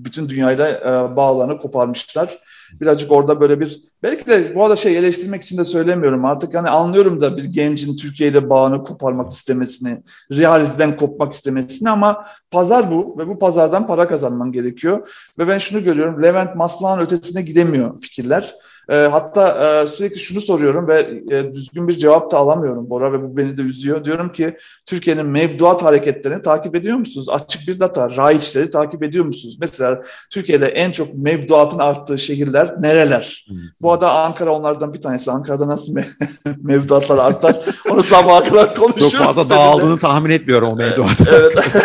bütün 0.05 0.29
dünyayla 0.29 0.71
e, 0.71 1.17
bağlarını 1.17 1.59
koparmışlar 1.59 2.39
birazcık 2.81 3.13
orada 3.13 3.41
böyle 3.41 3.61
bir 3.61 3.83
belki 4.03 4.27
de 4.27 4.55
bu 4.55 4.65
arada 4.65 4.77
şey 4.77 4.99
eleştirmek 4.99 5.43
için 5.43 5.59
de 5.59 5.65
söylemiyorum 5.65 6.25
artık 6.25 6.55
hani 6.55 6.69
anlıyorum 6.69 7.21
da 7.21 7.37
bir 7.37 7.45
gencin 7.45 7.97
Türkiye 7.97 8.31
ile 8.31 8.51
bağını 8.51 8.83
koparmak 8.83 9.33
istemesini, 9.33 10.03
realiteden 10.33 10.97
kopmak 10.97 11.33
istemesini 11.33 11.91
ama 11.91 12.27
pazar 12.51 12.91
bu 12.91 13.19
ve 13.19 13.29
bu 13.29 13.39
pazardan 13.39 13.87
para 13.87 14.09
kazanman 14.09 14.53
gerekiyor 14.53 15.09
ve 15.39 15.49
ben 15.49 15.59
şunu 15.59 15.85
görüyorum 15.85 16.23
Levent 16.23 16.57
Maslak'ın 16.57 17.05
ötesine 17.05 17.43
gidemiyor 17.43 18.01
fikirler. 18.01 18.55
E, 18.91 18.97
hatta 18.97 19.83
e, 19.83 19.87
sürekli 19.87 20.21
şunu 20.21 20.41
soruyorum 20.41 20.89
ve 20.89 21.23
e, 21.31 21.55
düzgün 21.55 21.89
bir 21.89 21.99
cevap 21.99 22.31
da 22.31 22.39
alamıyorum 22.39 22.91
Bora 22.91 23.13
ve 23.13 23.23
bu 23.23 23.37
beni 23.37 23.57
de 23.57 23.63
üzüyor. 23.63 24.05
Diyorum 24.05 24.33
ki 24.33 24.57
Türkiye'nin 24.87 25.27
mevduat 25.27 25.83
hareketlerini 25.83 26.43
takip 26.43 26.75
ediyor 26.75 26.97
musunuz? 26.97 27.29
Açık 27.29 27.69
bir 27.69 27.81
data, 27.81 28.17
raiçleri 28.17 28.71
takip 28.71 29.03
ediyor 29.03 29.25
musunuz? 29.25 29.57
Mesela 29.61 30.03
Türkiye'de 30.31 30.67
en 30.67 30.93
çok 30.93 31.15
mevduatın 31.15 31.79
arttığı 31.79 32.19
şehirler 32.19 32.75
nereler? 32.83 33.47
Hmm. 33.49 33.57
Bu 33.81 33.93
arada 33.93 34.13
Ankara 34.13 34.51
onlardan 34.51 34.95
bir 34.95 35.01
tanesi. 35.01 35.31
Ankara'da 35.31 35.69
nasıl 35.69 35.95
me- 35.95 36.57
mevduatlar 36.63 37.19
artar? 37.19 37.57
Onu 37.91 38.03
sabaha 38.03 38.45
kadar 38.45 38.75
konuşuyoruz. 38.75 39.13
Çok 39.13 39.23
fazla 39.23 39.55
dağıldığını 39.55 39.99
tahmin 39.99 40.31
etmiyorum 40.31 40.69
o 40.69 40.77
mevduat. 40.77 41.21
evet. 41.33 41.55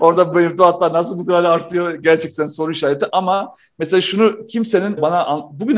Orada 0.00 0.24
mevduatlar 0.24 0.92
nasıl 0.92 1.18
bu 1.18 1.26
kadar 1.26 1.44
artıyor 1.44 1.94
gerçekten 1.94 2.46
soru 2.46 2.70
işareti 2.70 3.06
ama 3.12 3.54
mesela 3.78 4.00
şunu 4.00 4.46
kimsenin 4.46 5.02
bana 5.02 5.26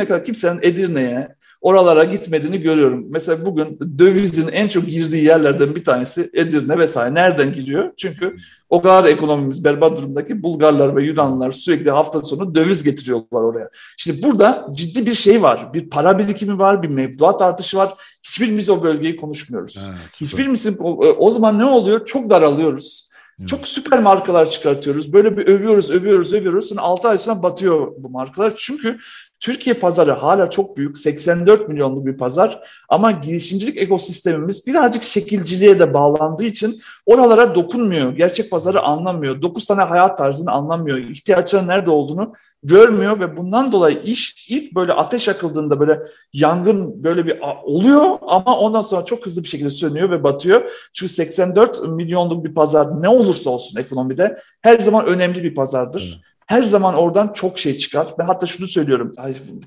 bugüne 0.02 0.08
kadar 0.08 0.24
kimsenin 0.24 0.60
Edirne'ye 0.62 1.36
oralara 1.60 2.04
gitmediğini 2.04 2.60
görüyorum. 2.60 3.06
Mesela 3.10 3.46
bugün 3.46 3.78
dövizin 3.98 4.48
en 4.48 4.68
çok 4.68 4.86
girdiği 4.86 5.24
yerlerden 5.24 5.74
bir 5.74 5.84
tanesi 5.84 6.30
Edirne 6.34 6.78
vesaire. 6.78 7.14
Nereden 7.14 7.52
giriyor? 7.52 7.92
Çünkü 7.96 8.36
o 8.70 8.80
kadar 8.80 9.04
ekonomimiz 9.04 9.64
berbat 9.64 9.96
durumdaki 9.96 10.42
Bulgarlar 10.42 10.96
ve 10.96 11.04
Yunanlılar 11.04 11.52
sürekli 11.52 11.90
hafta 11.90 12.22
sonu 12.22 12.54
döviz 12.54 12.82
getiriyorlar 12.82 13.42
oraya. 13.42 13.70
Şimdi 13.96 14.22
burada 14.22 14.66
ciddi 14.72 15.06
bir 15.06 15.14
şey 15.14 15.42
var. 15.42 15.74
Bir 15.74 15.90
para 15.90 16.18
birikimi 16.18 16.58
var, 16.58 16.82
bir 16.82 16.88
mevduat 16.88 17.42
artışı 17.42 17.76
var. 17.76 17.94
Hiçbirimiz 18.22 18.70
o 18.70 18.82
bölgeyi 18.82 19.16
konuşmuyoruz. 19.16 19.78
Evet, 19.88 19.98
Hiçbirimiz 20.20 20.80
o, 20.80 20.98
o 21.18 21.30
zaman 21.30 21.58
ne 21.58 21.64
oluyor? 21.64 22.04
Çok 22.04 22.30
daralıyoruz. 22.30 23.12
Çok 23.46 23.68
süper 23.68 24.02
markalar 24.02 24.50
çıkartıyoruz. 24.50 25.12
Böyle 25.12 25.36
bir 25.36 25.46
övüyoruz, 25.46 25.90
övüyoruz, 25.90 26.32
övüyoruz. 26.32 26.68
Sonra 26.68 26.80
6 26.80 27.08
ay 27.08 27.18
sonra 27.18 27.42
batıyor 27.42 27.92
bu 27.98 28.10
markalar. 28.10 28.52
Çünkü 28.56 28.98
Türkiye 29.42 29.74
pazarı 29.74 30.12
hala 30.12 30.50
çok 30.50 30.76
büyük. 30.76 30.98
84 30.98 31.68
milyonluk 31.68 32.06
bir 32.06 32.16
pazar. 32.16 32.62
Ama 32.88 33.10
girişimcilik 33.10 33.76
ekosistemimiz 33.76 34.66
birazcık 34.66 35.02
şekilciliğe 35.02 35.80
de 35.80 35.94
bağlandığı 35.94 36.44
için 36.44 36.80
oralara 37.06 37.54
dokunmuyor. 37.54 38.12
Gerçek 38.12 38.50
pazarı 38.50 38.80
anlamıyor. 38.82 39.42
9 39.42 39.66
tane 39.66 39.82
hayat 39.82 40.18
tarzını 40.18 40.50
anlamıyor. 40.50 40.98
İhtiyaçların 40.98 41.68
nerede 41.68 41.90
olduğunu 41.90 42.32
görmüyor 42.62 43.20
ve 43.20 43.36
bundan 43.36 43.72
dolayı 43.72 44.02
iş 44.02 44.50
ilk 44.50 44.74
böyle 44.74 44.92
ateş 44.92 45.28
yakıldığında 45.28 45.80
böyle 45.80 46.00
yangın 46.32 47.04
böyle 47.04 47.26
bir 47.26 47.40
oluyor 47.64 48.04
ama 48.26 48.58
ondan 48.58 48.82
sonra 48.82 49.04
çok 49.04 49.26
hızlı 49.26 49.42
bir 49.42 49.48
şekilde 49.48 49.70
sönüyor 49.70 50.10
ve 50.10 50.24
batıyor. 50.24 50.70
Çünkü 50.92 51.12
84 51.12 51.82
milyonluk 51.88 52.44
bir 52.44 52.54
pazar 52.54 53.02
ne 53.02 53.08
olursa 53.08 53.50
olsun 53.50 53.80
ekonomide 53.80 54.38
her 54.60 54.78
zaman 54.78 55.06
önemli 55.06 55.44
bir 55.44 55.54
pazardır. 55.54 56.22
Her 56.52 56.62
zaman 56.62 56.94
oradan 56.94 57.32
çok 57.32 57.58
şey 57.58 57.78
çıkar. 57.78 58.14
Ben 58.18 58.24
hatta 58.26 58.46
şunu 58.46 58.66
söylüyorum. 58.66 59.12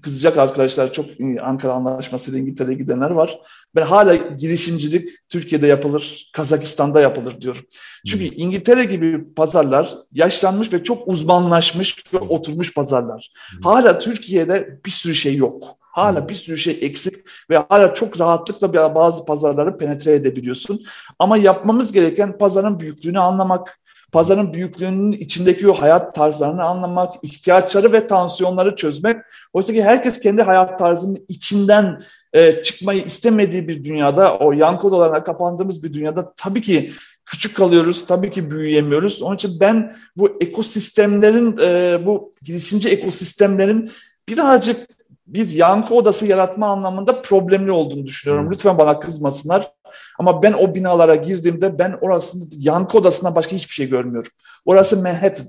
Kızacak 0.02 0.38
arkadaşlar 0.38 0.94
çok 0.94 1.06
Ankara 1.44 1.74
Anlaşması 1.74 2.32
ile 2.32 2.40
İngiltere'ye 2.40 2.78
gidenler 2.78 3.12
var. 3.12 3.40
Ben 3.76 3.86
hala 3.86 4.16
girişimcilik 4.16 5.10
Türkiye'de 5.30 5.68
yapılır, 5.68 6.32
Kazakistan'da 6.34 7.02
yapılır 7.02 7.42
diyorum. 7.42 7.62
Çünkü 8.08 8.24
İngiltere 8.24 8.84
gibi 8.84 9.34
pazarlar 9.34 9.94
yaşlanmış 10.12 10.74
ve 10.74 10.84
çok 10.84 11.08
uzmanlaşmış 11.08 12.14
ve 12.14 12.18
oturmuş 12.18 12.74
pazarlar. 12.74 13.32
Hala 13.64 14.00
Türkiye'de 14.00 14.80
bir 14.86 14.92
sürü 14.92 15.16
şey 15.16 15.36
yok. 15.36 15.64
Hala 15.82 16.30
bir 16.30 16.34
sürü 16.34 16.58
şey 16.58 16.78
eksik 16.82 17.16
ve 17.50 17.58
hala 17.70 17.94
çok 17.94 18.20
rahatlıkla 18.20 18.96
bazı 18.96 19.26
pazarları 19.26 19.78
penetre 19.78 20.14
edebiliyorsun. 20.14 20.82
Ama 21.20 21.38
yapmamız 21.38 21.92
gereken 21.92 22.38
pazarın 22.38 22.80
büyüklüğünü 22.80 23.20
anlamak, 23.20 23.80
Pazarın 24.12 24.54
büyüklüğünün 24.54 25.12
içindeki 25.12 25.70
o 25.70 25.74
hayat 25.74 26.16
tarzlarını 26.16 26.64
anlamak, 26.64 27.14
ihtiyaçları 27.22 27.94
ve 27.94 28.08
tansiyonları 28.08 28.76
çözmek. 28.76 29.18
Oysa 29.54 29.74
ki 29.74 29.84
herkes 29.84 30.20
kendi 30.20 30.42
hayat 30.42 30.80
tarzının 30.80 31.26
içinden 31.28 32.02
e, 32.34 32.64
çıkmayı 32.64 33.04
istemediği 33.04 33.68
bir 33.68 33.84
dünyada, 33.84 34.38
o 34.38 34.52
yankı 34.52 34.88
odalarına 34.88 35.24
kapandığımız 35.24 35.84
bir 35.84 35.94
dünyada 35.94 36.34
tabii 36.38 36.62
ki 36.62 36.92
küçük 37.26 37.56
kalıyoruz, 37.56 38.06
tabii 38.06 38.32
ki 38.32 38.52
büyüyemiyoruz. 38.52 39.22
Onun 39.22 39.36
için 39.36 39.60
ben 39.60 39.96
bu 40.18 40.38
ekosistemlerin, 40.42 41.58
e, 41.58 42.06
bu 42.06 42.34
girişimci 42.44 42.90
ekosistemlerin 42.90 43.92
birazcık 44.28 44.88
bir 45.28 45.50
yankı 45.50 45.96
odası 45.96 46.28
yaratma 46.28 46.68
anlamında 46.68 47.22
problemli 47.22 47.72
olduğunu 47.72 48.06
düşünüyorum. 48.06 48.52
Lütfen 48.52 48.78
bana 48.78 49.00
kızmasınlar. 49.00 49.75
Ama 50.20 50.44
ben 50.44 50.54
o 50.54 50.76
binalara 50.76 51.16
girdiğimde 51.16 51.80
ben 51.80 51.98
orasında 52.02 52.46
yankı 52.58 52.98
odasından 52.98 53.36
başka 53.36 53.56
hiçbir 53.56 53.74
şey 53.74 53.90
görmüyorum. 53.90 54.32
Orası 54.66 54.98
Manhattan. 54.98 55.46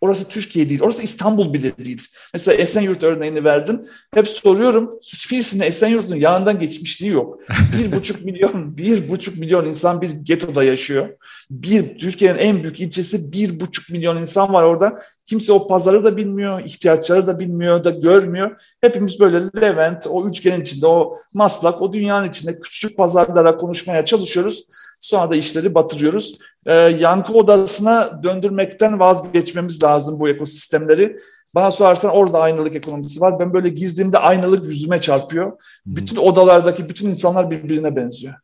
Orası 0.00 0.28
Türkiye 0.28 0.68
değil, 0.68 0.82
orası 0.82 1.02
İstanbul 1.02 1.52
bile 1.52 1.76
değil. 1.76 2.02
Mesela 2.34 2.54
Esenyurt 2.54 3.02
örneğini 3.02 3.44
verdim. 3.44 3.84
Hep 4.14 4.28
soruyorum, 4.28 4.98
hiçbirisinde 5.02 5.66
Esenyurt'un 5.66 6.16
yanından 6.16 6.58
geçmişliği 6.58 7.12
yok. 7.12 7.38
Bir 7.78 7.92
buçuk 7.92 8.24
milyon, 8.24 8.76
bir 8.78 9.08
buçuk 9.08 9.36
milyon 9.36 9.64
insan 9.64 10.02
bir 10.02 10.10
getoda 10.10 10.64
yaşıyor. 10.64 11.08
Bir, 11.50 11.98
Türkiye'nin 11.98 12.38
en 12.38 12.62
büyük 12.62 12.80
ilçesi 12.80 13.32
bir 13.32 13.60
buçuk 13.60 13.90
milyon 13.90 14.16
insan 14.16 14.52
var 14.52 14.62
orada. 14.62 14.98
Kimse 15.26 15.52
o 15.52 15.68
pazarı 15.68 16.04
da 16.04 16.16
bilmiyor, 16.16 16.60
ihtiyaçları 16.60 17.26
da 17.26 17.40
bilmiyor, 17.40 17.84
da 17.84 17.90
görmüyor. 17.90 18.60
Hepimiz 18.80 19.20
böyle 19.20 19.50
Levent, 19.60 20.06
o 20.06 20.28
üçgenin 20.28 20.60
içinde, 20.60 20.86
o 20.86 21.18
Maslak, 21.34 21.82
o 21.82 21.92
dünyanın 21.92 22.28
içinde 22.28 22.60
küçük 22.60 22.96
pazarlara 22.96 23.56
konuşmaya 23.56 24.04
çalışıyoruz. 24.04 24.66
Sonra 25.00 25.30
da 25.30 25.36
işleri 25.36 25.74
batırıyoruz. 25.74 26.38
Ee, 26.66 26.74
yankı 26.74 27.32
odasına 27.32 28.22
döndürmekten 28.22 29.00
vazgeçmemiz 29.00 29.84
lazım 29.84 30.20
bu 30.20 30.28
ekosistemleri. 30.28 31.16
Bana 31.54 31.70
sorarsan 31.70 32.10
orada 32.10 32.38
aynalık 32.38 32.74
ekonomisi 32.74 33.20
var. 33.20 33.38
Ben 33.38 33.52
böyle 33.52 33.68
girdiğimde 33.68 34.18
aynalık 34.18 34.64
yüzüme 34.64 35.00
çarpıyor. 35.00 35.52
Bütün 35.86 36.16
odalardaki 36.16 36.88
bütün 36.88 37.08
insanlar 37.08 37.50
birbirine 37.50 37.96
benziyor. 37.96 38.34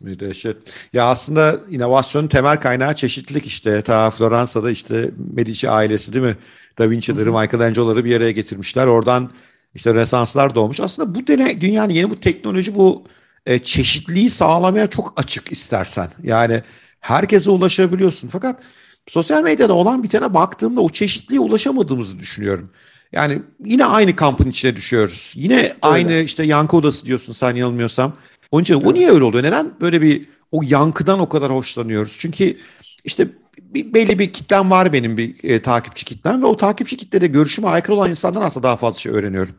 Bir 0.00 0.18
dehşet. 0.18 0.56
Ya 0.92 1.04
aslında 1.04 1.60
inovasyonun 1.70 2.28
temel 2.28 2.60
kaynağı 2.60 2.94
çeşitlilik 2.94 3.46
işte. 3.46 3.82
Ta 3.82 4.10
Floransa'da 4.10 4.70
işte 4.70 5.10
Medici 5.32 5.70
ailesi 5.70 6.12
değil 6.12 6.24
mi? 6.24 6.36
Da 6.78 6.90
Vinci'leri, 6.90 7.30
Michelangelo'ları 7.30 8.04
bir 8.04 8.16
araya 8.16 8.32
getirmişler. 8.32 8.86
Oradan 8.86 9.30
işte 9.74 9.94
Rönesanslar 9.94 10.54
doğmuş. 10.54 10.80
Aslında 10.80 11.14
bu 11.14 11.26
deney, 11.26 11.60
dünyanın 11.60 11.92
yeni 11.92 12.10
bu 12.10 12.20
teknoloji 12.20 12.74
bu 12.74 13.04
e, 13.46 13.58
çeşitliği 13.58 14.30
sağlamaya 14.30 14.86
çok 14.86 15.12
açık 15.16 15.52
istersen. 15.52 16.08
Yani 16.22 16.62
herkese 17.00 17.50
ulaşabiliyorsun. 17.50 18.28
Fakat 18.28 18.60
sosyal 19.08 19.42
medyada 19.42 19.72
olan 19.72 20.02
bitene 20.02 20.34
baktığımda 20.34 20.80
o 20.80 20.88
çeşitliğe 20.88 21.40
ulaşamadığımızı 21.40 22.18
düşünüyorum. 22.18 22.70
Yani 23.12 23.42
yine 23.64 23.84
aynı 23.84 24.16
kampın 24.16 24.50
içine 24.50 24.76
düşüyoruz. 24.76 25.32
Yine 25.34 25.56
Öyle. 25.56 25.74
aynı 25.82 26.14
işte 26.14 26.42
yankı 26.44 26.76
odası 26.76 27.06
diyorsun 27.06 27.32
sen 27.32 27.54
yanılmıyorsam. 27.54 28.12
Onun 28.50 28.62
için 28.62 28.74
o 28.74 28.94
niye 28.94 29.10
öyle 29.10 29.24
oluyor? 29.24 29.44
Neden 29.44 29.70
böyle 29.80 30.02
bir 30.02 30.28
o 30.52 30.60
yankıdan 30.64 31.20
o 31.20 31.28
kadar 31.28 31.52
hoşlanıyoruz? 31.52 32.16
Çünkü 32.18 32.56
işte 33.04 33.28
bir, 33.60 33.94
belli 33.94 34.18
bir 34.18 34.32
kitlem 34.32 34.70
var 34.70 34.92
benim 34.92 35.16
bir 35.16 35.44
e, 35.44 35.62
takipçi 35.62 36.04
kitlem 36.04 36.42
ve 36.42 36.46
o 36.46 36.56
takipçi 36.56 36.96
kitlede 36.96 37.26
görüşüme 37.26 37.68
aykırı 37.68 37.96
olan 37.96 38.10
insandan 38.10 38.42
aslında 38.42 38.68
daha 38.68 38.76
fazla 38.76 38.98
şey 38.98 39.12
öğreniyorum. 39.12 39.54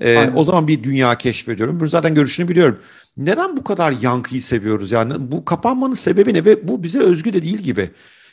E, 0.00 0.30
o 0.36 0.44
zaman 0.44 0.68
bir 0.68 0.82
dünya 0.82 1.18
keşfediyorum. 1.18 1.80
Bu 1.80 1.86
zaten 1.86 2.14
görüşünü 2.14 2.48
biliyorum. 2.48 2.78
Neden 3.16 3.56
bu 3.56 3.64
kadar 3.64 3.94
yankıyı 4.02 4.42
seviyoruz? 4.42 4.92
Yani 4.92 5.14
bu 5.18 5.44
kapanmanın 5.44 5.94
sebebi 5.94 6.34
ne? 6.34 6.44
Ve 6.44 6.68
bu 6.68 6.82
bize 6.82 6.98
özgü 6.98 7.32
de 7.32 7.42
değil 7.42 7.58
gibi. 7.58 7.90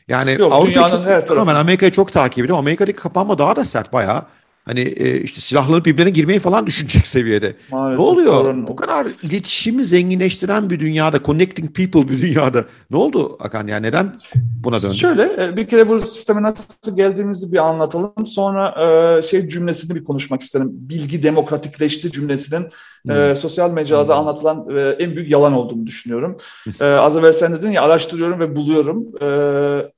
Yani 0.07 0.36
Yok, 0.39 0.53
Avrupa'yı 0.53 0.88
çok, 0.88 1.05
her 1.05 1.47
ben 1.47 1.55
Amerika'yı 1.55 1.91
çok 1.91 2.14
takip 2.14 2.45
ediyorum. 2.45 2.60
Amerika'daki 2.60 2.97
kapanma 2.97 3.38
daha 3.38 3.55
da 3.55 3.66
sert 3.66 3.93
bayağı. 3.93 4.26
Hani 4.70 4.80
e, 4.80 5.22
işte 5.22 5.41
silahlanıp 5.41 5.86
birbirine 5.86 6.09
girmeyi 6.09 6.39
falan 6.39 6.67
düşünecek 6.67 7.07
seviyede. 7.07 7.55
Maalesef, 7.72 7.99
ne 7.99 8.05
oluyor? 8.05 8.34
Sorun. 8.34 8.67
Bu 8.67 8.76
kadar 8.76 9.07
iletişimi 9.24 9.86
zenginleştiren 9.86 10.70
bir 10.70 10.80
dünyada, 10.80 11.24
connecting 11.24 11.76
people 11.76 12.07
bir 12.07 12.22
dünyada 12.22 12.65
ne 12.91 12.97
oldu 12.97 13.38
Akan? 13.39 13.67
Yani 13.67 13.86
neden 13.86 14.15
buna 14.36 14.82
döndü? 14.82 14.95
Şöyle 14.95 15.45
e, 15.45 15.57
bir 15.57 15.67
kere 15.67 15.89
bu 15.89 16.01
sisteme 16.01 16.41
nasıl 16.41 16.97
geldiğimizi 16.97 17.51
bir 17.53 17.57
anlatalım. 17.57 18.26
Sonra 18.26 18.76
e, 19.17 19.22
şey 19.22 19.47
cümlesini 19.47 19.95
bir 19.95 20.03
konuşmak 20.03 20.41
isterim. 20.41 20.70
Bilgi 20.72 21.24
demokratikleşti 21.24 22.11
cümlesinin. 22.11 22.67
E, 23.10 23.36
sosyal 23.36 23.72
mecrada 23.72 24.16
anlatılan 24.16 24.78
e, 24.78 24.82
en 24.82 25.16
büyük 25.16 25.32
yalan 25.32 25.54
olduğunu 25.54 25.88
düşünüyorum. 25.88 26.38
e, 26.82 26.86
az 26.86 27.18
evvel 27.18 27.34
sen 27.34 27.54
dedin 27.54 27.72
ya 27.72 27.82
araştırıyorum 27.82 28.39
ve 28.39 28.56
buluyorum. 28.56 29.08
E, 29.22 29.28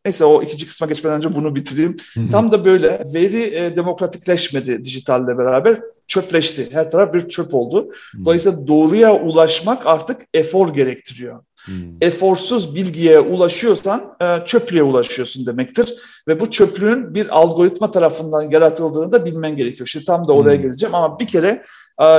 neyse 0.06 0.26
o 0.26 0.42
ikinci 0.44 0.68
kısma 0.68 0.88
geçmeden 0.88 1.18
önce 1.18 1.36
bunu 1.36 1.56
bitireyim. 1.56 1.96
Tam 2.32 2.52
da 2.52 2.66
böyle 2.66 3.04
veri 3.14 3.56
e, 3.56 3.76
demokratikleşmedi 3.76 4.84
dijitalle 4.84 5.38
beraber 5.38 5.82
çöpleşti. 6.08 6.68
Her 6.72 6.92
taraf 6.92 7.14
bir 7.14 7.30
çöp 7.30 7.54
oldu. 7.54 7.92
Dolayısıyla 8.26 8.68
doğruya 8.68 9.14
ulaşmak 9.14 9.88
artık 9.88 10.22
efor 10.34 10.74
gerektiriyor. 10.74 11.40
Hmm. 11.66 11.76
Eforsuz 12.02 12.76
bilgiye 12.76 13.20
ulaşıyorsan 13.20 14.16
e, 14.22 14.46
çöplüğe 14.46 14.84
ulaşıyorsun 14.84 15.46
demektir. 15.46 15.94
Ve 16.28 16.40
bu 16.40 16.50
çöplüğün 16.50 17.16
bir 17.16 17.38
algoritma 17.40 17.92
tarafından 17.92 18.50
yaratıldığını 18.50 19.12
da 19.12 19.26
bilmen 19.26 19.56
gerekiyor. 19.56 19.88
Şimdi 19.88 20.06
tam 20.06 20.28
da 20.28 20.34
oraya 20.34 20.56
hmm. 20.56 20.62
geleceğim 20.62 20.96
ama 20.96 21.20
bir 21.20 21.28
kere 21.28 21.64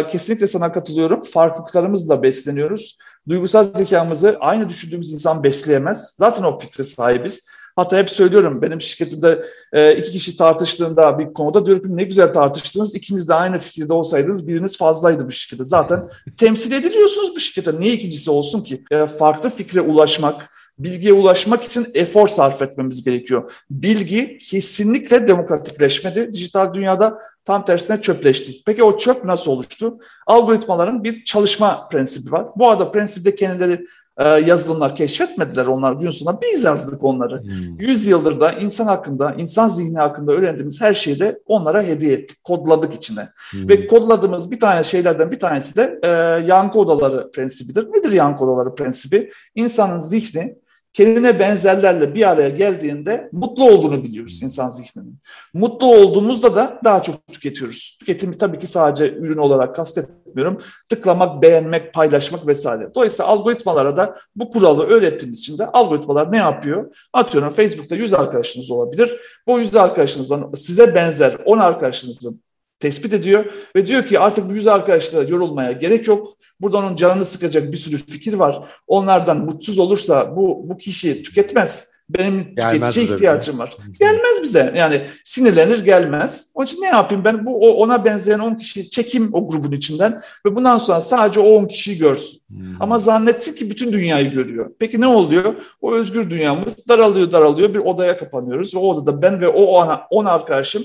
kesinlikle 0.08 0.46
sana 0.46 0.72
katılıyorum. 0.72 1.22
Farklılıklarımızla 1.22 2.22
besleniyoruz. 2.22 2.98
Duygusal 3.28 3.74
zekamızı 3.74 4.36
aynı 4.40 4.68
düşündüğümüz 4.68 5.12
insan 5.12 5.42
besleyemez. 5.42 6.14
Zaten 6.18 6.42
o 6.42 6.58
fikre 6.58 6.84
sahibiz. 6.84 7.48
Hatta 7.76 7.98
hep 7.98 8.10
söylüyorum 8.10 8.62
benim 8.62 8.80
şirketimde 8.80 9.44
e, 9.72 9.96
iki 9.96 10.10
kişi 10.10 10.36
tartıştığında 10.36 11.18
bir 11.18 11.32
konuda 11.32 11.66
diyorum 11.66 11.82
ki 11.82 11.96
ne 11.96 12.04
güzel 12.04 12.32
tartıştınız. 12.32 12.94
İkiniz 12.94 13.28
de 13.28 13.34
aynı 13.34 13.58
fikirde 13.58 13.92
olsaydınız 13.92 14.48
biriniz 14.48 14.78
fazlaydı 14.78 15.26
bu 15.26 15.30
şirkette. 15.30 15.64
Zaten 15.64 16.08
temsil 16.36 16.72
ediliyorsunuz 16.72 17.36
bu 17.36 17.40
şirkete. 17.40 17.80
Niye 17.80 17.92
ikincisi 17.92 18.30
olsun 18.30 18.60
ki? 18.60 18.84
E, 18.90 19.06
farklı 19.06 19.50
fikre 19.50 19.80
ulaşmak, 19.80 20.50
bilgiye 20.84 21.12
ulaşmak 21.12 21.64
için 21.64 21.86
efor 21.94 22.28
sarf 22.28 22.62
etmemiz 22.62 23.04
gerekiyor. 23.04 23.52
Bilgi 23.70 24.38
kesinlikle 24.38 25.28
demokratikleşmedi. 25.28 26.32
Dijital 26.32 26.74
dünyada 26.74 27.18
tam 27.44 27.64
tersine 27.64 28.00
çöpleşti. 28.00 28.52
Peki 28.66 28.82
o 28.82 28.98
çöp 28.98 29.24
nasıl 29.24 29.50
oluştu? 29.50 29.98
Algoritmaların 30.26 31.04
bir 31.04 31.24
çalışma 31.24 31.88
prensibi 31.88 32.32
var. 32.32 32.46
Bu 32.56 32.68
arada 32.68 32.90
prensipte 32.90 33.34
kendileri 33.34 33.86
e, 34.18 34.28
yazılımlar 34.28 34.96
keşfetmediler 34.96 35.66
onlar 35.66 35.92
gün 35.92 36.10
sonunda 36.10 36.40
biz 36.42 36.64
yazdık 36.64 37.04
onları. 37.04 37.42
Hmm. 37.42 37.78
100 37.78 38.06
yıldır 38.06 38.40
da 38.40 38.52
insan 38.52 38.86
hakkında, 38.86 39.34
insan 39.38 39.68
zihni 39.68 39.98
hakkında 39.98 40.32
öğrendiğimiz 40.32 40.80
her 40.80 40.94
şeyi 40.94 41.20
de 41.20 41.40
onlara 41.46 41.82
hediye 41.82 42.12
ettik, 42.12 42.44
kodladık 42.44 42.94
içine. 42.94 43.28
Hmm. 43.50 43.68
Ve 43.68 43.86
kodladığımız 43.86 44.50
bir 44.50 44.60
tane 44.60 44.84
şeylerden 44.84 45.30
bir 45.30 45.38
tanesi 45.38 45.76
de 45.76 46.00
e, 46.02 46.08
yankı 46.46 46.78
odaları 46.78 47.30
prensibidir. 47.30 47.86
Nedir 47.92 48.12
yankı 48.12 48.44
odaları 48.44 48.74
prensibi? 48.74 49.30
İnsanın 49.54 50.00
zihni 50.00 50.61
kendine 50.92 51.38
benzerlerle 51.38 52.14
bir 52.14 52.30
araya 52.30 52.48
geldiğinde 52.48 53.28
mutlu 53.32 53.70
olduğunu 53.70 54.02
biliyoruz 54.02 54.42
insan 54.42 54.70
zihninin. 54.70 55.18
Mutlu 55.54 55.86
olduğumuzda 55.86 56.54
da 56.54 56.80
daha 56.84 57.02
çok 57.02 57.26
tüketiyoruz. 57.26 57.96
Tüketimi 58.00 58.38
tabii 58.38 58.58
ki 58.58 58.66
sadece 58.66 59.14
ürün 59.14 59.38
olarak 59.38 59.76
kastetmiyorum. 59.76 60.58
Tıklamak, 60.88 61.42
beğenmek, 61.42 61.94
paylaşmak 61.94 62.46
vesaire. 62.46 62.94
Dolayısıyla 62.94 63.26
algoritmalara 63.26 63.96
da 63.96 64.18
bu 64.36 64.50
kuralı 64.50 64.86
öğrettiğimiz 64.86 65.38
için 65.38 65.58
de 65.58 65.66
algoritmalar 65.66 66.32
ne 66.32 66.38
yapıyor? 66.38 66.94
Atıyorum 67.12 67.50
Facebook'ta 67.50 67.96
100 67.96 68.14
arkadaşınız 68.14 68.70
olabilir. 68.70 69.20
Bu 69.46 69.58
100 69.58 69.76
arkadaşınızdan 69.76 70.52
size 70.56 70.94
benzer 70.94 71.36
10 71.44 71.58
arkadaşınızın 71.58 72.42
tespit 72.82 73.12
ediyor 73.12 73.44
ve 73.76 73.86
diyor 73.86 74.06
ki 74.06 74.18
artık 74.18 74.50
bu 74.50 74.54
yüz 74.54 74.66
arkadaşlara 74.66 75.28
yorulmaya 75.28 75.72
gerek 75.72 76.08
yok. 76.08 76.28
Burada 76.60 76.76
onun 76.76 76.96
canını 76.96 77.24
sıkacak 77.24 77.72
bir 77.72 77.76
sürü 77.76 77.96
fikir 77.96 78.34
var. 78.34 78.58
Onlardan 78.86 79.38
mutsuz 79.38 79.78
olursa 79.78 80.36
bu 80.36 80.68
bu 80.68 80.78
kişi 80.78 81.22
tüketmez. 81.22 81.92
Benim 82.08 82.54
tüketici 82.54 83.04
ihtiyacım 83.04 83.58
var. 83.58 83.76
Gelmez 84.00 84.42
bize. 84.42 84.72
Yani 84.76 85.06
sinirlenir 85.24 85.84
gelmez. 85.84 86.52
Onun 86.54 86.66
için 86.66 86.82
ne 86.82 86.86
yapayım 86.86 87.24
ben 87.24 87.46
bu 87.46 87.80
ona 87.82 88.04
benzeyen 88.04 88.38
10 88.38 88.54
kişi 88.54 88.90
çekeyim 88.90 89.30
o 89.32 89.48
grubun 89.48 89.72
içinden 89.72 90.20
ve 90.46 90.56
bundan 90.56 90.78
sonra 90.78 91.00
sadece 91.00 91.40
o 91.40 91.48
10 91.48 91.66
kişiyi 91.66 91.98
görsün. 91.98 92.40
Hmm. 92.48 92.82
Ama 92.82 92.98
zannetsin 92.98 93.54
ki 93.54 93.70
bütün 93.70 93.92
dünyayı 93.92 94.30
görüyor. 94.30 94.70
Peki 94.78 95.00
ne 95.00 95.06
oluyor? 95.06 95.54
O 95.80 95.94
özgür 95.94 96.30
dünyamız 96.30 96.88
daralıyor 96.88 97.32
daralıyor 97.32 97.74
bir 97.74 97.78
odaya 97.78 98.18
kapanıyoruz 98.18 98.74
ve 98.74 98.78
o 98.78 98.88
odada 98.88 99.22
ben 99.22 99.40
ve 99.40 99.48
o 99.48 99.62
10 100.10 100.24
arkadaşım 100.24 100.82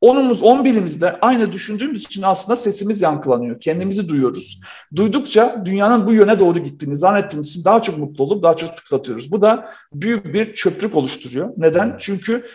Onumuz, 0.00 0.42
on 0.42 0.64
birimizde 0.64 1.20
aynı 1.20 1.52
düşündüğümüz 1.52 2.04
için 2.04 2.22
aslında 2.22 2.56
sesimiz 2.56 3.02
yankılanıyor. 3.02 3.60
Kendimizi 3.60 4.08
duyuyoruz. 4.08 4.60
Duydukça 4.96 5.62
dünyanın 5.64 6.06
bu 6.06 6.12
yöne 6.12 6.38
doğru 6.38 6.58
gittiğini 6.58 6.96
zannettiğimiz 6.96 7.48
için 7.48 7.64
daha 7.64 7.82
çok 7.82 7.98
mutlu 7.98 8.24
olup 8.24 8.42
daha 8.42 8.56
çok 8.56 8.76
tıklatıyoruz. 8.76 9.32
Bu 9.32 9.42
da 9.42 9.68
büyük 9.92 10.34
bir 10.34 10.54
çöplük 10.54 10.96
oluşturuyor. 10.96 11.50
Neden? 11.56 11.96
Çünkü 11.98 12.46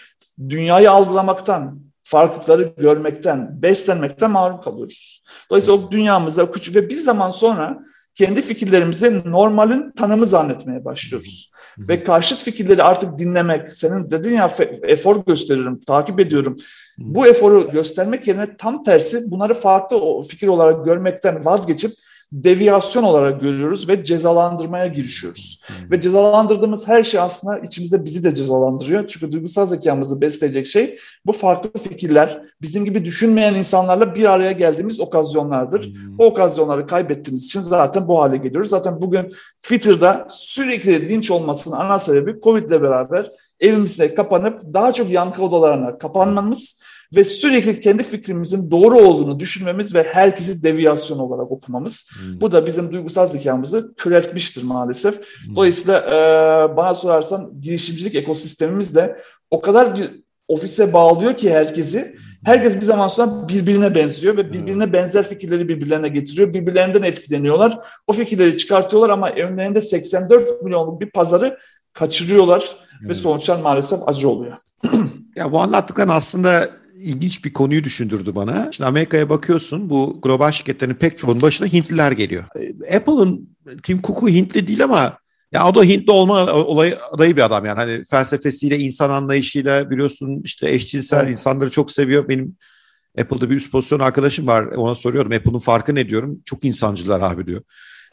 dünyayı 0.50 0.92
algılamaktan, 0.92 1.80
farklılıkları 2.04 2.74
görmekten, 2.78 3.62
beslenmekten 3.62 4.32
mahrum 4.32 4.62
kalıyoruz. 4.62 5.24
Dolayısıyla 5.50 5.80
o 5.80 5.92
dünyamızda 5.92 6.52
küçük 6.52 6.76
ve 6.76 6.90
bir 6.90 7.00
zaman 7.00 7.32
sonra 7.32 7.80
kendi 8.16 8.42
fikirlerimizi 8.42 9.22
normalin 9.26 9.92
tanımı 9.92 10.26
zannetmeye 10.26 10.86
başlıyoruz. 10.86 11.51
Ve 11.88 12.04
karşıt 12.04 12.44
fikirleri 12.44 12.84
artık 12.84 13.18
dinlemek, 13.18 13.74
senin 13.74 14.12
dedin 14.12 14.36
ya 14.36 14.52
efor 14.84 15.26
gösteririm, 15.26 15.82
takip 15.82 16.20
ediyorum. 16.20 16.58
Bu 16.98 17.28
eforu 17.28 17.72
göstermek 17.72 18.28
yerine 18.28 18.58
tam 18.58 18.84
tersi 18.84 19.32
bunları 19.32 19.54
farklı 19.54 20.22
fikir 20.30 20.48
olarak 20.48 20.86
görmekten 20.86 21.46
vazgeçip 21.46 21.92
deviyasyon 22.32 23.04
olarak 23.04 23.42
görüyoruz 23.42 23.90
ve 23.90 24.06
cezalandırmaya 24.06 24.88
girişiyoruz. 24.88 25.62
Hmm. 25.68 25.92
Ve 25.92 26.02
cezalandırdığımız 26.02 26.88
her 26.88 27.04
şey 27.04 27.20
aslında 27.20 27.60
içimizde 27.60 28.06
bizi 28.06 28.24
de 28.24 28.36
cezalandırıyor. 28.36 29.08
Çünkü 29.08 29.32
duygusal 29.32 29.66
zekamızı 29.66 30.22
besleyecek 30.22 30.68
şey 30.68 30.98
bu 31.26 31.32
farklı 31.32 31.80
fikirler, 31.80 32.42
bizim 32.62 32.86
gibi 32.86 33.06
düşünmeyen 33.06 33.56
insanlarla 33.56 34.16
bir 34.16 34.32
araya 34.32 34.52
geldiğimiz 34.52 35.00
okazyonlardır. 35.00 35.86
Hmm. 35.86 36.20
O 36.20 36.26
okazyonları 36.26 36.88
kaybettiğimiz 36.88 37.46
için 37.46 37.62
zaten 37.62 38.08
bu 38.08 38.22
hale 38.22 38.38
geliyoruz. 38.38 38.70
Zaten 38.70 39.02
bugün 39.02 39.32
Twitter'da 39.62 40.28
sürekli 40.30 41.10
linç 41.10 41.32
olmasının 41.32 41.76
ana 41.76 42.00
sebebi 42.00 42.40
Covid 42.42 42.70
ile 42.70 42.82
beraber 42.82 43.32
evimizde 43.60 44.16
kapanıp 44.16 44.62
daha 44.74 44.92
çok 44.92 45.10
yankı 45.10 45.44
odalarına 45.44 45.98
kapanmamız 45.98 46.82
ve 47.16 47.24
sürekli 47.24 47.80
kendi 47.80 48.04
fikrimizin 48.04 48.72
doğru 48.72 48.98
olduğunu 48.98 49.40
düşünmemiz 49.40 49.96
ve 49.96 50.04
herkesi 50.04 50.64
deviyasyon 50.64 51.20
olarak 51.20 51.52
okumamız. 51.52 52.12
Hmm. 52.14 52.42
Bu 52.42 52.52
da 52.52 52.66
bizim 52.66 52.92
duygusal 52.92 53.28
zekamızı 53.28 53.94
köreltmiştir 53.98 54.64
maalesef. 54.64 55.16
Hmm. 55.16 55.56
Dolayısıyla 55.56 56.00
e, 56.00 56.78
bana 56.78 56.94
sorarsan 56.94 57.62
girişimcilik 57.62 58.16
ekosistemimiz 58.16 58.96
de 58.96 59.20
o 59.52 59.62
kadar 59.62 59.96
bir 59.96 60.24
ofise 60.48 60.94
bağlıyor 60.94 61.34
ki 61.34 61.54
herkesi. 61.54 62.00
Hmm. 62.02 62.22
Herkes 62.46 62.76
bir 62.76 62.86
zaman 62.86 63.08
sonra 63.08 63.48
birbirine 63.48 63.96
benziyor 63.96 64.38
ve 64.38 64.54
birbirine 64.54 64.94
benzer 64.94 65.28
fikirleri 65.28 65.68
birbirlerine 65.68 66.08
getiriyor. 66.08 66.54
Birbirlerinden 66.54 67.04
etkileniyorlar. 67.04 67.80
O 68.08 68.14
fikirleri 68.14 68.58
çıkartıyorlar 68.58 69.10
ama 69.10 69.30
önlerinde 69.30 69.82
84 69.82 70.62
milyonluk 70.64 71.02
bir 71.02 71.12
pazarı 71.12 71.58
kaçırıyorlar 71.94 72.76
evet. 73.02 73.10
ve 73.10 73.14
sonuçlar 73.14 73.62
maalesef 73.62 74.00
acı 74.08 74.30
oluyor. 74.30 74.58
ya 75.36 75.52
bu 75.52 75.60
anlattıkların 75.60 76.10
aslında 76.10 76.81
ilginç 77.02 77.46
bir 77.46 77.54
konuyu 77.54 77.84
düşündürdü 77.84 78.36
bana. 78.36 78.72
Şimdi 78.72 78.88
Amerika'ya 78.88 79.30
bakıyorsun 79.30 79.90
bu 79.90 80.20
global 80.22 80.52
şirketlerin 80.52 80.94
pek 80.94 81.18
çoğunun 81.18 81.42
başına 81.42 81.68
Hintliler 81.68 82.12
geliyor. 82.12 82.44
E, 82.56 82.98
Apple'ın 82.98 83.50
Tim 83.84 84.02
Cook'u 84.02 84.30
Hintli 84.30 84.68
değil 84.68 84.84
ama 84.84 85.18
ya 85.52 85.68
o 85.68 85.76
da 85.76 85.84
Hintli 85.84 86.12
olma 86.12 86.54
olayı 86.54 86.98
adayı 87.12 87.38
bir 87.38 87.42
adam 87.42 87.66
yani. 87.66 87.76
Hani 87.76 88.04
felsefesiyle, 88.06 88.80
insan 88.80 89.10
anlayışıyla 89.10 89.90
biliyorsun 89.90 90.42
işte 90.44 90.72
eşcinsel 90.72 91.20
evet. 91.20 91.32
insanları 91.32 91.72
çok 91.72 91.92
seviyor. 91.92 92.28
Benim 92.30 92.56
Apple'da 93.20 93.50
bir 93.50 93.56
üst 93.56 93.72
pozisyon 93.72 94.00
arkadaşım 94.00 94.48
var. 94.48 94.64
Ona 94.64 94.96
soruyorum 94.96 95.32
Apple'ın 95.32 95.60
farkı 95.60 95.96
ne 95.96 96.10
diyorum. 96.10 96.40
Çok 96.46 96.66
insancılar 96.66 97.22
abi 97.22 97.48
diyor. 97.48 97.62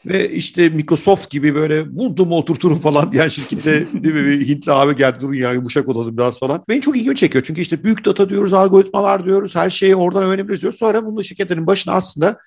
Ve 0.05 0.31
işte 0.31 0.69
Microsoft 0.69 1.29
gibi 1.29 1.55
böyle 1.55 1.87
vurdum 1.87 2.31
oturturum 2.31 2.79
falan 2.79 3.11
diyen 3.11 3.27
şirkette 3.27 3.85
Hintli 4.47 4.71
abi 4.71 4.95
geldi 4.95 5.21
durun 5.21 5.33
ya 5.33 5.53
yumuşak 5.53 5.87
olalım 5.87 6.17
biraz 6.17 6.39
falan. 6.39 6.63
Beni 6.69 6.81
çok 6.81 6.97
ilgimi 6.97 7.15
çekiyor 7.15 7.43
çünkü 7.47 7.61
işte 7.61 7.83
büyük 7.83 8.05
data 8.05 8.29
diyoruz, 8.29 8.53
algoritmalar 8.53 9.25
diyoruz, 9.25 9.55
her 9.55 9.69
şeyi 9.69 9.95
oradan 9.95 10.23
öğrenebiliriz 10.23 10.61
diyoruz. 10.61 10.79
Sonra 10.79 11.05
bunun 11.05 11.21
şirketlerin 11.21 11.67
başına 11.67 11.93
aslında 11.93 12.37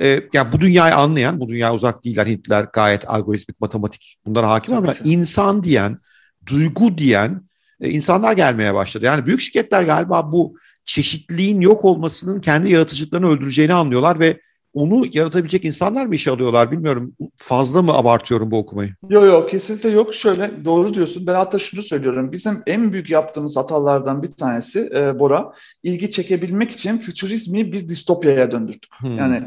e, 0.00 0.22
yani 0.32 0.52
bu 0.52 0.60
dünyayı 0.60 0.94
anlayan, 0.94 1.40
bu 1.40 1.48
dünya 1.48 1.74
uzak 1.74 2.04
değiller 2.04 2.26
Hintliler 2.26 2.66
gayet 2.72 3.10
algoritmik, 3.10 3.60
matematik 3.60 4.16
bunlara 4.26 4.50
hakim 4.50 4.74
ama 4.74 4.94
insan 5.04 5.62
diyen, 5.62 5.98
duygu 6.46 6.98
diyen 6.98 7.42
e, 7.80 7.90
insanlar 7.90 8.32
gelmeye 8.32 8.74
başladı. 8.74 9.04
Yani 9.04 9.26
büyük 9.26 9.40
şirketler 9.40 9.82
galiba 9.82 10.32
bu 10.32 10.56
çeşitliliğin 10.84 11.60
yok 11.60 11.84
olmasının 11.84 12.40
kendi 12.40 12.72
yaratıcılıklarını 12.72 13.28
öldüreceğini 13.28 13.74
anlıyorlar 13.74 14.20
ve 14.20 14.40
onu 14.74 15.04
yaratabilecek 15.12 15.64
insanlar 15.64 16.06
mı 16.06 16.14
işe 16.14 16.30
alıyorlar 16.30 16.70
bilmiyorum. 16.70 17.14
Fazla 17.36 17.82
mı 17.82 17.92
abartıyorum 17.92 18.50
bu 18.50 18.58
okumayı? 18.58 18.94
Yok 19.10 19.24
yok 19.24 19.50
kesinlikle 19.50 19.88
yok. 19.88 20.14
Şöyle 20.14 20.50
doğru 20.64 20.94
diyorsun. 20.94 21.26
Ben 21.26 21.34
hatta 21.34 21.58
şunu 21.58 21.82
söylüyorum. 21.82 22.32
Bizim 22.32 22.62
en 22.66 22.92
büyük 22.92 23.10
yaptığımız 23.10 23.56
hatalardan 23.56 24.22
bir 24.22 24.30
tanesi 24.30 24.88
e, 24.94 25.18
Bora, 25.18 25.52
ilgi 25.82 26.10
çekebilmek 26.10 26.70
için 26.70 26.98
fütürizmi 26.98 27.72
bir 27.72 27.88
distopyaya 27.88 28.50
döndürdük. 28.50 28.96
Hmm. 29.00 29.18
Yani 29.18 29.42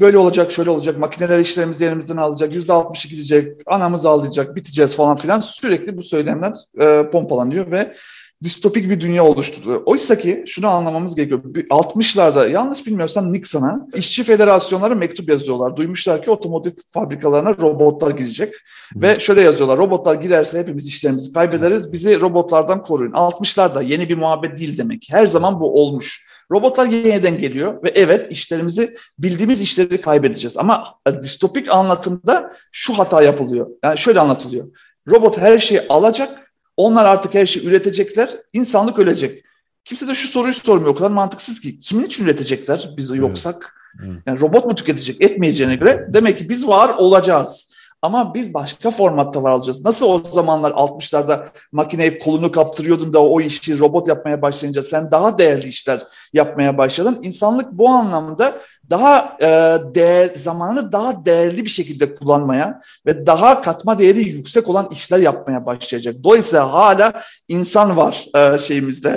böyle 0.00 0.18
olacak, 0.18 0.52
şöyle 0.52 0.70
olacak, 0.70 0.98
makineler 0.98 1.38
işlerimizi 1.38 1.84
elimizden 1.84 2.16
alacak, 2.16 2.54
yüzde 2.54 2.72
altmışı 2.72 3.08
gidecek, 3.08 3.52
anamız 3.66 4.06
ağlayacak, 4.06 4.56
biteceğiz 4.56 4.96
falan 4.96 5.16
filan. 5.16 5.40
Sürekli 5.40 5.96
bu 5.96 6.02
söylemler 6.02 6.52
e, 6.80 7.10
pompalanıyor 7.10 7.70
ve 7.70 7.94
distopik 8.42 8.90
bir 8.90 9.00
dünya 9.00 9.24
oluşturdu. 9.24 9.82
Oysa 9.86 10.18
ki 10.18 10.44
şunu 10.46 10.68
anlamamız 10.68 11.14
gerekiyor. 11.14 11.42
60'larda 11.70 12.50
yanlış 12.50 12.86
bilmiyorsam 12.86 13.32
Nixon'a 13.32 13.86
işçi 13.94 14.24
federasyonları 14.24 14.96
mektup 14.96 15.28
yazıyorlar. 15.28 15.76
Duymuşlar 15.76 16.22
ki 16.22 16.30
otomotiv 16.30 16.70
fabrikalarına 16.90 17.56
robotlar 17.60 18.10
girecek. 18.10 18.54
Hmm. 18.92 19.02
Ve 19.02 19.14
şöyle 19.16 19.42
yazıyorlar. 19.42 19.78
Robotlar 19.78 20.14
girerse 20.14 20.58
hepimiz 20.58 20.86
işlerimizi 20.86 21.32
kaybederiz. 21.32 21.92
Bizi 21.92 22.20
robotlardan 22.20 22.82
koruyun. 22.82 23.12
60'larda 23.12 23.84
yeni 23.84 24.08
bir 24.08 24.16
muhabbet 24.16 24.58
değil 24.58 24.78
demek. 24.78 25.08
Her 25.10 25.26
zaman 25.26 25.60
bu 25.60 25.82
olmuş. 25.82 26.32
Robotlar 26.52 26.86
yeniden 26.86 27.38
geliyor 27.38 27.82
ve 27.82 27.92
evet 27.94 28.32
işlerimizi 28.32 28.90
bildiğimiz 29.18 29.60
işleri 29.60 30.00
kaybedeceğiz. 30.00 30.56
Ama 30.56 30.94
distopik 31.22 31.70
anlatımda 31.70 32.52
şu 32.72 32.98
hata 32.98 33.22
yapılıyor. 33.22 33.66
Yani 33.84 33.98
şöyle 33.98 34.20
anlatılıyor. 34.20 34.68
Robot 35.08 35.38
her 35.38 35.58
şeyi 35.58 35.80
alacak 35.88 36.51
onlar 36.76 37.04
artık 37.04 37.34
her 37.34 37.46
şeyi 37.46 37.66
üretecekler. 37.66 38.30
İnsanlık 38.52 38.98
ölecek. 38.98 39.44
Kimse 39.84 40.08
de 40.08 40.14
şu 40.14 40.28
soruyu 40.28 40.54
sormuyor. 40.54 40.92
O 40.92 40.94
kadar 40.94 41.10
mantıksız 41.10 41.60
ki. 41.60 41.80
Kimin 41.80 42.04
için 42.04 42.24
üretecekler 42.24 42.90
biz 42.96 43.10
yoksak? 43.16 43.74
Evet. 44.04 44.12
Yani 44.26 44.40
robot 44.40 44.66
mu 44.66 44.74
tüketecek? 44.74 45.20
Etmeyeceğine 45.20 45.76
göre 45.76 46.06
demek 46.08 46.38
ki 46.38 46.48
biz 46.48 46.68
var 46.68 46.88
olacağız. 46.88 47.74
Ama 48.02 48.34
biz 48.34 48.54
başka 48.54 48.90
formatta 48.90 49.42
var 49.42 49.52
olacağız. 49.52 49.84
Nasıl 49.84 50.06
o 50.06 50.22
zamanlar 50.32 50.70
60'larda 50.70 51.46
makineye 51.72 52.18
kolunu 52.18 52.52
kaptırıyordun 52.52 53.12
da 53.12 53.22
o 53.22 53.40
işi 53.40 53.78
robot 53.78 54.08
yapmaya 54.08 54.42
başlayınca 54.42 54.82
sen 54.82 55.10
daha 55.10 55.38
değerli 55.38 55.68
işler 55.68 56.02
yapmaya 56.32 56.78
başladın. 56.78 57.18
İnsanlık 57.22 57.72
bu 57.72 57.88
anlamda 57.88 58.60
daha 58.90 59.36
e, 59.40 59.46
değer, 59.94 60.30
zamanı 60.36 60.92
daha 60.92 61.24
değerli 61.24 61.64
bir 61.64 61.70
şekilde 61.70 62.14
kullanmaya 62.14 62.80
ve 63.06 63.26
daha 63.26 63.60
katma 63.60 63.98
değeri 63.98 64.28
yüksek 64.28 64.68
olan 64.68 64.88
işler 64.92 65.18
yapmaya 65.18 65.66
başlayacak. 65.66 66.14
Dolayısıyla 66.24 66.72
hala 66.72 67.22
insan 67.48 67.96
var 67.96 68.26
e, 68.34 68.58
şeyimizde. 68.58 69.10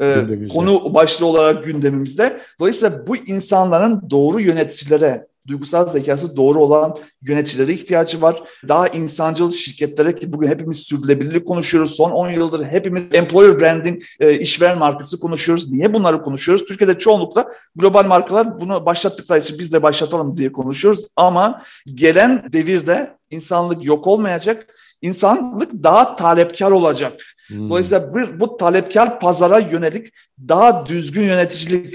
E, 0.00 0.04
e, 0.06 0.48
konu 0.48 0.94
başlığı 0.94 1.26
olarak 1.26 1.64
gündemimizde. 1.64 2.40
Dolayısıyla 2.60 3.06
bu 3.06 3.16
insanların 3.16 4.10
doğru 4.10 4.40
yöneticilere 4.40 5.27
duygusal 5.48 5.88
zekası 5.88 6.36
doğru 6.36 6.58
olan 6.58 6.96
yöneticilere 7.22 7.72
ihtiyacı 7.72 8.22
var. 8.22 8.42
Daha 8.68 8.88
insancıl 8.88 9.50
şirketlere 9.50 10.14
ki 10.14 10.32
bugün 10.32 10.48
hepimiz 10.48 10.78
sürdürülebilirlik 10.78 11.46
konuşuyoruz. 11.46 11.96
Son 11.96 12.10
10 12.10 12.28
yıldır 12.28 12.66
hepimiz 12.66 13.02
employer 13.12 13.60
branding, 13.60 14.02
e, 14.20 14.38
işveren 14.38 14.78
markası 14.78 15.20
konuşuyoruz. 15.20 15.70
Niye 15.70 15.94
bunları 15.94 16.22
konuşuyoruz? 16.22 16.64
Türkiye'de 16.64 16.98
çoğunlukla 16.98 17.50
global 17.76 18.06
markalar 18.06 18.60
bunu 18.60 18.86
başlattıkları 18.86 19.38
için 19.38 19.58
biz 19.58 19.72
de 19.72 19.82
başlatalım 19.82 20.36
diye 20.36 20.52
konuşuyoruz. 20.52 21.06
Ama 21.16 21.62
gelen 21.94 22.52
devirde 22.52 23.16
insanlık 23.30 23.84
yok 23.84 24.06
olmayacak. 24.06 24.66
İnsanlık 25.02 25.70
daha 25.72 26.16
talepkar 26.16 26.70
olacak. 26.70 27.22
Hmm. 27.46 27.70
Dolayısıyla 27.70 28.14
bu, 28.14 28.40
bu 28.40 28.56
talepkar 28.56 29.20
pazara 29.20 29.58
yönelik 29.58 30.12
daha 30.48 30.86
düzgün 30.86 31.22
yöneticilik 31.22 31.94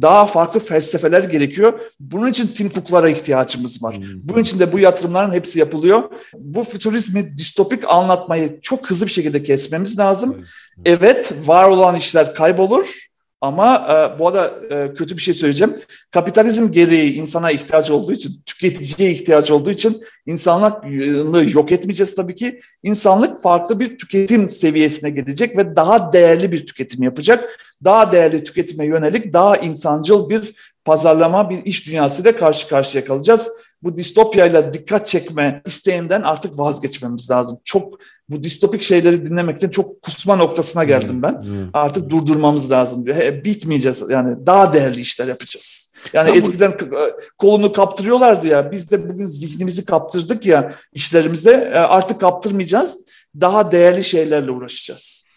daha 0.00 0.26
farklı 0.26 0.60
felsefeler 0.60 1.24
gerekiyor. 1.24 1.80
Bunun 2.00 2.30
için 2.30 2.46
Tim 2.46 2.70
Cook'lara 2.70 3.08
ihtiyacımız 3.08 3.82
var. 3.82 3.96
Hmm. 3.96 4.04
Bunun 4.22 4.42
için 4.42 4.58
de 4.58 4.72
bu 4.72 4.78
yatırımların 4.78 5.30
hepsi 5.30 5.58
yapılıyor. 5.58 6.02
Bu 6.34 6.64
fütürizmi, 6.64 7.38
distopik 7.38 7.84
anlatmayı 7.88 8.60
çok 8.62 8.90
hızlı 8.90 9.06
bir 9.06 9.10
şekilde 9.10 9.42
kesmemiz 9.42 9.98
lazım. 9.98 10.44
Evet, 10.84 11.34
var 11.46 11.68
olan 11.68 11.96
işler 11.96 12.34
kaybolur 12.34 13.11
ama 13.42 13.76
e, 13.76 14.18
bu 14.18 14.28
arada 14.28 14.52
e, 14.70 14.94
kötü 14.94 15.16
bir 15.16 15.22
şey 15.22 15.34
söyleyeceğim. 15.34 15.76
Kapitalizm 16.10 16.72
gereği 16.72 17.14
insana 17.14 17.50
ihtiyaç 17.50 17.90
olduğu 17.90 18.12
için, 18.12 18.42
tüketiciye 18.46 19.10
ihtiyaç 19.10 19.50
olduğu 19.50 19.70
için 19.70 20.02
insanlığı 20.26 21.50
yok 21.50 21.72
etmeyeceğiz 21.72 22.14
tabii 22.14 22.34
ki. 22.34 22.60
İnsanlık 22.82 23.42
farklı 23.42 23.80
bir 23.80 23.98
tüketim 23.98 24.48
seviyesine 24.48 25.10
gelecek 25.10 25.58
ve 25.58 25.76
daha 25.76 26.12
değerli 26.12 26.52
bir 26.52 26.66
tüketim 26.66 27.02
yapacak. 27.02 27.58
Daha 27.84 28.12
değerli 28.12 28.44
tüketime 28.44 28.86
yönelik 28.86 29.32
daha 29.32 29.56
insancıl 29.56 30.30
bir 30.30 30.54
pazarlama, 30.84 31.50
bir 31.50 31.64
iş 31.64 31.86
dünyasıyla 31.86 32.36
karşı 32.36 32.68
karşıya 32.68 33.04
kalacağız 33.04 33.48
bu 33.82 33.96
distopyayla 33.96 34.74
dikkat 34.74 35.06
çekme 35.06 35.62
isteğinden 35.66 36.22
artık 36.22 36.58
vazgeçmemiz 36.58 37.30
lazım. 37.30 37.58
Çok 37.64 37.98
bu 38.28 38.42
distopik 38.42 38.82
şeyleri 38.82 39.26
dinlemekten 39.26 39.68
çok 39.68 40.02
kusma 40.02 40.36
noktasına 40.36 40.84
geldim 40.84 41.22
ben. 41.22 41.44
Artık 41.72 42.10
durdurmamız 42.10 42.70
lazım. 42.70 43.06
Bitmeyeceğiz 43.44 44.02
yani 44.10 44.46
daha 44.46 44.72
değerli 44.72 45.00
işler 45.00 45.26
yapacağız. 45.26 45.94
Yani 46.12 46.28
ya 46.28 46.34
eskiden 46.34 46.72
bu... 46.80 46.96
kolunu 47.38 47.72
kaptırıyorlardı 47.72 48.46
ya 48.46 48.72
biz 48.72 48.90
de 48.90 49.08
bugün 49.08 49.26
zihnimizi 49.26 49.84
kaptırdık 49.84 50.46
ya 50.46 50.74
işlerimize 50.92 51.70
e, 51.74 51.78
artık 51.78 52.20
kaptırmayacağız. 52.20 52.98
Daha 53.40 53.72
değerli 53.72 54.04
şeylerle 54.04 54.50
uğraşacağız. 54.50 55.28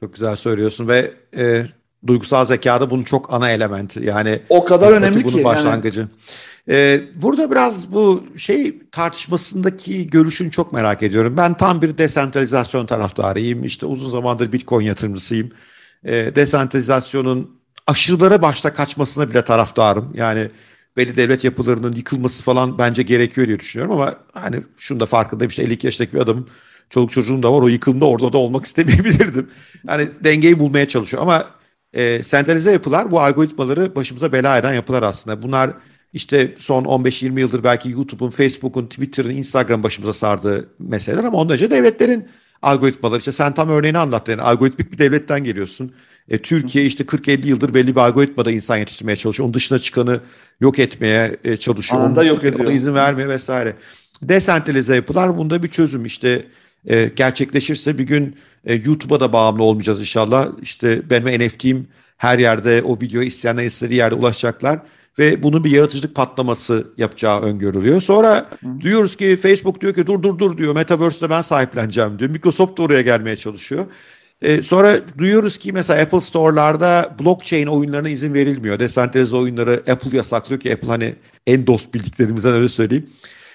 Çok 0.00 0.14
güzel 0.14 0.36
söylüyorsun 0.36 0.88
ve 0.88 1.12
e, 1.36 1.66
duygusal 2.06 2.44
zekada 2.44 2.90
bunun 2.90 3.02
çok 3.02 3.32
ana 3.32 3.50
elementi. 3.50 4.00
Yani 4.04 4.42
o 4.48 4.64
kadar 4.64 4.92
önemli 4.92 5.24
bunun 5.24 5.36
ki. 5.36 5.44
başlangıcı. 5.44 6.00
Yani... 6.00 6.10
Ee, 6.68 7.02
burada 7.14 7.50
biraz 7.50 7.92
bu 7.92 8.24
şey 8.36 8.78
tartışmasındaki 8.92 10.06
görüşünü 10.06 10.50
çok 10.50 10.72
merak 10.72 11.02
ediyorum. 11.02 11.36
Ben 11.36 11.54
tam 11.54 11.82
bir 11.82 11.98
desentralizasyon 11.98 12.86
taraftarıyım. 12.86 13.64
İşte 13.64 13.86
uzun 13.86 14.10
zamandır 14.10 14.52
Bitcoin 14.52 14.84
yatırımcısıyım. 14.84 15.50
Ee, 16.04 16.32
desentralizasyonun 16.36 17.60
aşırılara 17.86 18.42
başta 18.42 18.72
kaçmasına 18.72 19.30
bile 19.30 19.44
taraftarım. 19.44 20.12
Yani 20.14 20.50
belli 20.96 21.16
devlet 21.16 21.44
yapılarının 21.44 21.92
yıkılması 21.92 22.42
falan 22.42 22.78
bence 22.78 23.02
gerekiyor 23.02 23.46
diye 23.46 23.60
düşünüyorum 23.60 23.94
ama 23.94 24.14
hani 24.32 24.62
şunu 24.78 25.00
da 25.00 25.06
farkındayım 25.06 25.48
işte 25.48 25.62
52 25.62 25.86
yaşındaki 25.86 26.12
bir 26.12 26.20
adamım 26.20 26.48
çoluk 26.90 27.12
çocuğum 27.12 27.42
da 27.42 27.52
var 27.52 27.62
o 27.62 27.68
yıkımda 27.68 28.06
orada 28.06 28.32
da 28.32 28.38
olmak 28.38 28.64
istemeyebilirdim. 28.66 29.50
Yani 29.88 30.08
dengeyi 30.24 30.58
bulmaya 30.58 30.88
çalışıyor 30.88 31.22
ama 31.22 31.46
e, 31.92 32.22
sentralize 32.22 32.72
yapılar 32.72 33.10
bu 33.10 33.20
algoritmaları 33.20 33.94
başımıza 33.94 34.32
bela 34.32 34.58
eden 34.58 34.74
yapılar 34.74 35.02
aslında. 35.02 35.42
Bunlar 35.42 35.70
işte 36.14 36.54
son 36.58 36.84
15-20 36.84 37.40
yıldır 37.40 37.64
belki 37.64 37.90
YouTube'un, 37.90 38.30
Facebook'un, 38.30 38.86
Twitter'ın, 38.86 39.30
Instagram 39.30 39.82
başımıza 39.82 40.12
sardığı 40.12 40.68
meseleler 40.78 41.24
ama 41.24 41.38
ondan 41.38 41.54
önce 41.54 41.70
devletlerin 41.70 42.28
algoritmaları. 42.62 43.18
İşte 43.18 43.32
sen 43.32 43.54
tam 43.54 43.68
örneğini 43.68 43.98
anlattın. 43.98 44.32
Yani 44.32 44.42
algoritmik 44.42 44.92
bir 44.92 44.98
devletten 44.98 45.44
geliyorsun. 45.44 45.92
E, 46.28 46.38
Türkiye 46.38 46.84
işte 46.84 47.04
40-50 47.04 47.46
yıldır 47.46 47.74
belli 47.74 47.96
bir 47.96 48.00
algoritmada 48.00 48.50
insan 48.50 48.76
yetiştirmeye 48.76 49.16
çalışıyor. 49.16 49.44
Onun 49.44 49.54
dışına 49.54 49.78
çıkanı 49.78 50.20
yok 50.60 50.78
etmeye 50.78 51.36
e, 51.44 51.56
çalışıyor. 51.56 52.02
Anında 52.02 52.20
Onu, 52.20 52.28
yok 52.28 52.44
ediyor. 52.44 52.64
Ona 52.64 52.72
izin 52.72 52.94
vermiyor 52.94 53.28
vesaire. 53.28 53.76
Desentralize 54.22 54.94
yapılar 54.94 55.38
bunda 55.38 55.62
bir 55.62 55.68
çözüm. 55.68 56.04
İşte 56.04 56.46
e, 56.86 57.10
gerçekleşirse 57.16 57.98
bir 57.98 58.04
gün 58.04 58.36
e, 58.64 58.74
YouTube'a 58.74 59.20
da 59.20 59.32
bağımlı 59.32 59.62
olmayacağız 59.62 60.00
inşallah. 60.00 60.48
İşte 60.62 61.10
benim 61.10 61.46
NFT'im 61.46 61.86
her 62.16 62.38
yerde 62.38 62.82
o 62.82 63.00
videoyu 63.00 63.26
isteyenler 63.26 63.64
istediği 63.64 63.96
yerde 63.96 64.14
ulaşacaklar 64.14 64.80
ve 65.18 65.42
bunun 65.42 65.64
bir 65.64 65.70
yaratıcılık 65.70 66.14
patlaması 66.14 66.86
yapacağı 66.96 67.40
öngörülüyor. 67.40 68.00
Sonra 68.00 68.46
Hı. 68.60 68.80
duyuyoruz 68.80 69.16
ki 69.16 69.38
Facebook 69.42 69.80
diyor 69.80 69.94
ki 69.94 70.06
dur 70.06 70.22
dur 70.22 70.38
dur 70.38 70.58
diyor 70.58 70.74
Metaverse'de 70.74 71.30
ben 71.30 71.42
sahipleneceğim 71.42 72.18
diyor. 72.18 72.30
Microsoft 72.30 72.78
da 72.78 72.82
oraya 72.82 73.00
gelmeye 73.00 73.36
çalışıyor. 73.36 73.86
Ee, 74.42 74.62
sonra 74.62 75.00
duyuyoruz 75.18 75.58
ki 75.58 75.72
mesela 75.72 76.02
Apple 76.02 76.20
Store'larda 76.20 77.16
blockchain 77.20 77.66
oyunlarına 77.66 78.08
izin 78.08 78.34
verilmiyor. 78.34 78.78
Desentralize 78.78 79.36
oyunları 79.36 79.82
Apple 79.90 80.16
yasaklıyor 80.16 80.60
ki 80.60 80.72
Apple 80.72 80.88
hani 80.88 81.14
en 81.46 81.66
dost 81.66 81.94
bildiklerimizden 81.94 82.54
öyle 82.54 82.68
söyleyeyim. 82.68 83.10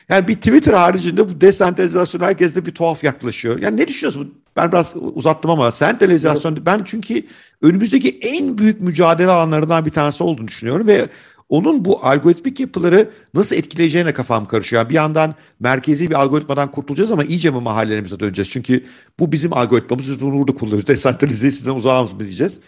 Yani 0.09 0.27
bir 0.27 0.35
Twitter 0.35 0.73
haricinde 0.73 1.29
bu 1.29 1.41
desentralizasyon 1.41 2.21
herkeste 2.21 2.65
bir 2.65 2.71
tuhaf 2.71 3.03
yaklaşıyor. 3.03 3.59
Yani 3.59 3.77
ne 3.77 3.87
düşünüyorsun? 3.87 4.33
Ben 4.55 4.71
biraz 4.71 4.95
uzattım 4.95 5.51
ama 5.51 5.71
sentralizasyon 5.71 6.65
ben 6.65 6.81
çünkü 6.85 7.23
önümüzdeki 7.61 8.19
en 8.21 8.57
büyük 8.57 8.81
mücadele 8.81 9.31
alanlarından 9.31 9.85
bir 9.85 9.91
tanesi 9.91 10.23
olduğunu 10.23 10.47
düşünüyorum 10.47 10.87
ve 10.87 11.07
onun 11.49 11.85
bu 11.85 12.05
algoritmik 12.05 12.59
yapıları 12.59 13.09
nasıl 13.33 13.55
etkileyeceğine 13.55 14.13
kafam 14.13 14.45
karışıyor. 14.45 14.89
bir 14.89 14.93
yandan 14.93 15.35
merkezi 15.59 16.09
bir 16.09 16.15
algoritmadan 16.15 16.71
kurtulacağız 16.71 17.11
ama 17.11 17.23
iyice 17.23 17.51
mi 17.51 17.61
mahallelerimize 17.61 18.19
döneceğiz? 18.19 18.49
Çünkü 18.49 18.85
bu 19.19 19.31
bizim 19.31 19.53
algoritmamız 19.53 20.09
biz 20.09 20.21
bunu 20.21 20.39
burada 20.39 20.55
kullanıyoruz. 20.55 20.87
Desentralize 20.87 21.51
sizden 21.51 21.75
uzağımız 21.75 22.13
mı 22.13 22.19
diyeceğiz? 22.19 22.59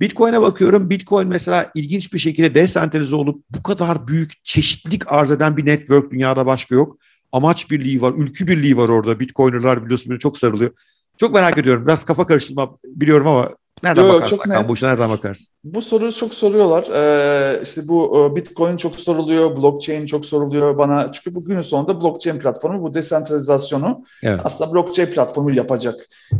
Bitcoin'e 0.00 0.40
bakıyorum. 0.40 0.90
Bitcoin 0.90 1.28
mesela 1.28 1.70
ilginç 1.74 2.12
bir 2.12 2.18
şekilde 2.18 2.54
desentralize 2.54 3.16
olup 3.16 3.44
bu 3.50 3.62
kadar 3.62 4.08
büyük 4.08 4.44
çeşitlilik 4.44 5.12
arz 5.12 5.30
eden 5.30 5.56
bir 5.56 5.66
network 5.66 6.10
dünyada 6.10 6.46
başka 6.46 6.74
yok. 6.74 6.98
Amaç 7.32 7.70
birliği 7.70 8.02
var, 8.02 8.14
ülkü 8.16 8.46
birliği 8.46 8.76
var 8.76 8.88
orada. 8.88 9.20
Bitcoinerlar 9.20 9.84
biliyorsun 9.84 10.10
beni 10.10 10.18
çok 10.18 10.38
sarılıyor. 10.38 10.70
Çok 11.16 11.34
merak 11.34 11.58
ediyorum. 11.58 11.86
Biraz 11.86 12.04
kafa 12.04 12.26
karıştırma 12.26 12.78
biliyorum 12.84 13.26
ama 13.26 13.50
Nereden 13.84 14.02
Yo, 14.02 14.08
bakarsın? 14.08 14.36
Çok 14.36 14.46
net. 14.46 14.68
Bu 14.68 14.74
işe 14.74 14.86
nereden 14.86 15.10
bakarsın? 15.10 15.46
Bu 15.64 15.82
soruyu 15.82 16.12
çok 16.12 16.34
soruyorlar. 16.34 16.82
Ee, 16.82 17.60
işte 17.62 17.88
bu 17.88 18.30
e, 18.32 18.36
Bitcoin 18.36 18.76
çok 18.76 18.94
soruluyor, 18.94 19.56
blockchain 19.56 20.06
çok 20.06 20.26
soruluyor 20.26 20.78
bana. 20.78 21.12
Çünkü 21.12 21.36
bugünün 21.36 21.62
sonunda 21.62 22.00
blockchain 22.00 22.38
platformu 22.38 22.82
bu 22.82 22.94
desentralizasyonu 22.94 24.04
evet. 24.22 24.40
aslında 24.44 24.72
blockchain 24.72 25.06
platformu 25.10 25.54
yapacak. 25.54 25.94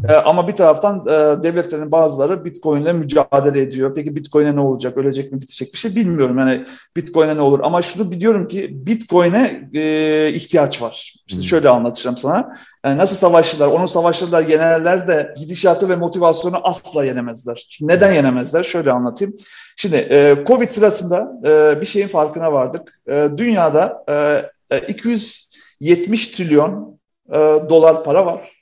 Ee, 0.08 0.12
ama 0.12 0.48
bir 0.48 0.52
taraftan 0.52 1.06
e, 1.06 1.42
devletlerin 1.42 1.92
bazıları 1.92 2.44
Bitcoin 2.44 2.82
ile 2.82 2.92
mücadele 2.92 3.62
ediyor. 3.62 3.94
Peki 3.94 4.16
Bitcoin'e 4.16 4.56
ne 4.56 4.60
olacak? 4.60 4.96
Ölecek 4.96 5.32
mi, 5.32 5.40
bitecek 5.40 5.72
bir 5.72 5.78
şey 5.78 5.96
bilmiyorum. 5.96 6.38
Yani 6.38 6.64
Bitcoin'e 6.96 7.36
ne 7.36 7.40
olur? 7.40 7.60
Ama 7.62 7.82
şunu 7.82 8.10
biliyorum 8.10 8.48
ki 8.48 8.86
Bitcoin'e 8.86 9.70
e, 9.74 10.32
ihtiyaç 10.34 10.82
var. 10.82 11.14
İşte 11.26 11.40
hmm. 11.40 11.44
şöyle 11.44 11.68
anlatacağım 11.68 12.16
sana. 12.16 12.56
Yani 12.84 12.98
nasıl 12.98 13.16
savaştılar, 13.16 13.66
onu 13.66 13.88
savaştılar, 13.88 14.48
yenerler 14.48 15.08
de 15.08 15.34
gidişatı 15.38 15.88
ve 15.88 15.96
motivasyonu 15.96 16.56
asla 16.62 17.04
yenemezler. 17.04 17.66
Şimdi 17.68 17.92
neden 17.92 18.12
yenemezler? 18.12 18.62
Şöyle 18.62 18.92
anlatayım. 19.14 19.34
Şimdi 19.76 19.96
e, 19.96 20.44
Covid 20.46 20.68
sırasında 20.68 21.32
e, 21.44 21.80
bir 21.80 21.86
şeyin 21.86 22.08
farkına 22.08 22.52
vardık. 22.52 23.00
E, 23.08 23.28
dünyada 23.36 24.04
e, 24.70 24.78
270 24.88 26.28
e, 26.28 26.32
trilyon 26.32 26.98
e, 27.28 27.38
dolar 27.70 28.04
para 28.04 28.26
var. 28.26 28.54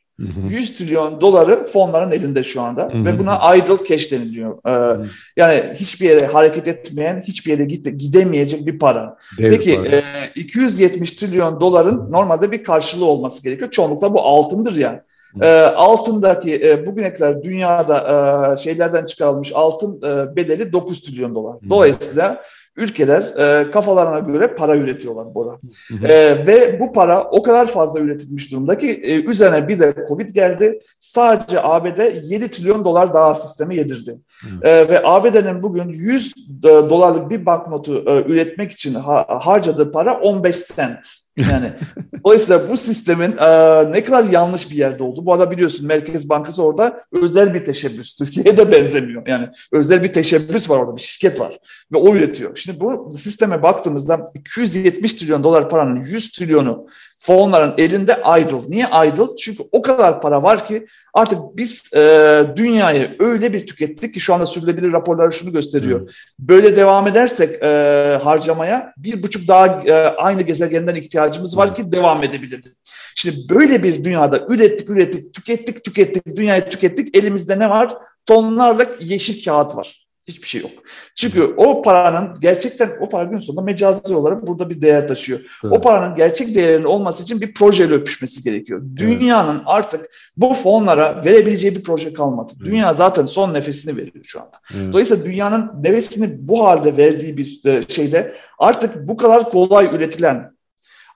100 0.48 0.78
trilyon 0.78 1.20
doları 1.20 1.64
fonların 1.64 2.10
elinde 2.10 2.42
şu 2.42 2.60
anda 2.60 2.82
hı 2.82 2.98
hı. 2.98 3.04
ve 3.04 3.18
buna 3.18 3.56
idle 3.56 3.84
cash 3.88 4.12
deniliyor. 4.12 4.58
Ee, 4.68 5.04
yani 5.36 5.62
hiçbir 5.74 6.10
yere 6.10 6.26
hareket 6.26 6.68
etmeyen, 6.68 7.22
hiçbir 7.26 7.50
yere 7.50 7.64
gide, 7.64 7.90
gidemeyecek 7.90 8.66
bir 8.66 8.78
para. 8.78 9.18
Dev 9.38 9.50
Peki 9.50 9.76
para. 9.76 9.88
E, 9.88 10.02
270 10.34 11.12
trilyon 11.12 11.60
doların 11.60 12.12
normalde 12.12 12.52
bir 12.52 12.64
karşılığı 12.64 13.04
olması 13.04 13.42
gerekiyor. 13.42 13.70
Çoğunlukla 13.70 14.14
bu 14.14 14.22
altındır 14.22 14.76
yani. 14.76 15.00
E, 15.40 15.60
altındaki 15.60 16.68
e, 16.68 16.86
bugüne 16.86 17.14
kadar 17.14 17.42
dünyada 17.42 18.52
e, 18.52 18.56
şeylerden 18.56 19.04
çıkarılmış 19.04 19.52
altın 19.54 19.96
e, 20.02 20.36
bedeli 20.36 20.72
9 20.72 21.00
trilyon 21.02 21.34
dolar. 21.34 21.56
Dolayısıyla 21.68 22.42
ülkeler 22.76 23.22
e, 23.22 23.70
kafalarına 23.70 24.18
göre 24.18 24.54
para 24.54 24.76
üretiyorlar 24.76 25.34
Bora. 25.34 25.58
E, 26.04 26.46
ve 26.46 26.80
bu 26.80 26.92
para 26.92 27.24
o 27.24 27.42
kadar 27.42 27.66
fazla 27.66 28.00
üretilmiş 28.00 28.52
durumda 28.52 28.78
ki 28.78 28.90
e, 28.90 29.24
üzerine 29.24 29.68
bir 29.68 29.80
de 29.80 29.94
Covid 30.08 30.30
geldi. 30.30 30.78
Sadece 31.00 31.62
ABD 31.62 31.98
7 32.22 32.50
trilyon 32.50 32.84
dolar 32.84 33.14
daha 33.14 33.34
sisteme 33.34 33.76
yedirdi. 33.76 34.18
E, 34.62 34.88
ve 34.88 35.00
ABD'nin 35.04 35.62
bugün 35.62 35.88
100 35.88 36.32
e, 36.64 36.68
dolarlık 36.68 37.30
bir 37.30 37.46
banknotu 37.46 38.04
e, 38.06 38.32
üretmek 38.32 38.72
için 38.72 38.94
ha, 38.94 39.26
harcadığı 39.28 39.92
para 39.92 40.20
15 40.20 40.56
sent. 40.56 41.06
Yani 41.36 41.72
dolayısıyla 42.24 42.68
bu 42.68 42.76
sistemin 42.76 43.36
e, 43.36 43.92
ne 43.92 44.02
kadar 44.02 44.24
yanlış 44.24 44.70
bir 44.70 44.76
yerde 44.76 45.02
oldu. 45.02 45.26
Bu 45.26 45.32
arada 45.32 45.50
biliyorsun 45.50 45.86
Merkez 45.86 46.28
Bankası 46.28 46.62
orada 46.62 47.04
özel 47.12 47.54
bir 47.54 47.64
teşebbüs. 47.64 48.16
Türkiye'ye 48.16 48.56
de 48.56 48.72
benzemiyor. 48.72 49.26
Yani 49.26 49.48
özel 49.72 50.02
bir 50.02 50.12
teşebbüs 50.12 50.70
var 50.70 50.78
orada 50.78 50.96
bir 50.96 51.02
şirket 51.02 51.40
var 51.40 51.58
ve 51.92 51.96
o 51.96 52.14
üretiyor. 52.14 52.56
Şimdi 52.56 52.80
bu 52.80 53.12
sisteme 53.12 53.62
baktığımızda 53.62 54.26
270 54.34 55.12
trilyon 55.12 55.44
dolar 55.44 55.68
paranın 55.68 56.02
100 56.02 56.30
trilyonu 56.30 56.86
fonların 57.22 57.74
elinde 57.78 58.12
idle. 58.12 58.60
Niye 58.68 58.86
idle? 59.06 59.36
Çünkü 59.38 59.62
o 59.72 59.82
kadar 59.82 60.20
para 60.20 60.42
var 60.42 60.66
ki 60.66 60.86
artık 61.14 61.38
biz 61.54 61.94
e, 61.94 62.44
dünyayı 62.56 63.16
öyle 63.18 63.52
bir 63.52 63.66
tükettik 63.66 64.14
ki 64.14 64.20
şu 64.20 64.34
anda 64.34 64.46
sürülebilir 64.46 64.92
raporları 64.92 65.32
şunu 65.32 65.52
gösteriyor. 65.52 66.00
Hmm. 66.00 66.08
Böyle 66.38 66.76
devam 66.76 67.08
edersek 67.08 67.62
e, 67.62 67.68
harcamaya 68.22 68.92
bir 68.96 69.22
buçuk 69.22 69.48
daha 69.48 69.66
e, 69.66 69.92
aynı 69.94 70.42
gezegenden 70.42 70.94
ihtiyacımız 70.94 71.56
var 71.56 71.74
ki 71.74 71.92
devam 71.92 72.24
edebilirdi. 72.24 72.74
Şimdi 73.16 73.36
böyle 73.50 73.82
bir 73.82 74.04
dünyada 74.04 74.46
ürettik, 74.48 74.90
ürettik, 74.90 75.34
tükettik, 75.34 75.84
tükettik, 75.84 76.36
dünyayı 76.36 76.68
tükettik. 76.68 77.16
Elimizde 77.16 77.58
ne 77.58 77.70
var? 77.70 77.94
Tonlarlık 78.26 78.96
yeşil 79.00 79.44
kağıt 79.44 79.76
var. 79.76 80.01
Hiçbir 80.28 80.48
şey 80.48 80.60
yok. 80.60 80.70
Çünkü 81.16 81.42
o 81.56 81.82
paranın 81.82 82.34
gerçekten 82.40 82.90
o 83.00 83.08
para 83.08 83.24
gün 83.24 83.38
sonunda 83.38 83.62
mecazi 83.62 84.14
olarak 84.14 84.46
burada 84.46 84.70
bir 84.70 84.82
değer 84.82 85.08
taşıyor. 85.08 85.40
Evet. 85.64 85.76
O 85.76 85.80
paranın 85.80 86.16
gerçek 86.16 86.54
değerinin 86.54 86.84
olması 86.84 87.22
için 87.22 87.40
bir 87.40 87.54
projeyle 87.54 87.94
öpüşmesi 87.94 88.42
gerekiyor. 88.42 88.82
Dünyanın 88.96 89.54
evet. 89.54 89.62
artık 89.66 90.10
bu 90.36 90.54
fonlara 90.54 91.24
verebileceği 91.24 91.76
bir 91.76 91.82
proje 91.82 92.12
kalmadı. 92.12 92.52
Evet. 92.56 92.66
Dünya 92.66 92.94
zaten 92.94 93.26
son 93.26 93.54
nefesini 93.54 93.96
veriyor 93.96 94.24
şu 94.24 94.40
anda. 94.40 94.56
Evet. 94.74 94.92
Dolayısıyla 94.92 95.24
dünyanın 95.24 95.70
nefesini 95.82 96.48
bu 96.48 96.64
halde 96.64 96.96
verdiği 96.96 97.36
bir 97.36 97.60
e, 97.64 97.82
şeyde 97.88 98.34
artık 98.58 99.08
bu 99.08 99.16
kadar 99.16 99.50
kolay 99.50 99.86
üretilen 99.92 100.52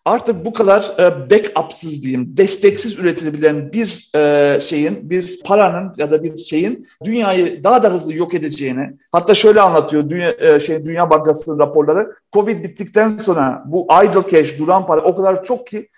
artık 0.07 0.45
bu 0.45 0.53
kadar 0.53 0.95
e, 0.99 1.31
backupsız 1.31 2.03
diyeyim, 2.03 2.37
desteksiz 2.37 2.99
üretilebilen 2.99 3.73
bir 3.73 4.11
e, 4.15 4.61
şeyin, 4.61 5.11
bir 5.11 5.43
paranın 5.45 5.93
ya 5.97 6.11
da 6.11 6.23
bir 6.23 6.37
şeyin 6.37 6.89
dünyayı 7.05 7.65
daha 7.65 7.83
da 7.83 7.93
hızlı 7.93 8.15
yok 8.15 8.35
edeceğini, 8.35 8.97
hatta 9.13 9.35
şöyle 9.35 9.61
anlatıyor 9.61 10.11
Dünya, 10.11 10.35
e, 10.39 10.61
şey, 10.61 10.85
Dünya 10.85 11.11
Bankası'nın 11.11 11.59
raporları, 11.59 12.13
Covid 12.33 12.65
bittikten 12.65 13.19
sonra 13.19 13.63
bu 13.67 13.87
idle 14.05 14.31
cash, 14.31 14.59
duran 14.59 14.87
para 14.87 15.01
o 15.01 15.17
kadar 15.17 15.43
çok 15.43 15.67
ki 15.67 15.89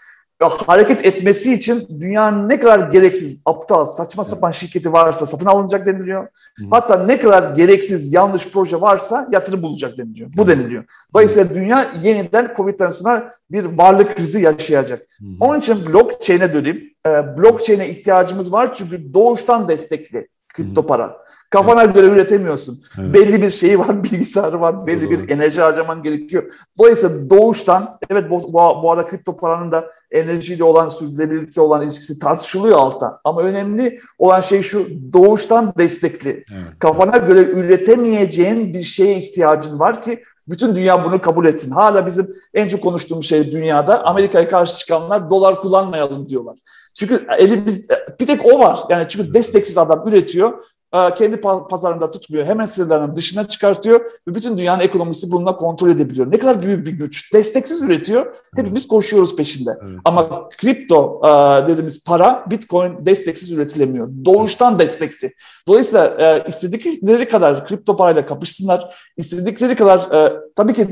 hareket 0.47 1.05
etmesi 1.05 1.55
için 1.55 2.01
dünyanın 2.01 2.49
ne 2.49 2.59
kadar 2.59 2.91
gereksiz, 2.91 3.43
aptal, 3.45 3.87
saçma 3.87 4.25
sapan 4.25 4.51
şirketi 4.51 4.93
varsa 4.93 5.27
satın 5.27 5.47
alınacak 5.47 5.87
deniliyor. 5.87 6.25
Hı. 6.59 6.65
Hatta 6.71 7.05
ne 7.05 7.19
kadar 7.19 7.55
gereksiz, 7.55 8.13
yanlış 8.13 8.49
proje 8.49 8.81
varsa 8.81 9.29
yatırım 9.33 9.63
bulacak 9.63 9.99
deniliyor. 9.99 10.31
Bu 10.37 10.49
deniliyor. 10.49 10.85
Dolayısıyla 11.15 11.55
dünya 11.55 11.91
yeniden 12.03 12.53
Covid'den 12.57 12.91
sonra 12.91 13.35
bir 13.51 13.65
varlık 13.65 14.17
krizi 14.17 14.41
yaşayacak. 14.41 15.01
Hı. 15.01 15.25
Onun 15.41 15.59
için 15.59 15.87
blockchain'e 15.87 16.53
döneyim. 16.53 16.93
Ee, 17.07 17.11
blockchain'e 17.39 17.89
ihtiyacımız 17.89 18.53
var 18.53 18.75
çünkü 18.75 19.15
doğuştan 19.15 19.69
destekli. 19.69 20.29
Kripto 20.55 20.87
para. 20.87 21.29
Kafana 21.51 21.85
göre 21.85 22.07
üretemiyorsun. 22.07 22.83
Evet. 23.01 23.15
Belli 23.15 23.43
bir 23.43 23.51
şeyi 23.51 23.79
var, 23.79 24.05
bilgisayarı 24.05 24.61
var, 24.61 24.87
belli 24.87 25.11
Doğru. 25.11 25.11
bir 25.11 25.29
enerji 25.29 25.61
harcaman 25.61 26.03
gerekiyor. 26.03 26.53
Dolayısıyla 26.79 27.31
doğuştan, 27.31 27.99
evet 28.11 28.31
bu, 28.31 28.53
bu, 28.53 28.93
arada 28.93 29.07
kripto 29.07 29.37
paranın 29.37 29.73
da 29.73 29.91
enerjiyle 30.11 30.65
olan, 30.65 30.89
sürdürülebilirlikle 30.89 31.63
olan 31.63 31.83
ilişkisi 31.83 32.19
tartışılıyor 32.19 32.79
altta. 32.79 33.21
Ama 33.25 33.43
önemli 33.43 34.01
olan 34.19 34.41
şey 34.41 34.63
şu, 34.63 34.87
doğuştan 35.13 35.73
destekli. 35.79 36.31
Evet. 36.31 36.79
Kafana 36.79 37.17
göre 37.17 37.41
üretemeyeceğin 37.41 38.75
bir 38.75 38.83
şeye 38.83 39.15
ihtiyacın 39.19 39.81
var 39.81 40.03
ki 40.03 40.23
bütün 40.49 40.75
dünya 40.75 41.05
bunu 41.05 41.21
kabul 41.21 41.47
etsin. 41.47 41.71
Hala 41.71 42.07
bizim 42.07 42.29
en 42.55 42.69
çok 42.69 42.83
konuştuğumuz 42.83 43.29
şey 43.29 43.53
dünyada 43.53 44.05
Amerika'ya 44.05 44.49
karşı 44.49 44.79
çıkanlar 44.79 45.31
dolar 45.31 45.55
kullanmayalım 45.55 46.29
diyorlar. 46.29 46.59
Çünkü 46.95 47.27
elimiz 47.39 47.89
bir 48.21 48.27
tek 48.27 48.47
o 48.47 48.59
var. 48.59 48.81
Yani 48.89 49.07
çünkü 49.09 49.35
desteksiz 49.35 49.79
adam 49.79 50.09
üretiyor 50.09 50.65
kendi 50.93 51.41
pazarında 51.41 52.11
tutmuyor. 52.11 52.47
Hemen 52.47 52.65
sınırlarının 52.65 53.17
dışına 53.17 53.49
çıkartıyor 53.49 54.01
ve 54.01 54.35
bütün 54.35 54.59
dünyanın 54.59 54.81
ekonomisi 54.81 55.33
bununla 55.33 55.57
kontrol 55.57 55.91
edebiliyor. 55.91 56.33
Ne 56.33 56.39
kadar 56.39 56.63
büyük 56.63 56.87
bir 56.87 56.93
güç. 56.93 57.35
Desteksiz 57.35 57.83
üretiyor. 57.83 58.35
Hepimiz 58.57 58.89
koşuyoruz 58.89 59.37
peşinde. 59.37 59.71
Evet. 59.83 59.99
Ama 60.05 60.49
kripto 60.49 61.21
dediğimiz 61.69 62.05
para, 62.05 62.45
bitcoin 62.51 63.07
desteksiz 63.07 63.51
üretilemiyor. 63.51 64.09
Doğuştan 64.25 64.79
destekli. 64.79 65.35
Dolayısıyla 65.69 66.39
istedikleri 66.39 67.29
kadar 67.29 67.67
kripto 67.67 67.97
parayla 67.97 68.27
kapışsınlar. 68.27 68.97
İstedikleri 69.17 69.77
kadar 69.77 70.09
tabii 70.57 70.75
ki 70.75 70.83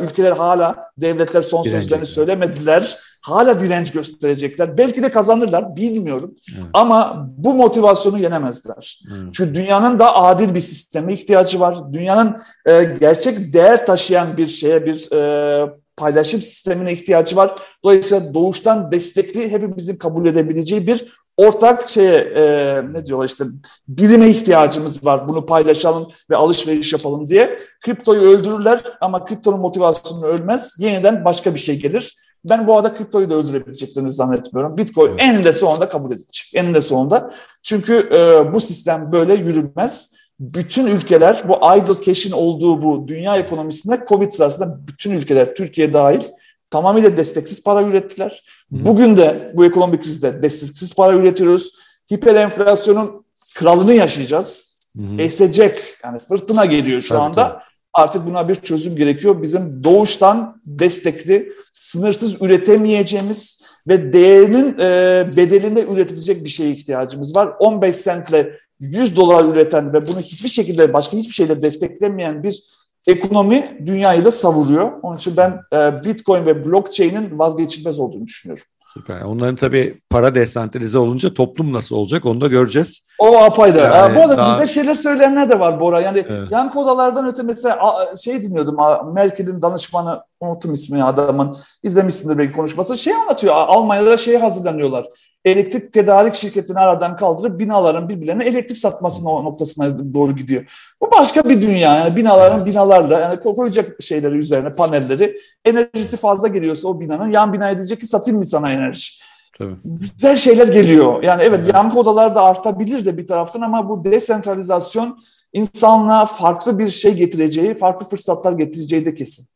ülkeler 0.00 0.32
hala 0.32 0.76
devletler 0.98 1.42
son 1.42 1.62
sözlerini 1.62 2.06
söylemediler 2.06 2.98
hala 3.26 3.60
direnç 3.60 3.92
gösterecekler. 3.92 4.78
Belki 4.78 5.02
de 5.02 5.10
kazanırlar 5.10 5.76
bilmiyorum. 5.76 6.34
Evet. 6.54 6.66
Ama 6.72 7.28
bu 7.36 7.54
motivasyonu 7.54 8.18
yenemezler. 8.18 9.00
Evet. 9.12 9.34
Çünkü 9.34 9.54
dünyanın 9.54 9.98
da 9.98 10.16
adil 10.16 10.54
bir 10.54 10.60
sisteme 10.60 11.14
ihtiyacı 11.14 11.60
var. 11.60 11.92
Dünyanın 11.92 12.36
e, 12.66 12.84
gerçek 13.00 13.52
değer 13.52 13.86
taşıyan 13.86 14.36
bir 14.36 14.46
şeye, 14.46 14.86
bir 14.86 15.12
e, 15.12 15.70
paylaşım 15.96 16.40
sistemine 16.40 16.92
ihtiyacı 16.92 17.36
var. 17.36 17.54
Dolayısıyla 17.84 18.34
doğuştan 18.34 18.92
destekli 18.92 19.50
hepimizin 19.50 19.96
kabul 19.96 20.26
edebileceği 20.26 20.86
bir 20.86 21.12
ortak 21.36 21.88
şeye 21.88 22.18
e, 22.18 22.44
ne 22.92 23.06
diyorlar 23.06 23.26
işte 23.26 23.44
birime 23.88 24.28
ihtiyacımız 24.28 25.06
var. 25.06 25.28
Bunu 25.28 25.46
paylaşalım 25.46 26.08
ve 26.30 26.36
alışveriş 26.36 26.92
yapalım 26.92 27.28
diye. 27.28 27.58
Kriptoyu 27.80 28.20
öldürürler 28.20 28.80
ama 29.00 29.24
kriptonun 29.24 29.60
motivasyonu 29.60 30.26
ölmez. 30.26 30.76
Yeniden 30.78 31.24
başka 31.24 31.54
bir 31.54 31.60
şey 31.60 31.80
gelir. 31.80 32.16
Ben 32.50 32.66
bu 32.66 32.76
arada 32.76 32.94
kriptoyu 32.94 33.30
da 33.30 33.34
öldürebileceklerini 33.34 34.12
zannetmiyorum. 34.12 34.78
Bitcoin 34.78 35.10
evet. 35.10 35.22
eninde 35.22 35.52
sonunda 35.52 35.88
kabul 35.88 36.12
edilecek. 36.12 36.50
Eninde 36.54 36.80
sonunda. 36.80 37.34
Çünkü 37.62 38.08
e, 38.12 38.54
bu 38.54 38.60
sistem 38.60 39.12
böyle 39.12 39.34
yürünmez. 39.34 40.16
Bütün 40.40 40.86
ülkeler 40.86 41.42
bu 41.48 41.56
idle 41.76 42.02
cash'in 42.04 42.32
olduğu 42.32 42.82
bu 42.82 43.08
dünya 43.08 43.36
ekonomisinde 43.36 44.04
Covid 44.08 44.32
sırasında 44.32 44.86
bütün 44.88 45.10
ülkeler 45.10 45.54
Türkiye 45.54 45.94
dahil 45.94 46.22
tamamıyla 46.70 47.16
desteksiz 47.16 47.62
para 47.62 47.82
ürettiler. 47.82 48.42
Bugün 48.70 49.16
de 49.16 49.50
bu 49.54 49.64
ekonomik 49.64 50.02
krizde 50.02 50.42
desteksiz 50.42 50.94
para 50.94 51.16
üretiyoruz. 51.16 51.74
Hiper 52.12 52.34
enflasyonun 52.34 53.24
kralını 53.56 53.94
yaşayacağız. 53.94 54.76
Hı 54.96 55.22
Esecek 55.22 55.78
yani 56.04 56.18
fırtına 56.18 56.64
geliyor 56.64 57.00
şu 57.00 57.08
Tabii 57.08 57.20
anda. 57.20 57.48
Ki. 57.48 57.64
Artık 57.96 58.26
buna 58.26 58.48
bir 58.48 58.54
çözüm 58.54 58.96
gerekiyor. 58.96 59.42
Bizim 59.42 59.84
doğuştan 59.84 60.60
destekli, 60.66 61.52
sınırsız 61.72 62.42
üretemeyeceğimiz 62.42 63.62
ve 63.88 64.12
değerinin 64.12 64.78
e, 64.78 65.26
bedelinde 65.36 65.86
üretilecek 65.86 66.44
bir 66.44 66.48
şeye 66.48 66.70
ihtiyacımız 66.70 67.36
var. 67.36 67.48
15 67.58 67.96
sentle 67.96 68.52
100 68.80 69.16
dolar 69.16 69.44
üreten 69.44 69.92
ve 69.92 70.02
bunu 70.02 70.20
hiçbir 70.20 70.48
şekilde 70.48 70.92
başka 70.92 71.16
hiçbir 71.16 71.34
şeyle 71.34 71.62
desteklemeyen 71.62 72.42
bir 72.42 72.62
ekonomi 73.06 73.78
dünyayı 73.86 74.24
da 74.24 74.30
savuruyor. 74.30 74.92
Onun 75.02 75.16
için 75.16 75.36
ben 75.36 75.60
e, 75.72 76.02
Bitcoin 76.04 76.46
ve 76.46 76.64
blockchain'in 76.64 77.38
vazgeçilmez 77.38 78.00
olduğunu 78.00 78.26
düşünüyorum. 78.26 78.64
Süper. 78.96 79.22
Onların 79.22 79.56
tabii 79.56 80.00
para 80.10 80.34
desentralize 80.34 80.98
olunca 80.98 81.34
toplum 81.34 81.72
nasıl 81.72 81.96
olacak 81.96 82.26
onu 82.26 82.40
da 82.40 82.46
göreceğiz. 82.46 83.00
O 83.18 83.38
apayrı. 83.38 83.78
Yani, 83.78 84.16
bu 84.16 84.20
arada 84.20 84.36
daha... 84.36 84.60
bizde 84.60 84.74
şeyler 84.74 84.94
söyleyenler 84.94 85.50
de 85.50 85.60
var 85.60 85.80
Bora. 85.80 86.00
Yani 86.00 86.24
evet. 86.28 86.50
yankı 86.50 86.80
odalardan 86.80 87.26
öte 87.26 87.42
mesela 87.42 87.78
şey 88.24 88.42
dinliyordum. 88.42 88.76
Merkel'in 89.14 89.62
danışmanı 89.62 90.22
unuttum 90.40 90.72
ismini 90.72 91.04
adamın. 91.04 91.56
İzlemişsindir 91.82 92.38
belki 92.38 92.52
konuşması. 92.52 92.98
Şey 92.98 93.14
anlatıyor. 93.14 93.54
Almanya'da 93.54 94.16
şey 94.16 94.36
hazırlanıyorlar 94.36 95.06
elektrik 95.44 95.92
tedarik 95.92 96.34
şirketini 96.34 96.78
aradan 96.78 97.16
kaldırıp 97.16 97.60
binaların 97.60 98.08
birbirlerine 98.08 98.44
elektrik 98.44 98.78
satması 98.78 99.24
noktasına 99.24 100.14
doğru 100.14 100.36
gidiyor. 100.36 100.64
Bu 101.00 101.10
başka 101.10 101.48
bir 101.48 101.60
dünya. 101.60 101.96
Yani 101.96 102.16
binaların 102.16 102.66
binalarla 102.66 103.20
yani 103.20 103.40
koyacak 103.40 104.02
şeyleri 104.02 104.36
üzerine 104.36 104.72
panelleri 104.72 105.38
enerjisi 105.64 106.16
fazla 106.16 106.48
geliyorsa 106.48 106.88
o 106.88 107.00
binanın 107.00 107.30
yan 107.30 107.52
bina 107.52 107.78
diyecek 107.78 108.00
ki 108.00 108.06
satayım 108.06 108.38
mı 108.38 108.44
sana 108.44 108.72
enerji? 108.72 109.10
Tabii. 109.58 109.74
Güzel 109.84 110.36
şeyler 110.36 110.68
geliyor. 110.68 111.22
Yani 111.22 111.42
evet, 111.42 111.60
evet. 111.64 111.74
yankı 111.74 111.98
odalar 111.98 112.34
da 112.34 112.42
artabilir 112.42 113.06
de 113.06 113.18
bir 113.18 113.26
taraftan 113.26 113.60
ama 113.60 113.88
bu 113.88 114.04
desentralizasyon 114.04 115.18
insanlığa 115.52 116.26
farklı 116.26 116.78
bir 116.78 116.88
şey 116.88 117.14
getireceği, 117.14 117.74
farklı 117.74 118.06
fırsatlar 118.06 118.52
getireceği 118.52 119.06
de 119.06 119.14
kesin. 119.14 119.48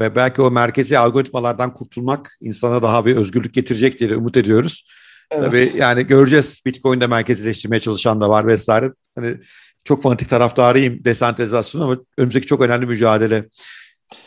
Ve 0.00 0.16
belki 0.16 0.42
o 0.42 0.50
merkezi 0.50 0.98
algoritmalardan 0.98 1.74
kurtulmak 1.74 2.38
insana 2.40 2.82
daha 2.82 3.06
bir 3.06 3.16
özgürlük 3.16 3.54
getirecek 3.54 4.00
diye 4.00 4.16
umut 4.16 4.36
ediyoruz. 4.36 4.84
Evet. 5.30 5.44
Tabii 5.44 5.72
yani 5.76 6.06
göreceğiz. 6.06 6.60
Bitcoin'de 6.66 7.06
merkezileştirmeye 7.06 7.80
çalışan 7.80 8.20
da 8.20 8.28
var 8.28 8.46
vesaire. 8.46 8.92
Hani 9.14 9.36
çok 9.84 10.02
fanatik 10.02 10.30
taraftarıyım 10.30 11.04
desentralizasyon 11.04 11.80
ama 11.80 11.96
önümüzdeki 12.18 12.46
çok 12.46 12.60
önemli 12.60 12.86
mücadele. 12.86 13.48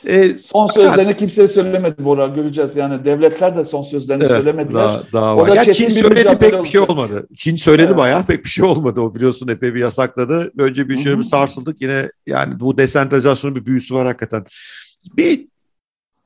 Ee, 0.07 0.37
son 0.37 0.67
sözlerini 0.67 1.17
kimseye 1.17 1.47
söylemedi 1.47 2.05
Bora. 2.05 2.27
Göreceğiz 2.27 2.77
yani. 2.77 3.05
Devletler 3.05 3.55
de 3.55 3.63
son 3.63 3.81
sözlerini 3.81 4.23
evet, 4.23 4.35
söylemediler. 4.35 4.83
Daha, 4.83 5.03
daha 5.13 5.37
var. 5.37 5.41
O 5.43 5.47
da 5.47 5.55
ya 5.55 5.73
Çin 5.73 5.89
söyledi 5.89 6.23
pek 6.23 6.53
olacak. 6.53 6.63
bir 6.63 6.69
şey 6.69 6.81
olmadı. 6.81 7.27
Çin 7.35 7.55
söyledi 7.55 7.87
evet. 7.87 7.97
bayağı 7.97 8.25
pek 8.25 8.43
bir 8.43 8.49
şey 8.49 8.65
olmadı. 8.65 9.01
O 9.01 9.15
biliyorsun 9.15 9.47
epey 9.47 9.73
bir 9.73 9.79
yasakladı. 9.79 10.51
Önce 10.57 10.89
bir 10.89 10.99
şöyle 10.99 11.19
bir 11.19 11.23
sarsıldık. 11.23 11.81
Yine 11.81 12.11
yani 12.27 12.59
bu 12.59 12.77
desentralizasyonun 12.77 13.55
bir 13.55 13.65
büyüsü 13.65 13.95
var 13.95 14.05
hakikaten. 14.05 14.45
Bir 15.17 15.47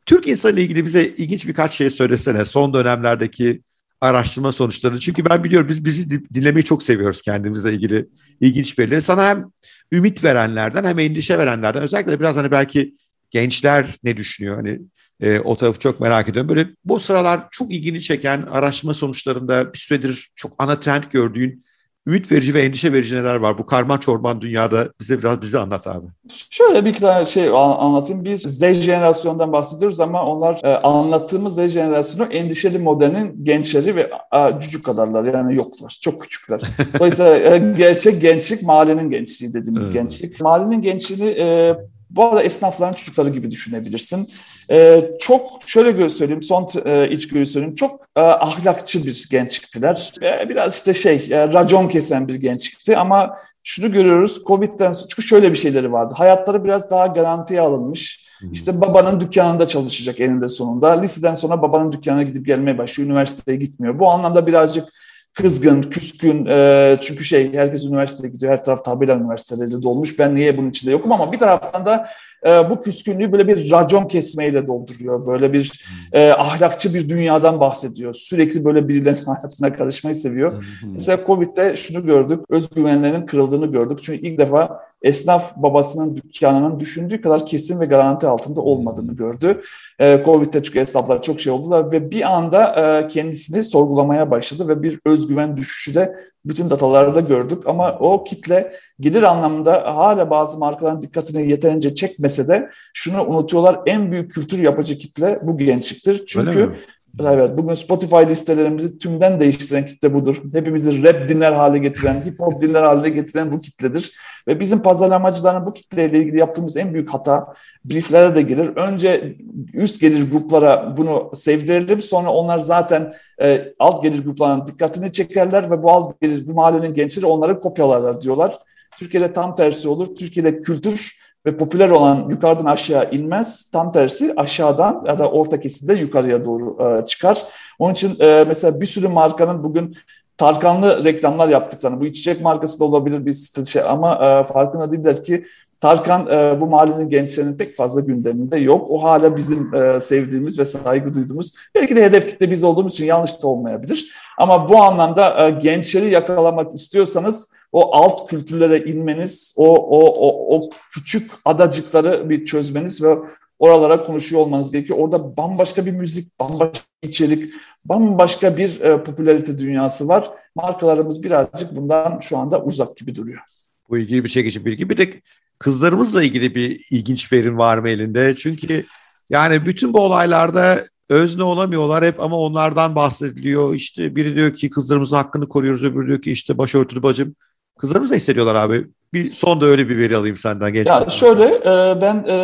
Türk 0.05 0.27
insanı 0.27 0.53
ile 0.53 0.61
ilgili 0.61 0.85
bize 0.85 1.05
ilginç 1.05 1.47
birkaç 1.47 1.73
şey 1.73 1.89
söylesene. 1.89 2.45
Son 2.45 2.73
dönemlerdeki 2.73 3.61
araştırma 4.03 4.51
sonuçlarını. 4.51 4.99
Çünkü 4.99 5.25
ben 5.25 5.43
biliyorum 5.43 5.69
biz 5.69 5.85
bizi 5.85 6.33
dinlemeyi 6.33 6.63
çok 6.65 6.83
seviyoruz 6.83 7.21
kendimizle 7.21 7.73
ilgili 7.73 8.09
ilginç 8.41 8.79
verileri. 8.79 9.01
Sana 9.01 9.29
hem 9.29 9.45
ümit 9.91 10.23
verenlerden 10.23 10.83
hem 10.83 10.99
endişe 10.99 11.37
verenlerden 11.37 11.83
özellikle 11.83 12.19
biraz 12.19 12.35
hani 12.35 12.51
belki 12.51 12.95
gençler 13.31 13.95
ne 14.03 14.17
düşünüyor? 14.17 14.55
Hani 14.55 14.79
e, 15.21 15.39
o 15.39 15.57
tarafı 15.57 15.79
çok 15.79 15.99
merak 15.99 16.29
ediyorum. 16.29 16.49
Böyle 16.49 16.67
bu 16.85 16.99
sıralar 16.99 17.47
çok 17.51 17.73
ilgini 17.73 18.01
çeken 18.01 18.41
araştırma 18.41 18.93
sonuçlarında 18.93 19.73
bir 19.73 19.77
süredir 19.77 20.29
çok 20.35 20.53
ana 20.57 20.79
trend 20.79 21.03
gördüğün 21.11 21.65
ümit 22.07 22.31
verici 22.31 22.53
ve 22.53 22.61
endişe 22.63 22.93
verici 22.93 23.15
neler 23.15 23.35
var? 23.35 23.57
Bu 23.57 23.65
karman 23.65 23.97
çorban 23.97 24.41
dünyada 24.41 24.89
bize 24.99 25.19
biraz 25.19 25.41
bizi 25.41 25.59
anlat 25.59 25.87
abi. 25.87 26.07
Şöyle 26.49 26.85
bir 26.85 26.93
tane 26.93 27.25
şey 27.25 27.47
anlatayım. 27.49 28.25
Biz 28.25 28.41
Z 28.41 28.73
jenerasyondan 28.73 29.51
bahsediyoruz 29.51 29.99
ama 29.99 30.25
onlar 30.25 30.59
e, 30.63 30.77
anlattığımız 30.77 31.55
Z 31.55 31.67
jenerasyonu 31.67 32.33
endişeli 32.33 32.79
modelin 32.79 33.43
gençleri 33.43 33.95
ve 33.95 34.09
a, 34.31 34.59
cücük 34.59 34.85
kadarlar 34.85 35.33
yani 35.33 35.55
yoklar. 35.55 35.97
Çok 36.01 36.21
küçükler. 36.21 36.61
Dolayısıyla 36.99 37.37
e, 37.37 37.73
gerçek 37.77 38.21
gençlik 38.21 38.63
mahallenin 38.63 39.09
gençliği 39.09 39.53
dediğimiz 39.53 39.91
gençlik. 39.93 40.41
Mahallenin 40.41 40.81
gençliğini 40.81 41.29
e, 41.29 41.77
bu 42.15 42.25
arada 42.25 42.43
esnafların 42.43 42.93
çocukları 42.93 43.29
gibi 43.29 43.51
düşünebilirsin. 43.51 44.27
Ee, 44.71 45.03
çok 45.19 45.47
şöyle 45.65 46.09
söyleyeyim, 46.09 46.43
son 46.43 46.67
e, 46.85 47.09
içgörü 47.09 47.45
söyleyeyim, 47.45 47.75
çok 47.75 48.01
e, 48.15 48.21
ahlakçı 48.21 49.05
bir 49.05 49.27
gençliktiler. 49.31 50.13
E, 50.21 50.49
biraz 50.49 50.75
işte 50.75 50.93
şey, 50.93 51.27
e, 51.31 51.47
racon 51.47 51.87
kesen 51.87 52.27
bir 52.27 52.35
gençlikti 52.35 52.97
ama 52.97 53.37
şunu 53.63 53.91
görüyoruz, 53.91 54.43
Covid'den 54.47 54.91
sonra, 54.91 55.07
çünkü 55.09 55.21
şöyle 55.21 55.51
bir 55.51 55.57
şeyleri 55.57 55.91
vardı. 55.91 56.13
Hayatları 56.17 56.63
biraz 56.63 56.89
daha 56.89 57.07
garantiye 57.07 57.61
alınmış. 57.61 58.23
İşte 58.51 58.81
babanın 58.81 59.19
dükkanında 59.19 59.67
çalışacak 59.67 60.19
eninde 60.19 60.47
sonunda. 60.47 60.91
Liseden 61.01 61.33
sonra 61.33 61.61
babanın 61.61 61.91
dükkanına 61.91 62.23
gidip 62.23 62.45
gelmeye 62.45 62.77
başlıyor, 62.77 63.09
üniversiteye 63.09 63.57
gitmiyor. 63.57 63.99
Bu 63.99 64.11
anlamda 64.11 64.47
birazcık 64.47 64.85
kızgın, 65.33 65.81
küskün 65.81 66.45
e, 66.45 66.97
çünkü 67.01 67.23
şey 67.23 67.53
herkes 67.53 67.85
üniversiteye 67.85 68.33
gidiyor, 68.33 68.51
her 68.51 68.63
taraf 68.63 68.85
tabela 68.85 69.15
üniversiteleriyle 69.15 69.83
dolmuş. 69.83 70.19
Ben 70.19 70.35
niye 70.35 70.57
bunun 70.57 70.69
içinde 70.69 70.91
yokum 70.91 71.11
ama 71.11 71.31
bir 71.31 71.39
taraftan 71.39 71.85
da 71.85 72.07
e, 72.45 72.69
bu 72.69 72.81
küskünlüğü 72.81 73.31
böyle 73.31 73.47
bir 73.47 73.71
racon 73.71 74.05
kesmeyle 74.05 74.67
dolduruyor. 74.67 75.27
Böyle 75.27 75.53
bir 75.53 75.85
e, 76.13 76.31
ahlakçı 76.31 76.93
bir 76.93 77.09
dünyadan 77.09 77.59
bahsediyor. 77.59 78.13
Sürekli 78.13 78.65
böyle 78.65 78.87
birilerinin 78.87 79.25
hayatına 79.25 79.73
karışmayı 79.73 80.15
seviyor. 80.15 80.65
Mesela 80.93 81.25
Covid'de 81.25 81.77
şunu 81.77 82.05
gördük, 82.05 82.39
özgüvenlerinin 82.49 83.25
kırıldığını 83.25 83.71
gördük. 83.71 83.99
Çünkü 84.01 84.27
ilk 84.27 84.39
defa 84.39 84.79
esnaf 85.03 85.57
babasının 85.57 86.15
dükkanının 86.15 86.79
düşündüğü 86.79 87.21
kadar 87.21 87.45
kesin 87.45 87.79
ve 87.79 87.85
garanti 87.85 88.27
altında 88.27 88.61
olmadığını 88.61 89.15
gördü. 89.15 89.61
E, 89.99 90.23
Covid'de 90.25 90.63
çünkü 90.63 90.79
esnaflar 90.79 91.21
çok 91.21 91.39
şey 91.39 91.53
oldular 91.53 91.91
ve 91.91 92.11
bir 92.11 92.33
anda 92.33 92.75
e, 92.75 93.07
kendisini 93.07 93.63
sorgulamaya 93.63 94.31
başladı 94.31 94.67
ve 94.67 94.83
bir 94.83 94.99
özgüven 95.05 95.57
düşüşü 95.57 95.95
de 95.95 96.15
bütün 96.45 96.69
datalarda 96.69 97.19
gördük 97.19 97.67
ama 97.67 97.97
o 97.99 98.23
kitle 98.23 98.73
gelir 98.99 99.23
anlamında 99.23 99.95
hala 99.95 100.29
bazı 100.29 100.57
markaların 100.57 101.01
dikkatini 101.01 101.49
yeterince 101.49 101.95
çekmese 101.95 102.47
de 102.47 102.69
şunu 102.93 103.25
unutuyorlar 103.25 103.79
en 103.85 104.11
büyük 104.11 104.31
kültür 104.31 104.59
yapıcı 104.59 104.97
kitle 104.97 105.39
bu 105.43 105.57
gençliktir. 105.57 106.25
Çünkü 106.25 106.75
Evet, 107.19 107.57
bugün 107.57 107.73
Spotify 107.73 108.15
listelerimizi 108.15 108.97
tümden 108.97 109.39
değiştiren 109.39 109.85
kitle 109.85 110.13
budur. 110.13 110.41
Hepimizi 110.53 111.03
rap 111.03 111.29
dinler 111.29 111.51
hale 111.51 111.77
getiren, 111.77 112.21
hip 112.25 112.39
hop 112.39 112.61
dinler 112.61 112.83
hale 112.83 113.09
getiren 113.09 113.51
bu 113.51 113.59
kitledir. 113.59 114.11
Ve 114.47 114.59
bizim 114.59 114.81
pazarlamacıların 114.81 115.65
bu 115.65 115.73
kitleyle 115.73 116.19
ilgili 116.19 116.37
yaptığımız 116.37 116.77
en 116.77 116.93
büyük 116.93 117.13
hata 117.13 117.53
brieflere 117.85 118.35
de 118.35 118.41
girir. 118.41 118.75
Önce 118.75 119.35
üst 119.73 120.01
gelir 120.01 120.31
gruplara 120.31 120.97
bunu 120.97 121.31
sevdirelim. 121.35 122.01
Sonra 122.01 122.29
onlar 122.29 122.59
zaten 122.59 123.13
e, 123.41 123.73
alt 123.79 124.03
gelir 124.03 124.23
gruplarının 124.23 124.67
dikkatini 124.67 125.11
çekerler 125.11 125.71
ve 125.71 125.83
bu 125.83 125.91
alt 125.91 126.21
gelir 126.21 126.47
bir 126.47 126.53
mahallenin 126.53 126.93
gençleri 126.93 127.25
onları 127.25 127.59
kopyalarlar 127.59 128.21
diyorlar. 128.21 128.55
Türkiye'de 128.97 129.33
tam 129.33 129.55
tersi 129.55 129.89
olur. 129.89 130.15
Türkiye'de 130.15 130.61
kültür 130.61 131.22
ve 131.45 131.57
popüler 131.57 131.89
olan 131.89 132.29
yukarıdan 132.29 132.65
aşağı 132.65 133.11
inmez. 133.11 133.71
Tam 133.71 133.91
tersi 133.91 134.33
aşağıdan 134.37 135.03
ya 135.07 135.19
da 135.19 135.31
orta 135.31 135.59
kesimde 135.59 135.93
yukarıya 135.93 136.43
doğru 136.43 136.77
e, 136.83 137.05
çıkar. 137.05 137.43
Onun 137.79 137.93
için 137.93 138.15
e, 138.19 138.43
mesela 138.47 138.81
bir 138.81 138.85
sürü 138.85 139.07
markanın 139.07 139.63
bugün 139.63 139.95
Tarkanlı 140.37 141.03
reklamlar 141.03 141.49
yaptıklarını, 141.49 142.01
bu 142.01 142.05
içecek 142.05 142.41
markası 142.41 142.79
da 142.79 142.85
olabilir 142.85 143.25
bir 143.25 143.65
şey 143.65 143.81
ama 143.89 144.13
e, 144.13 144.53
farkında 144.53 144.91
değiller 144.91 145.23
ki 145.23 145.45
Tarkan 145.83 146.27
e, 146.27 146.61
bu 146.61 146.67
mahallenin 146.67 147.09
gençlerinin 147.09 147.57
pek 147.57 147.75
fazla 147.75 148.01
gündeminde 148.01 148.57
yok. 148.57 148.91
O 148.91 149.03
hala 149.03 149.37
bizim 149.37 149.75
e, 149.75 149.99
sevdiğimiz 149.99 150.59
ve 150.59 150.65
saygı 150.65 151.13
duyduğumuz, 151.13 151.53
belki 151.75 151.95
de 151.95 152.03
hedef 152.03 152.29
kitle 152.29 152.51
biz 152.51 152.63
olduğumuz 152.63 152.93
için 152.93 153.05
yanlış 153.05 153.43
da 153.43 153.47
olmayabilir. 153.47 154.13
Ama 154.37 154.69
bu 154.69 154.83
anlamda 154.83 155.47
e, 155.47 155.51
gençleri 155.51 156.09
yakalamak 156.09 156.75
istiyorsanız 156.75 157.53
o 157.71 157.95
alt 157.95 158.29
kültürlere 158.29 158.79
inmeniz, 158.79 159.53
o, 159.57 159.75
o, 159.75 160.05
o, 160.05 160.57
o 160.57 160.61
küçük 160.91 161.31
adacıkları 161.45 162.29
bir 162.29 162.45
çözmeniz 162.45 163.03
ve 163.03 163.15
oralara 163.59 164.03
konuşuyor 164.03 164.41
olmanız 164.41 164.71
gerekiyor. 164.71 164.99
Orada 164.99 165.37
bambaşka 165.37 165.85
bir 165.85 165.91
müzik, 165.91 166.39
bambaşka 166.39 166.85
bir 167.03 167.09
içerik, 167.09 167.53
bambaşka 167.89 168.57
bir 168.57 168.81
e, 168.81 169.03
popülarite 169.03 169.57
dünyası 169.57 170.07
var. 170.07 170.31
Markalarımız 170.55 171.23
birazcık 171.23 171.75
bundan 171.75 172.19
şu 172.19 172.37
anda 172.37 172.63
uzak 172.63 172.97
gibi 172.97 173.15
duruyor. 173.15 173.52
Bu 173.89 173.97
ilgili 173.97 174.23
bir 174.23 174.29
çekici 174.29 174.65
bilgi. 174.65 174.89
Bir 174.89 174.97
de 174.97 175.21
kızlarımızla 175.59 176.23
ilgili 176.23 176.55
bir 176.55 176.85
ilginç 176.89 177.33
verim 177.33 177.57
var 177.57 177.77
mı 177.77 177.89
elinde? 177.89 178.35
Çünkü 178.35 178.85
yani 179.29 179.65
bütün 179.65 179.93
bu 179.93 179.99
olaylarda 179.99 180.85
özne 181.09 181.43
olamıyorlar 181.43 182.05
hep 182.05 182.19
ama 182.19 182.37
onlardan 182.37 182.95
bahsediliyor. 182.95 183.75
İşte 183.75 184.15
biri 184.15 184.35
diyor 184.35 184.53
ki 184.53 184.69
kızlarımızın 184.69 185.15
hakkını 185.15 185.49
koruyoruz, 185.49 185.83
öbürü 185.83 186.07
diyor 186.07 186.21
ki 186.21 186.31
işte 186.31 186.57
başörtülü 186.57 187.03
bacım. 187.03 187.35
Kızlarımız 187.79 188.11
da 188.11 188.15
hissediyorlar 188.15 188.55
abi. 188.55 188.87
Bir 189.13 189.31
son 189.31 189.61
da 189.61 189.65
öyle 189.65 189.89
bir 189.89 189.97
veri 189.97 190.17
alayım 190.17 190.37
senden 190.37 190.73
genç. 190.73 190.87
Ya 190.87 191.09
şöyle 191.09 191.45
e, 191.45 192.01
ben 192.01 192.15
e, 192.15 192.37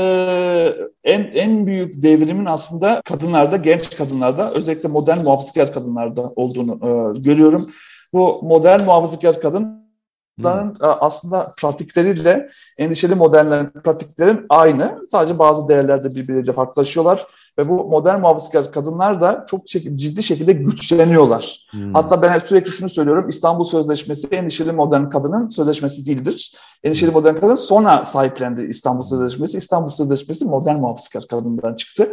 en 1.04 1.24
en 1.24 1.68
büyük 1.68 2.04
devrimin 2.04 2.46
aslında 2.46 3.02
kadınlarda, 3.06 3.58
genç 3.58 3.98
kadınlarda, 3.98 4.52
özellikle 4.54 4.90
modern 4.90 5.24
muhafazakar 5.24 5.74
kadınlarda 5.74 6.22
olduğunu 6.36 6.72
e, 6.72 7.20
görüyorum. 7.20 7.66
Bu 8.14 8.40
modern 8.44 8.84
muhafazakar 8.84 9.42
kadın 9.42 9.89
Hmm. 10.44 10.72
aslında 10.82 11.52
pratikleriyle 11.62 12.50
endişeli 12.78 13.16
modernlerin 13.16 13.70
pratiklerin 13.84 14.46
aynı. 14.50 15.00
Sadece 15.12 15.40
bazı 15.40 15.68
değerlerde 15.70 16.10
birbirleriyle 16.16 16.54
farklılaşıyorlar. 16.54 17.28
Ve 17.60 17.70
bu 17.70 17.86
modern 17.86 18.20
muhafazakar 18.20 18.72
kadınlar 18.72 19.22
da 19.22 19.46
çok 19.50 19.68
ciddi 19.68 20.24
şekilde 20.24 20.54
güçleniyorlar. 20.54 21.68
Hmm. 21.72 21.94
Hatta 21.94 22.22
ben 22.22 22.38
sürekli 22.38 22.72
şunu 22.72 22.90
söylüyorum. 22.90 23.30
İstanbul 23.30 23.64
Sözleşmesi 23.64 24.28
endişeli 24.28 24.72
modern 24.72 25.10
kadının 25.10 25.50
sözleşmesi 25.50 26.06
değildir. 26.06 26.56
Endişeli 26.84 27.12
modern 27.12 27.36
kadın 27.36 27.56
sonra 27.56 28.06
sahiplendi 28.06 28.62
İstanbul 28.62 29.04
Sözleşmesi. 29.04 29.58
İstanbul 29.58 29.90
Sözleşmesi 29.90 30.46
modern 30.46 30.76
muhafazakar 30.76 31.28
kadından 31.28 31.76
çıktı. 31.76 32.04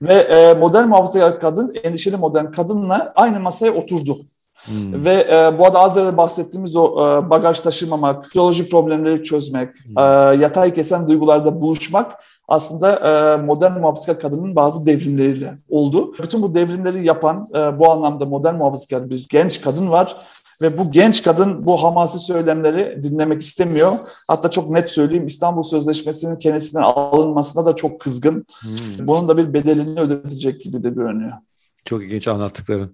Hmm. 0.00 0.08
Ve 0.08 0.14
e, 0.14 0.54
modern 0.54 0.88
muhafazakar 0.88 1.40
kadın 1.40 1.74
endişeli 1.82 2.16
modern 2.16 2.50
kadınla 2.50 3.12
aynı 3.16 3.40
masaya 3.40 3.72
oturdu. 3.72 4.16
Hmm. 4.66 5.04
Ve 5.04 5.12
e, 5.12 5.58
bu 5.58 5.66
arada 5.66 5.78
az 5.78 5.96
önce 5.96 6.16
bahsettiğimiz 6.16 6.76
o 6.76 6.86
e, 6.86 7.30
bagaj 7.30 7.60
taşımamak, 7.60 8.24
psikolojik 8.24 8.70
problemleri 8.70 9.24
çözmek, 9.24 9.68
hmm. 9.68 9.98
e, 9.98 10.02
yatay 10.42 10.74
kesen 10.74 11.08
duygularda 11.08 11.60
buluşmak 11.60 12.12
aslında 12.48 12.96
e, 12.96 13.42
modern 13.42 13.72
muhafazakar 13.72 14.20
kadının 14.20 14.56
bazı 14.56 14.86
devrimleriyle 14.86 15.54
oldu. 15.68 16.14
Bütün 16.22 16.42
bu 16.42 16.54
devrimleri 16.54 17.06
yapan 17.06 17.46
e, 17.54 17.78
bu 17.78 17.90
anlamda 17.90 18.24
modern 18.24 18.54
muhafazakar 18.56 19.10
bir 19.10 19.26
genç 19.28 19.60
kadın 19.60 19.90
var. 19.90 20.16
Ve 20.62 20.78
bu 20.78 20.92
genç 20.92 21.22
kadın 21.22 21.66
bu 21.66 21.82
hamasi 21.82 22.18
söylemleri 22.18 23.02
dinlemek 23.02 23.42
istemiyor. 23.42 23.92
Hatta 24.28 24.50
çok 24.50 24.70
net 24.70 24.90
söyleyeyim 24.90 25.26
İstanbul 25.26 25.62
Sözleşmesi'nin 25.62 26.36
kendisinden 26.36 26.82
alınmasına 26.82 27.66
da 27.66 27.76
çok 27.76 28.00
kızgın. 28.00 28.46
Hmm. 28.60 29.06
Bunun 29.06 29.28
da 29.28 29.36
bir 29.36 29.54
bedelini 29.54 30.00
ödetecek 30.00 30.60
gibi 30.60 30.82
de 30.82 30.90
görünüyor. 30.90 31.32
Çok 31.84 32.02
ilginç 32.02 32.28
anlattıkların. 32.28 32.92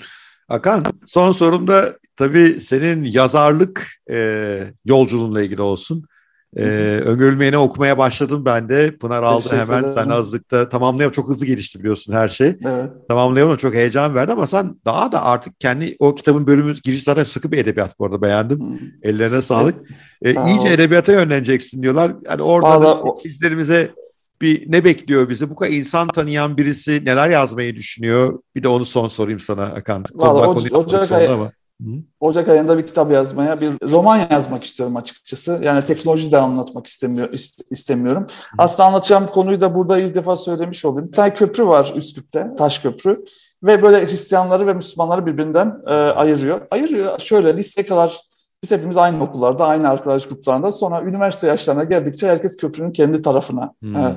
Hakan 0.53 0.85
son 1.07 1.33
sorum 1.33 1.69
da 1.69 1.99
tabii 2.17 2.61
senin 2.61 3.05
yazarlık 3.05 3.87
e, 4.11 4.59
yolculuğunla 4.85 5.43
ilgili 5.43 5.63
olsun. 5.63 6.07
Ee, 6.57 6.63
öngörülmeyeni 7.05 7.57
okumaya 7.59 7.99
başladım 7.99 8.45
ben 8.45 8.69
de. 8.69 8.97
Pınar 8.97 9.23
aldı 9.23 9.43
Teşekkür 9.43 9.63
hemen. 9.63 9.79
Ederim. 9.79 9.95
Sen 9.95 10.09
azlıkta 10.09 10.69
tamamlayalım. 10.69 11.13
Çok 11.13 11.29
hızlı 11.29 11.47
gelişti 11.47 11.79
biliyorsun 11.79 12.13
her 12.13 12.29
şey. 12.29 12.57
Evet. 12.65 12.91
Tamamlayalım 13.09 13.57
çok 13.57 13.75
heyecan 13.75 14.15
verdi 14.15 14.33
ama 14.33 14.47
sen 14.47 14.77
daha 14.85 15.13
da 15.13 15.25
artık 15.25 15.61
kendi 15.61 15.97
o 15.99 16.15
kitabın 16.15 16.47
bölümü 16.47 16.75
giriş 16.85 17.03
zaten 17.03 17.25
sıkı 17.25 17.53
bir 17.53 17.59
edebiyat 17.59 17.99
bu 17.99 18.07
arada 18.07 18.23
beğendim. 18.23 18.81
Ellerine 19.03 19.43
sağlık. 19.43 19.75
Evet. 20.23 20.37
Ee, 20.39 20.51
iyice 20.51 20.69
edebiyata 20.69 21.13
yönleneceksin 21.13 21.83
diyorlar. 21.83 22.13
Yani 22.31 22.43
orada 22.43 23.03
izlerimize 23.25 23.91
bir 24.43 24.73
ne 24.73 24.85
bekliyor 24.85 25.29
bizi? 25.29 25.51
Bu 25.51 25.57
kadar 25.57 25.71
insan 25.71 26.09
tanıyan 26.09 26.57
birisi 26.57 27.05
neler 27.05 27.29
yazmayı 27.29 27.77
düşünüyor? 27.77 28.43
Bir 28.55 28.63
de 28.63 28.69
onu 28.69 28.85
son 28.85 29.09
sorayım 29.09 29.41
sana 29.41 29.73
Hakan. 29.73 30.05
Valla 30.15 30.49
Ocak, 30.49 31.13
ayı, 31.13 31.31
ama. 31.31 31.53
Ocak 32.21 32.49
ayında 32.49 32.79
bir 32.79 32.87
kitap 32.87 33.13
yazmaya, 33.13 33.61
bir 33.61 33.71
roman 33.91 34.29
yazmak 34.31 34.65
istiyorum 34.65 34.97
açıkçası. 34.97 35.61
Yani 35.63 35.81
teknoloji 35.81 36.33
de 36.33 36.39
anlatmak 36.39 36.87
istemiyor, 36.87 37.31
istemiyorum. 37.71 38.23
Hı. 38.23 38.55
Aslında 38.59 38.89
anlatacağım 38.89 39.27
konuyu 39.27 39.61
da 39.61 39.75
burada 39.75 39.99
ilk 39.99 40.15
defa 40.15 40.37
söylemiş 40.37 40.85
olayım. 40.85 41.09
Bir 41.09 41.13
tane 41.13 41.35
köprü 41.35 41.67
var 41.67 41.93
Üsküp'te, 41.97 42.47
taş 42.59 42.79
köprü. 42.79 43.25
Ve 43.63 43.83
böyle 43.83 44.07
Hristiyanları 44.07 44.67
ve 44.67 44.75
Müslümanları 44.75 45.27
birbirinden 45.27 45.83
e, 45.87 45.91
ayırıyor. 45.93 46.61
Ayırıyor 46.71 47.19
şöyle 47.19 47.57
lise 47.57 47.87
kadar 47.87 48.32
biz 48.63 48.71
hepimiz 48.71 48.97
aynı 48.97 49.23
okullarda, 49.23 49.67
aynı 49.67 49.89
arkadaş 49.89 50.27
gruplarında. 50.29 50.73
Sonra 50.73 51.03
üniversite 51.03 51.47
yaşlarına 51.47 51.85
geldikçe 51.85 52.29
herkes 52.29 52.57
köprünün 52.57 52.93
kendi 52.93 53.23
tarafına 53.23 53.75
hmm. 53.81 53.97
e, 53.97 54.17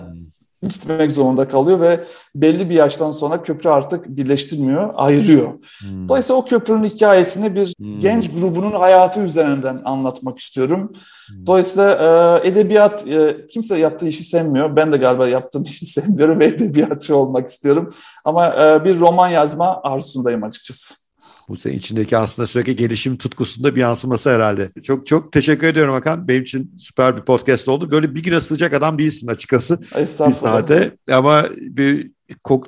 gitmek 0.61 1.11
zorunda 1.11 1.47
kalıyor 1.47 1.79
ve 1.79 2.03
belli 2.35 2.69
bir 2.69 2.75
yaştan 2.75 3.11
sonra 3.11 3.43
köprü 3.43 3.69
artık 3.69 4.17
birleştirmiyor, 4.17 4.93
ayırıyor. 4.95 5.53
Hmm. 5.81 6.09
Dolayısıyla 6.09 6.41
o 6.41 6.45
köprünün 6.45 6.83
hikayesini 6.83 7.55
bir 7.55 7.73
hmm. 7.77 7.99
genç 7.99 8.31
grubunun 8.31 8.71
hayatı 8.71 9.21
üzerinden 9.21 9.81
anlatmak 9.85 10.39
istiyorum. 10.39 10.91
Hmm. 11.27 11.45
Dolayısıyla 11.47 12.41
e, 12.43 12.47
edebiyat 12.47 13.07
e, 13.07 13.37
kimse 13.47 13.77
yaptığı 13.77 14.07
işi 14.07 14.23
sevmiyor. 14.23 14.75
Ben 14.75 14.91
de 14.91 14.97
galiba 14.97 15.27
yaptığım 15.27 15.63
işi 15.67 15.85
sevmiyorum 15.85 16.39
ve 16.39 16.45
edebiyatçı 16.45 17.15
olmak 17.15 17.49
istiyorum. 17.49 17.89
Ama 18.25 18.55
e, 18.55 18.85
bir 18.85 18.99
roman 18.99 19.27
yazma 19.27 19.81
arzusundayım 19.83 20.43
açıkçası. 20.43 21.04
Bu 21.49 21.57
senin 21.57 21.77
içindeki 21.77 22.17
aslında 22.17 22.47
sürekli 22.47 22.75
gelişim 22.75 23.17
tutkusunda 23.17 23.75
bir 23.75 23.81
yansıması 23.81 24.29
herhalde. 24.29 24.69
Çok 24.83 25.07
çok 25.07 25.31
teşekkür 25.31 25.67
ediyorum 25.67 25.93
Hakan. 25.93 26.27
Benim 26.27 26.41
için 26.41 26.75
süper 26.77 27.17
bir 27.17 27.21
podcast 27.21 27.67
oldu. 27.67 27.91
Böyle 27.91 28.15
bir 28.15 28.23
güne 28.23 28.41
sığacak 28.41 28.73
adam 28.73 28.99
değilsin 28.99 29.27
açıkçası. 29.27 29.79
Bir 30.27 30.33
saate. 30.33 30.91
Ama 31.11 31.45
bir, 31.59 32.11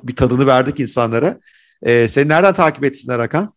bir 0.03 0.15
tadını 0.15 0.47
verdik 0.47 0.80
insanlara. 0.80 1.39
Ee, 1.84 2.07
seni 2.07 2.28
nereden 2.30 2.53
takip 2.53 2.84
etsinler 2.84 3.19
Hakan? 3.19 3.53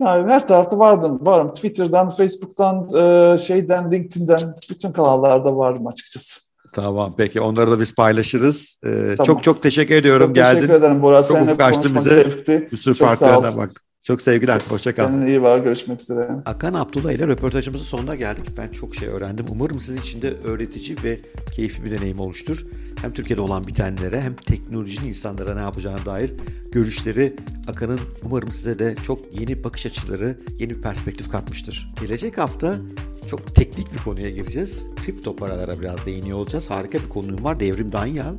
Yani 0.00 0.32
her 0.32 0.46
tarafta 0.46 0.78
vardım, 0.78 1.18
varım. 1.22 1.52
Twitter'dan, 1.52 2.08
Facebook'tan, 2.08 2.84
e, 2.84 3.38
şeyden, 3.38 3.92
LinkedIn'den 3.92 4.38
bütün 4.70 4.92
kanallarda 4.92 5.56
vardım 5.56 5.86
açıkçası. 5.86 6.40
Tamam 6.72 7.14
peki 7.16 7.40
onları 7.40 7.70
da 7.70 7.80
biz 7.80 7.94
paylaşırız. 7.94 8.78
Ee, 8.84 8.90
tamam. 8.90 9.26
Çok 9.26 9.42
çok 9.42 9.62
teşekkür 9.62 9.94
ediyorum. 9.94 10.26
Çok 10.26 10.34
Geldin. 10.34 10.54
teşekkür 10.54 10.74
ederim 10.74 11.02
Burak. 11.02 11.26
Çok 11.28 11.36
Seninle 11.36 11.56
konuşmak 11.56 11.96
bize. 11.96 12.26
Bir 12.72 12.76
sürü 12.76 12.94
farklı 12.94 13.26
yerden 13.26 13.56
baktık. 13.56 13.89
Çok 14.02 14.22
sevgiler. 14.22 14.60
Hoşça 14.68 14.94
kal. 14.94 15.04
Kendine 15.06 15.28
iyi 15.28 15.42
bak. 15.42 15.64
Görüşmek 15.64 16.00
üzere. 16.00 16.28
Akan 16.44 16.74
Abdullah 16.74 17.12
ile 17.12 17.28
röportajımızın 17.28 17.84
sonuna 17.84 18.14
geldik. 18.14 18.44
Ben 18.56 18.68
çok 18.68 18.94
şey 18.94 19.08
öğrendim. 19.08 19.46
Umarım 19.50 19.80
sizin 19.80 20.00
için 20.00 20.22
de 20.22 20.34
öğretici 20.44 20.96
ve 21.04 21.18
keyifli 21.52 21.84
bir 21.84 21.90
deneyim 21.90 22.20
olmuştur. 22.20 22.66
Hem 23.02 23.12
Türkiye'de 23.12 23.40
olan 23.40 23.66
bitenlere 23.66 24.20
hem 24.20 24.34
teknolojinin 24.34 25.08
insanlara 25.08 25.54
ne 25.54 25.60
yapacağına 25.60 26.06
dair 26.06 26.32
görüşleri 26.72 27.36
Akan'ın 27.68 28.00
umarım 28.24 28.52
size 28.52 28.78
de 28.78 28.96
çok 29.02 29.40
yeni 29.40 29.64
bakış 29.64 29.86
açıları, 29.86 30.38
yeni 30.58 30.70
bir 30.70 30.82
perspektif 30.82 31.30
katmıştır. 31.30 31.88
Gelecek 32.00 32.38
hafta 32.38 32.76
çok 33.30 33.54
teknik 33.54 33.92
bir 33.92 33.98
konuya 33.98 34.30
gireceğiz. 34.30 34.86
Kripto 35.06 35.36
paralara 35.36 35.80
biraz 35.80 36.06
değiniyor 36.06 36.38
olacağız. 36.38 36.70
Harika 36.70 36.98
bir 36.98 37.08
konum 37.08 37.44
var. 37.44 37.60
Devrim 37.60 37.92
Danyal. 37.92 38.34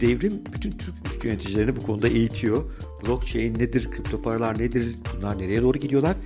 Devrim 0.00 0.32
bütün 0.52 0.70
Türk 0.70 0.94
üst 1.06 1.24
yöneticilerini 1.24 1.76
bu 1.76 1.82
konuda 1.82 2.08
eğitiyor. 2.08 2.64
Blockchain 3.06 3.54
nedir, 3.54 3.90
kripto 3.90 4.22
paralar 4.22 4.58
nedir, 4.58 4.94
bunlar 5.16 5.38
nereye 5.38 5.62
doğru 5.62 5.78
gidiyorlar? 5.78 6.16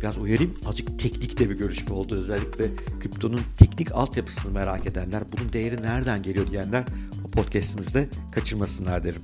Biraz 0.00 0.18
uyarayım, 0.18 0.54
azıcık 0.66 0.98
teknik 0.98 1.38
de 1.38 1.50
bir 1.50 1.54
görüşme 1.54 1.94
oldu. 1.94 2.14
Özellikle 2.14 2.64
kriptonun 3.00 3.40
teknik 3.58 3.92
altyapısını 3.92 4.52
merak 4.52 4.86
edenler, 4.86 5.22
bunun 5.32 5.52
değeri 5.52 5.82
nereden 5.82 6.22
geliyor 6.22 6.46
diyenler 6.46 6.84
o 7.24 7.30
podcastimizde 7.30 8.08
kaçırmasınlar 8.32 9.04
derim. 9.04 9.22